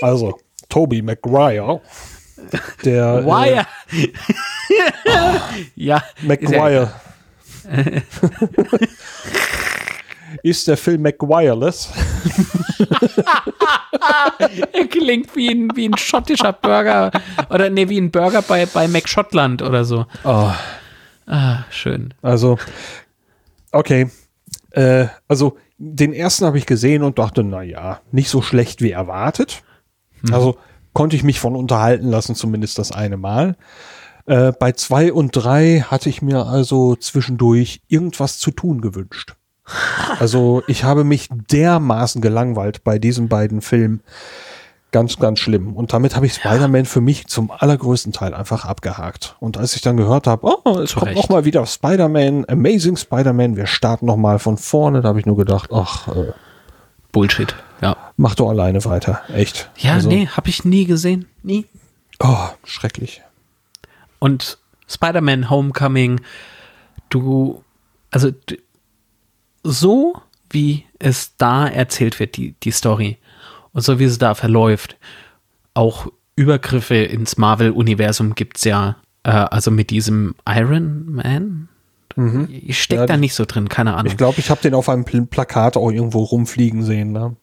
[0.00, 0.38] also,
[0.68, 1.80] Toby Maguire.
[2.84, 3.24] Der.
[3.24, 3.66] Wire.
[3.90, 4.08] Äh,
[5.74, 6.02] ja.
[6.22, 6.92] Maguire.
[10.42, 11.90] ist der Film McWireless.
[14.72, 17.10] er klingt wie ein, wie ein schottischer Burger
[17.50, 20.06] oder nee, wie ein Burger bei, bei McSchottland oder so.
[20.24, 20.50] Oh.
[21.26, 22.14] Ah, schön.
[22.22, 22.58] Also,
[23.70, 24.10] okay.
[24.70, 28.90] Äh, also, den ersten habe ich gesehen und dachte, na ja, nicht so schlecht wie
[28.90, 29.62] erwartet.
[30.22, 30.34] Hm.
[30.34, 30.58] Also,
[30.92, 33.56] konnte ich mich von unterhalten lassen, zumindest das eine Mal.
[34.26, 39.34] Äh, bei zwei und drei hatte ich mir also zwischendurch irgendwas zu tun gewünscht.
[40.18, 44.02] Also ich habe mich dermaßen gelangweilt bei diesen beiden Filmen.
[44.90, 45.74] Ganz, ganz schlimm.
[45.74, 49.36] Und damit habe ich Spider-Man für mich zum allergrößten Teil einfach abgehakt.
[49.40, 53.56] Und als ich dann gehört habe, oh, es kommt noch mal wieder Spider-Man, Amazing Spider-Man,
[53.56, 56.32] wir starten noch mal von vorne, da habe ich nur gedacht, ach, äh,
[57.12, 57.54] Bullshit.
[57.80, 57.96] Ja.
[58.16, 59.22] Mach doch alleine weiter.
[59.32, 59.70] Echt.
[59.76, 61.26] Ja, also, nee, habe ich nie gesehen.
[61.42, 61.66] Nie.
[62.20, 63.22] Oh, schrecklich.
[64.18, 64.58] Und
[64.88, 66.20] Spider-Man Homecoming,
[67.10, 67.64] du,
[68.10, 68.30] also
[69.62, 70.20] so
[70.50, 73.18] wie es da erzählt wird, die, die Story,
[73.72, 74.96] und so wie es da verläuft,
[75.74, 81.68] auch Übergriffe ins Marvel-Universum gibt es ja, äh, also mit diesem Iron Man.
[82.16, 82.48] Mhm.
[82.50, 84.06] Ich stecke ja, da nicht so drin, keine Ahnung.
[84.06, 87.12] Ich glaube, ich habe den auf einem Plakat auch irgendwo rumfliegen sehen.
[87.12, 87.36] Ne?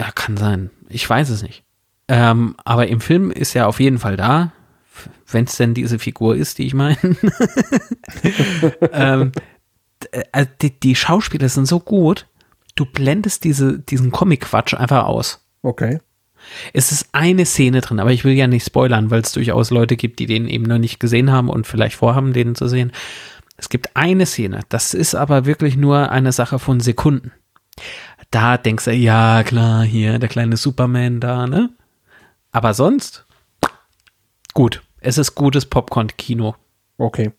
[0.00, 0.70] Ja, kann sein.
[0.88, 1.64] Ich weiß es nicht.
[2.08, 4.52] Ähm, aber im Film ist er auf jeden Fall da,
[5.30, 6.96] wenn es denn diese Figur ist, die ich meine.
[8.92, 9.32] ähm,
[10.12, 12.26] äh, die, die, Schauspieler sind so gut,
[12.76, 15.44] du blendest diese, diesen Comic-Quatsch einfach aus.
[15.62, 15.98] Okay.
[16.72, 19.96] Es ist eine Szene drin, aber ich will ja nicht spoilern, weil es durchaus Leute
[19.96, 22.92] gibt, die den eben noch nicht gesehen haben und vielleicht vorhaben, den zu sehen.
[23.56, 27.32] Es gibt eine Szene, das ist aber wirklich nur eine Sache von Sekunden.
[28.30, 31.70] Da denkst du, ja klar, hier der kleine Superman da, ne?
[32.52, 33.26] Aber sonst,
[34.54, 34.82] gut.
[35.00, 36.56] Es ist gutes Popcorn-Kino.
[36.98, 37.32] Okay.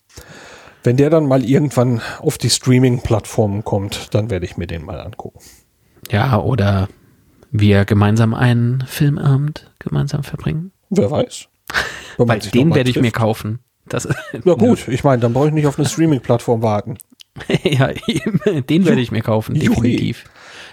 [0.84, 5.00] Wenn der dann mal irgendwann auf die Streaming-Plattformen kommt, dann werde ich mir den mal
[5.00, 5.40] angucken.
[6.10, 6.88] Ja, oder
[7.50, 10.72] wir gemeinsam einen Filmabend gemeinsam verbringen.
[10.90, 11.48] Wer weiß.
[12.16, 13.58] Weil den werde ich mir kaufen.
[13.88, 14.08] Das,
[14.44, 14.92] Na gut, ja.
[14.92, 16.98] ich meine, dann brauche ich nicht auf eine Streaming-Plattform warten.
[17.62, 20.24] ja, den werde ich mir kaufen, definitiv.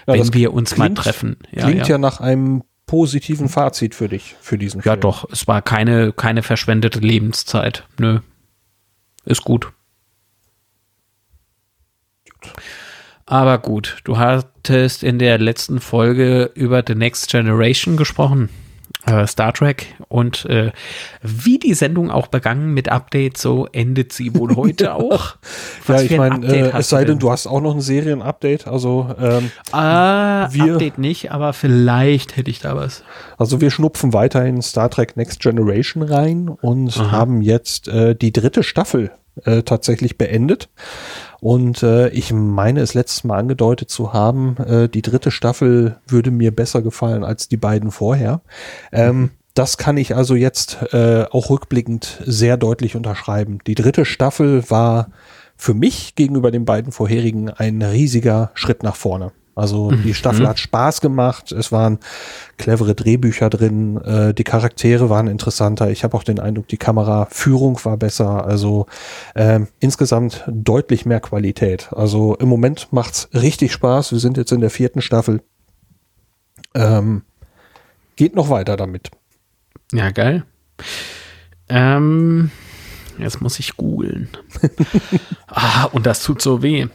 [0.06, 1.36] Ja, wenn wir uns klingt, mal treffen.
[1.52, 1.98] Ja, klingt ja.
[1.98, 4.92] nach einem positiven Fazit für dich, für diesen Film.
[4.92, 7.86] Ja, doch, es war keine, keine verschwendete Lebenszeit.
[7.98, 8.20] Nö.
[9.24, 9.72] Ist gut.
[13.26, 18.48] Aber gut, du hattest in der letzten Folge über The Next Generation gesprochen.
[19.06, 20.72] Äh, Star Trek und äh,
[21.22, 25.36] wie die Sendung auch begangen mit Updates, so endet sie wohl heute auch.
[25.88, 28.66] ja, ich meine, äh, es sei denn, du hast auch noch ein Serien-Update.
[28.66, 33.04] Also ähm, ah, wir, Update nicht, aber vielleicht hätte ich da was.
[33.38, 37.10] Also wir schnupfen weiter in Star Trek Next Generation rein und Aha.
[37.10, 39.12] haben jetzt äh, die dritte Staffel
[39.44, 40.68] äh, tatsächlich beendet.
[41.46, 46.32] Und äh, ich meine es letztes Mal angedeutet zu haben, äh, die dritte Staffel würde
[46.32, 48.40] mir besser gefallen als die beiden vorher.
[48.90, 53.60] Ähm, das kann ich also jetzt äh, auch rückblickend sehr deutlich unterschreiben.
[53.64, 55.10] Die dritte Staffel war
[55.56, 59.30] für mich gegenüber den beiden vorherigen ein riesiger Schritt nach vorne.
[59.56, 60.14] Also die mhm.
[60.14, 60.48] Staffel mhm.
[60.48, 61.98] hat Spaß gemacht, es waren
[62.58, 65.90] clevere Drehbücher drin, äh, die Charaktere waren interessanter.
[65.90, 68.44] Ich habe auch den Eindruck, die Kameraführung war besser.
[68.44, 68.86] Also
[69.34, 71.88] äh, insgesamt deutlich mehr Qualität.
[71.92, 74.12] Also im Moment macht's richtig Spaß.
[74.12, 75.40] Wir sind jetzt in der vierten Staffel.
[76.74, 77.22] Ähm,
[78.16, 79.10] geht noch weiter damit.
[79.90, 80.44] Ja, geil.
[81.70, 82.50] Ähm,
[83.18, 84.28] jetzt muss ich googeln.
[85.46, 86.88] ah, und das tut so weh.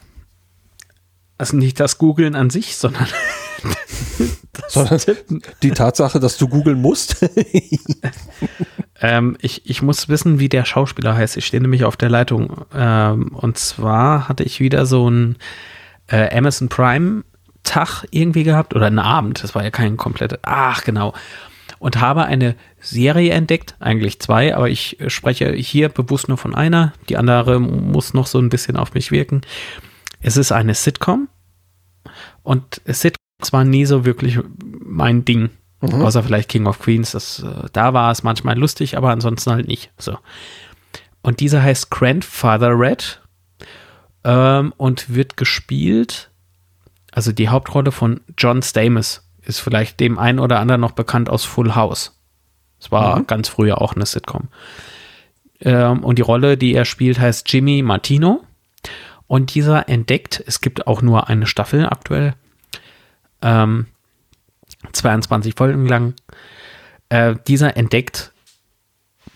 [1.42, 3.08] Also nicht das Googeln an sich, sondern,
[4.68, 5.02] sondern
[5.64, 7.26] die Tatsache, dass du googeln musst.
[9.02, 11.38] ähm, ich, ich muss wissen, wie der Schauspieler heißt.
[11.38, 12.66] Ich stehe nämlich auf der Leitung.
[12.76, 15.36] Ähm, und zwar hatte ich wieder so einen
[16.12, 17.24] äh, Amazon Prime
[17.64, 19.44] Tag irgendwie gehabt oder einen Abend.
[19.44, 20.38] Das war ja kein kompletter.
[20.44, 21.16] Ach, genau.
[21.80, 26.94] Und habe eine Serie entdeckt, eigentlich zwei, aber ich spreche hier bewusst nur von einer.
[27.10, 29.42] Die andere muss noch so ein bisschen auf mich wirken.
[30.22, 31.28] Es ist eine Sitcom
[32.44, 35.50] und Sitcoms waren nie so wirklich mein Ding.
[35.82, 36.02] Mhm.
[36.02, 37.12] Außer vielleicht King of Queens.
[37.12, 39.92] Das, äh, da war es manchmal lustig, aber ansonsten halt nicht.
[39.98, 40.18] So.
[41.22, 43.22] Und dieser heißt Grandfather Red
[44.24, 46.30] ähm, und wird gespielt.
[47.12, 51.44] Also die Hauptrolle von John Stamos ist vielleicht dem einen oder anderen noch bekannt aus
[51.44, 52.20] Full House.
[52.80, 53.28] Es war mhm.
[53.28, 54.50] ganz früher auch eine Sitcom.
[55.60, 58.44] Ähm, und die Rolle, die er spielt, heißt Jimmy Martino.
[59.32, 62.34] Und dieser entdeckt, es gibt auch nur eine Staffel aktuell,
[63.42, 63.86] ähm,
[64.92, 66.16] 22 Folgen lang,
[67.08, 68.34] äh, dieser entdeckt,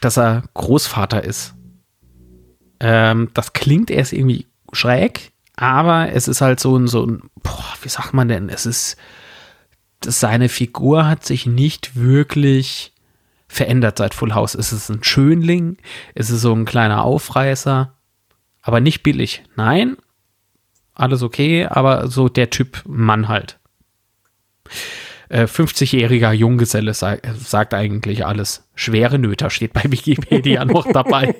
[0.02, 1.54] dass er Großvater ist.
[2.82, 7.64] Ähm, das klingt erst irgendwie schräg, aber es ist halt so ein, so ein, boah,
[7.82, 8.98] wie sagt man denn, es ist,
[10.04, 12.92] seine Figur hat sich nicht wirklich
[13.48, 14.56] verändert seit Full House.
[14.56, 15.78] Es ist ein Schönling,
[16.16, 17.95] es ist so ein kleiner Aufreißer,
[18.66, 19.44] aber nicht billig.
[19.56, 19.96] Nein,
[20.96, 23.60] alles okay, aber so der Typ Mann halt.
[25.30, 28.68] Äh, 50-jähriger Junggeselle sag, sagt eigentlich alles.
[28.74, 31.36] Schwere Nöter steht bei Wikipedia noch dabei.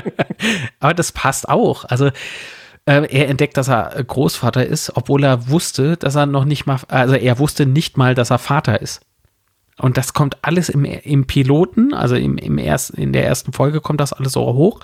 [0.80, 1.84] aber das passt auch.
[1.84, 2.06] Also
[2.86, 6.78] äh, er entdeckt, dass er Großvater ist, obwohl er wusste, dass er noch nicht mal,
[6.88, 9.02] also er wusste nicht mal, dass er Vater ist.
[9.80, 13.80] Und das kommt alles im, im Piloten, also im, im ersten, in der ersten Folge
[13.80, 14.80] kommt das alles so hoch.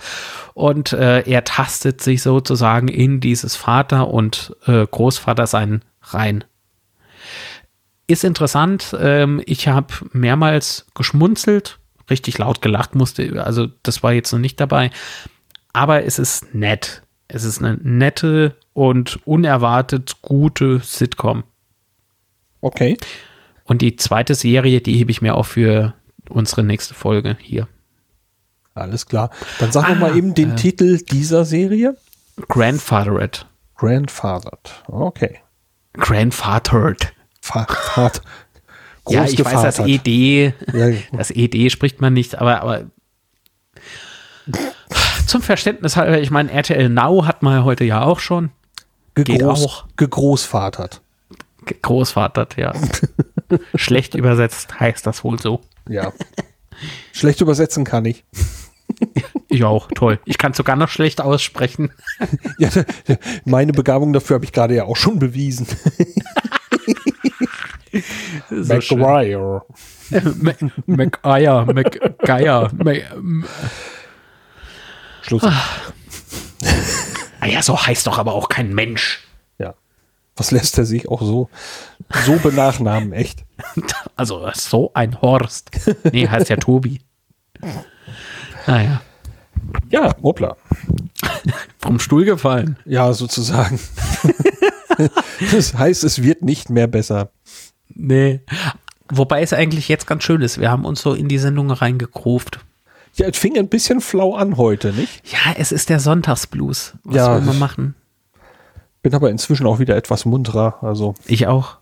[0.55, 6.44] Und äh, er tastet sich sozusagen in dieses Vater- und äh, Großvatersein rein.
[8.06, 8.97] Ist interessant.
[8.98, 11.78] Ähm, ich habe mehrmals geschmunzelt,
[12.09, 13.44] richtig laut gelacht musste.
[13.44, 14.90] Also das war jetzt noch nicht dabei.
[15.73, 17.02] Aber es ist nett.
[17.28, 21.43] Es ist eine nette und unerwartet gute Sitcom.
[22.60, 22.97] Okay.
[23.66, 25.94] Und die zweite Serie, die hebe ich mir auch für
[26.28, 27.68] unsere nächste Folge hier.
[28.74, 29.30] Alles klar.
[29.59, 31.97] Dann sag ah, noch mal eben den äh, Titel dieser Serie.
[32.48, 33.47] Grandfathered.
[33.76, 34.84] Grandfathered.
[34.86, 35.40] Okay.
[35.94, 37.12] Grandfathered.
[37.40, 38.12] Vater.
[39.09, 40.90] ja, ich weiß, das ED, ja.
[41.12, 42.84] das ED spricht man nicht, aber, aber
[45.26, 48.51] zum Verständnis halber, ich meine, RTL Now hat man heute ja auch schon.
[49.14, 49.86] Gegroß, auch.
[49.97, 51.01] Gegroßvatert.
[51.64, 52.72] Gegroßvatert, ja.
[53.74, 55.60] Schlecht übersetzt heißt das wohl so.
[55.89, 56.12] Ja.
[57.12, 58.24] Schlecht übersetzen kann ich.
[59.48, 60.20] Ich auch, toll.
[60.24, 61.93] Ich kann sogar noch schlecht aussprechen.
[62.59, 62.70] Ja,
[63.44, 65.66] meine Begabung dafür habe ich gerade ja auch schon bewiesen.
[68.51, 69.62] so McGuire.
[70.86, 72.70] McGuire, McGuire.
[75.23, 75.43] Schluss.
[77.40, 79.27] Ah ja, so heißt doch aber auch kein Mensch.
[80.36, 81.48] Was lässt er sich auch so,
[82.24, 83.44] so benachnamen, echt?
[84.16, 85.70] Also so ein Horst.
[86.10, 87.00] Nee, heißt ja Tobi.
[88.66, 89.02] Naja.
[89.90, 90.56] Ja, hoppla.
[91.78, 92.78] Vom Stuhl gefallen.
[92.86, 93.78] Ja, sozusagen.
[95.52, 97.30] das heißt, es wird nicht mehr besser.
[97.94, 98.40] Nee.
[99.10, 100.58] Wobei es eigentlich jetzt ganz schön ist.
[100.58, 102.60] Wir haben uns so in die Sendung reingekruft.
[103.14, 105.22] Ja, es fing ein bisschen flau an heute, nicht?
[105.30, 106.94] Ja, es ist der Sonntagsblues.
[107.04, 107.94] Was ja, wollen wir machen?
[109.07, 110.83] Bin aber inzwischen auch wieder etwas munterer.
[110.83, 111.77] Also ich auch.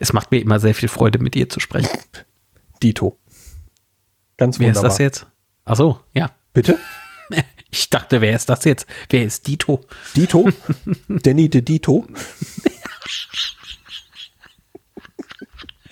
[0.00, 1.88] Es macht mir immer sehr viel Freude, mit dir zu sprechen.
[2.82, 3.16] Dito.
[4.36, 4.90] Ganz Wer ist wunderbar.
[4.90, 5.26] das jetzt?
[5.64, 6.30] Ach so, ja.
[6.52, 6.78] Bitte?
[7.70, 8.86] Ich dachte, wer ist das jetzt?
[9.08, 9.80] Wer ist Dito?
[10.14, 10.50] Dito?
[11.08, 12.06] Danny de Dito?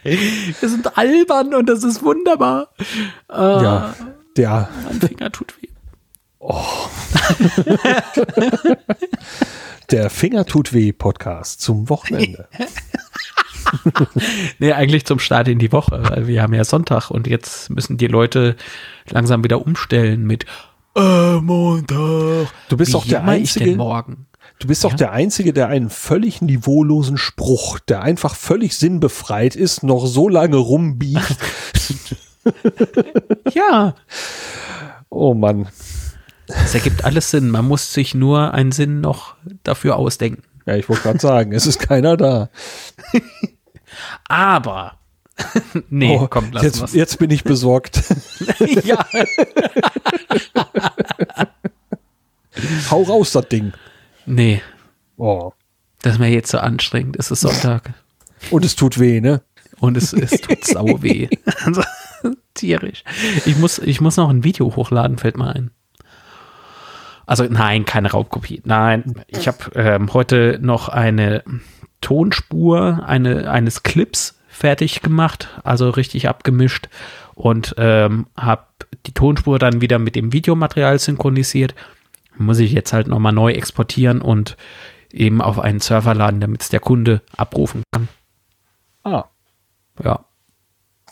[0.02, 2.68] Wir sind albern und das ist wunderbar.
[3.30, 3.94] Äh, Ja,
[4.36, 5.68] der Mein Finger tut weh.
[9.90, 12.48] Der Finger tut weh Podcast zum Wochenende.
[14.58, 17.98] Nee, eigentlich zum Start in die Woche, weil wir haben ja Sonntag und jetzt müssen
[17.98, 18.56] die Leute
[19.08, 20.44] langsam wieder umstellen mit
[20.96, 22.48] äh, Montag.
[22.68, 24.26] Du bist Wie doch der Einzige, morgen.
[24.58, 24.96] du bist doch Ja.
[24.96, 30.56] der Einzige, der einen völlig niveaulosen Spruch, der einfach völlig sinnbefreit ist, noch so lange
[30.56, 31.20] rumbiegt.
[33.54, 33.94] Ja,
[35.10, 35.68] Oh Mann.
[36.64, 37.50] Es ergibt alles Sinn.
[37.50, 40.42] Man muss sich nur einen Sinn noch dafür ausdenken.
[40.66, 42.48] Ja, ich wollte gerade sagen, es ist keiner da.
[44.28, 44.94] Aber
[45.90, 48.02] nee, Oh, komm, lass jetzt, jetzt bin ich besorgt.
[48.84, 49.04] ja,
[52.90, 53.72] Hau raus, das Ding.
[54.26, 54.60] nee,
[55.16, 55.52] Oh.
[56.02, 57.16] das ist mir jetzt so anstrengend.
[57.18, 57.92] Es ist Sonntag
[58.50, 59.42] Und es tut weh, ne?
[59.80, 61.28] und es, es tut sau weh.
[61.64, 61.82] Also,
[62.54, 63.02] tierisch.
[63.46, 65.70] Ich muss, ich muss noch ein Video hochladen, fällt mir ein.
[67.30, 68.60] Also nein, keine Raubkopie.
[68.64, 71.44] Nein, ich habe ähm, heute noch eine
[72.00, 76.88] Tonspur eine, eines Clips fertig gemacht, also richtig abgemischt
[77.36, 78.64] und ähm, habe
[79.06, 81.76] die Tonspur dann wieder mit dem Videomaterial synchronisiert.
[82.36, 84.56] Muss ich jetzt halt nochmal neu exportieren und
[85.12, 88.08] eben auf einen Server laden, damit es der Kunde abrufen kann.
[89.04, 89.26] Ah.
[90.02, 90.24] Ja.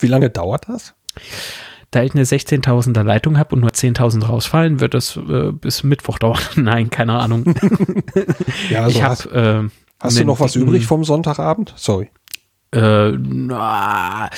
[0.01, 0.95] Wie lange dauert das?
[1.91, 6.19] Da ich eine 16.000er Leitung habe und nur 10.000 rausfallen, wird das äh, bis Mittwoch
[6.21, 6.41] dauern.
[6.57, 7.45] Nein, keine Ahnung.
[8.71, 9.71] Ja, also ich hast, habe.
[9.71, 9.71] Äh,
[10.01, 11.73] hast du noch was übrig vom Sonntagabend?
[11.77, 12.11] Sorry.
[12.73, 14.29] Äh, na,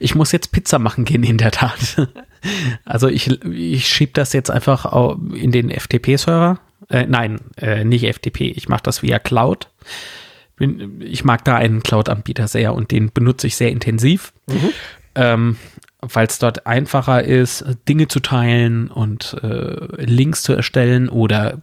[0.00, 2.08] ich muss jetzt Pizza machen gehen, in der Tat.
[2.84, 4.92] Also ich, ich schiebe das jetzt einfach
[5.34, 6.60] in den FTP-Server.
[6.88, 8.52] Äh, nein, äh, nicht FTP.
[8.52, 9.68] Ich mache das via Cloud.
[10.54, 14.32] Bin, ich mag da einen Cloud-Anbieter sehr und den benutze ich sehr intensiv,
[15.16, 15.56] ähm,
[16.00, 21.60] weil es dort einfacher ist, Dinge zu teilen und äh, Links zu erstellen oder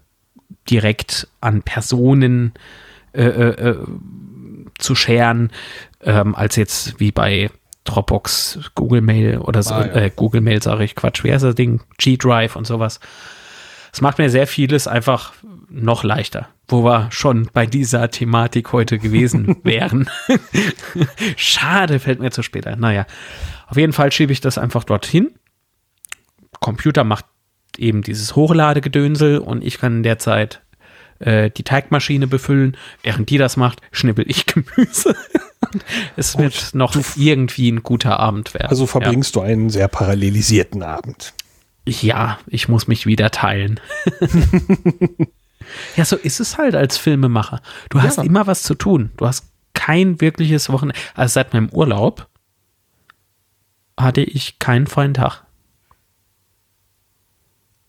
[0.70, 2.53] direkt an Personen
[3.14, 3.78] äh, äh, äh,
[4.78, 5.52] zu scheren,
[6.02, 7.49] ähm, als jetzt wie bei
[7.86, 9.94] Dropbox, Google Mail oder so, Ah, ja.
[9.94, 11.82] äh, Google Mail sage ich Quatsch, wie heißt das Ding?
[11.98, 12.99] G-Drive und sowas.
[13.94, 15.34] Es macht mir sehr vieles einfach
[15.70, 20.10] noch leichter, wo wir schon bei dieser Thematik heute gewesen wären.
[21.38, 22.80] Schade, fällt mir zu spät ein.
[22.80, 23.06] Naja,
[23.76, 25.34] auf jeden Fall schiebe ich das einfach dorthin.
[26.61, 27.26] Computer macht
[27.77, 30.61] eben dieses Hochladegedönsel und ich kann in der Zeit
[31.19, 32.77] äh, die Teigmaschine befüllen.
[33.03, 35.14] Während die das macht, schnippel ich Gemüse.
[36.15, 38.68] es wird noch irgendwie ein guter Abend werden.
[38.69, 41.34] Also verbringst du einen sehr parallelisierten Abend.
[41.85, 41.93] Ja.
[42.02, 43.81] ja, ich muss mich wieder teilen.
[45.97, 47.61] ja, so ist es halt als Filmemacher.
[47.89, 48.23] Du hast Ja.
[48.23, 49.11] immer was zu tun.
[49.18, 50.97] Du hast kein wirkliches Wochenende.
[51.14, 52.27] Also seit meinem Urlaub
[53.98, 55.44] hatte ich keinen freien Tag.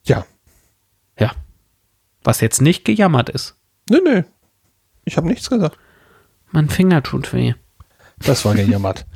[0.05, 0.25] Ja.
[1.19, 1.31] Ja.
[2.23, 3.55] Was jetzt nicht gejammert ist.
[3.89, 4.23] Nö, nö.
[5.05, 5.77] Ich habe nichts gesagt.
[6.51, 7.53] Mein Finger tut weh.
[8.19, 9.05] Das war gejammert.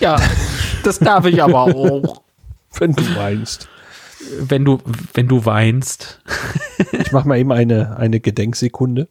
[0.00, 0.20] Ja,
[0.82, 2.22] das darf ich aber auch.
[2.78, 3.68] Wenn du weinst.
[4.40, 4.78] Wenn du,
[5.12, 6.20] wenn du weinst.
[6.92, 9.08] Ich mache mal eben eine, eine Gedenksekunde.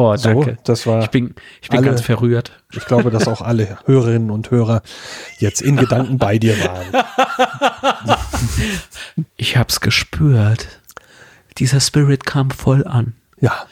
[0.00, 0.58] Oh, So, danke.
[0.64, 2.52] das war, Ich bin, ich bin alle- ganz verrührt.
[2.72, 4.82] ich glaube, dass auch alle Hörerinnen und Hörer
[5.38, 6.86] jetzt in Gedanken bei dir waren.
[9.36, 10.68] Ich hab's gespürt.
[11.58, 13.14] Dieser Spirit kam voll an.
[13.40, 13.66] Ja.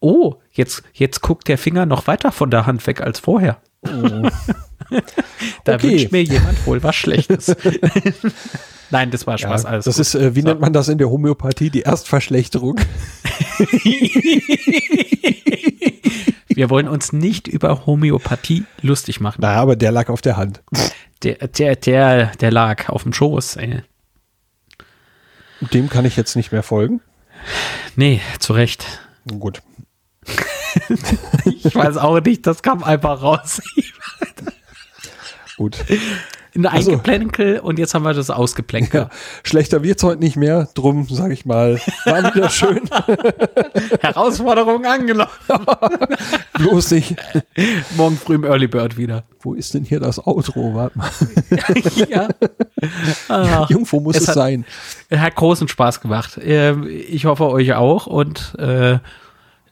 [0.00, 3.56] Oh, jetzt, jetzt guckt der Finger noch weiter von der Hand weg als vorher.
[3.82, 5.82] da Okay.
[5.90, 7.56] wünscht mir jemand wohl was Schlechtes.
[8.90, 9.64] Nein, das war ja Spaß.
[9.66, 10.00] alles das gut.
[10.06, 11.70] ist, äh, wie nennt man das in der Homöopathie?
[11.70, 12.76] Die Erstverschlechterung.
[16.58, 19.38] Wir wollen uns nicht über Homöopathie lustig machen.
[19.42, 20.60] Na, aber der lag auf der Hand.
[21.22, 23.54] Der, der, der, der lag auf dem Schoß.
[23.54, 23.84] Ey.
[25.72, 27.00] Dem kann ich jetzt nicht mehr folgen.
[27.94, 28.84] Nee, zu Recht.
[29.38, 29.62] Gut.
[31.44, 33.62] Ich weiß auch nicht, das kam einfach raus.
[35.56, 35.76] Gut.
[36.54, 39.02] Ein Also- Eingeplänkel und jetzt haben wir das Ausgeplänkel.
[39.02, 39.10] Ja,
[39.44, 40.68] schlechter wird's heute nicht mehr.
[40.74, 42.80] Drum, sage ich mal, war wieder schön.
[44.00, 45.30] Herausforderung angenommen.
[46.54, 47.16] Bloß nicht.
[47.96, 49.24] Morgen früh im Early Bird wieder.
[49.40, 50.74] Wo ist denn hier das Outro?
[50.74, 51.10] Warte mal.
[52.08, 52.28] ja.
[53.28, 54.64] Ach, Irgendwo muss Es es, hat- sein.
[55.14, 56.38] hat großen Spaß gemacht.
[56.42, 58.98] Ähm, Ich hoffe euch auch und äh,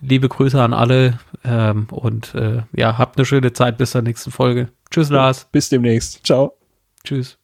[0.00, 4.30] liebe Grüße an alle ähm, und äh, ja, habt eine schöne Zeit bis zur nächsten
[4.30, 4.68] Folge.
[4.90, 5.46] Tschüss, Lars.
[5.50, 6.24] Bis demnächst.
[6.24, 6.52] Ciao.
[7.06, 7.38] Tschüss.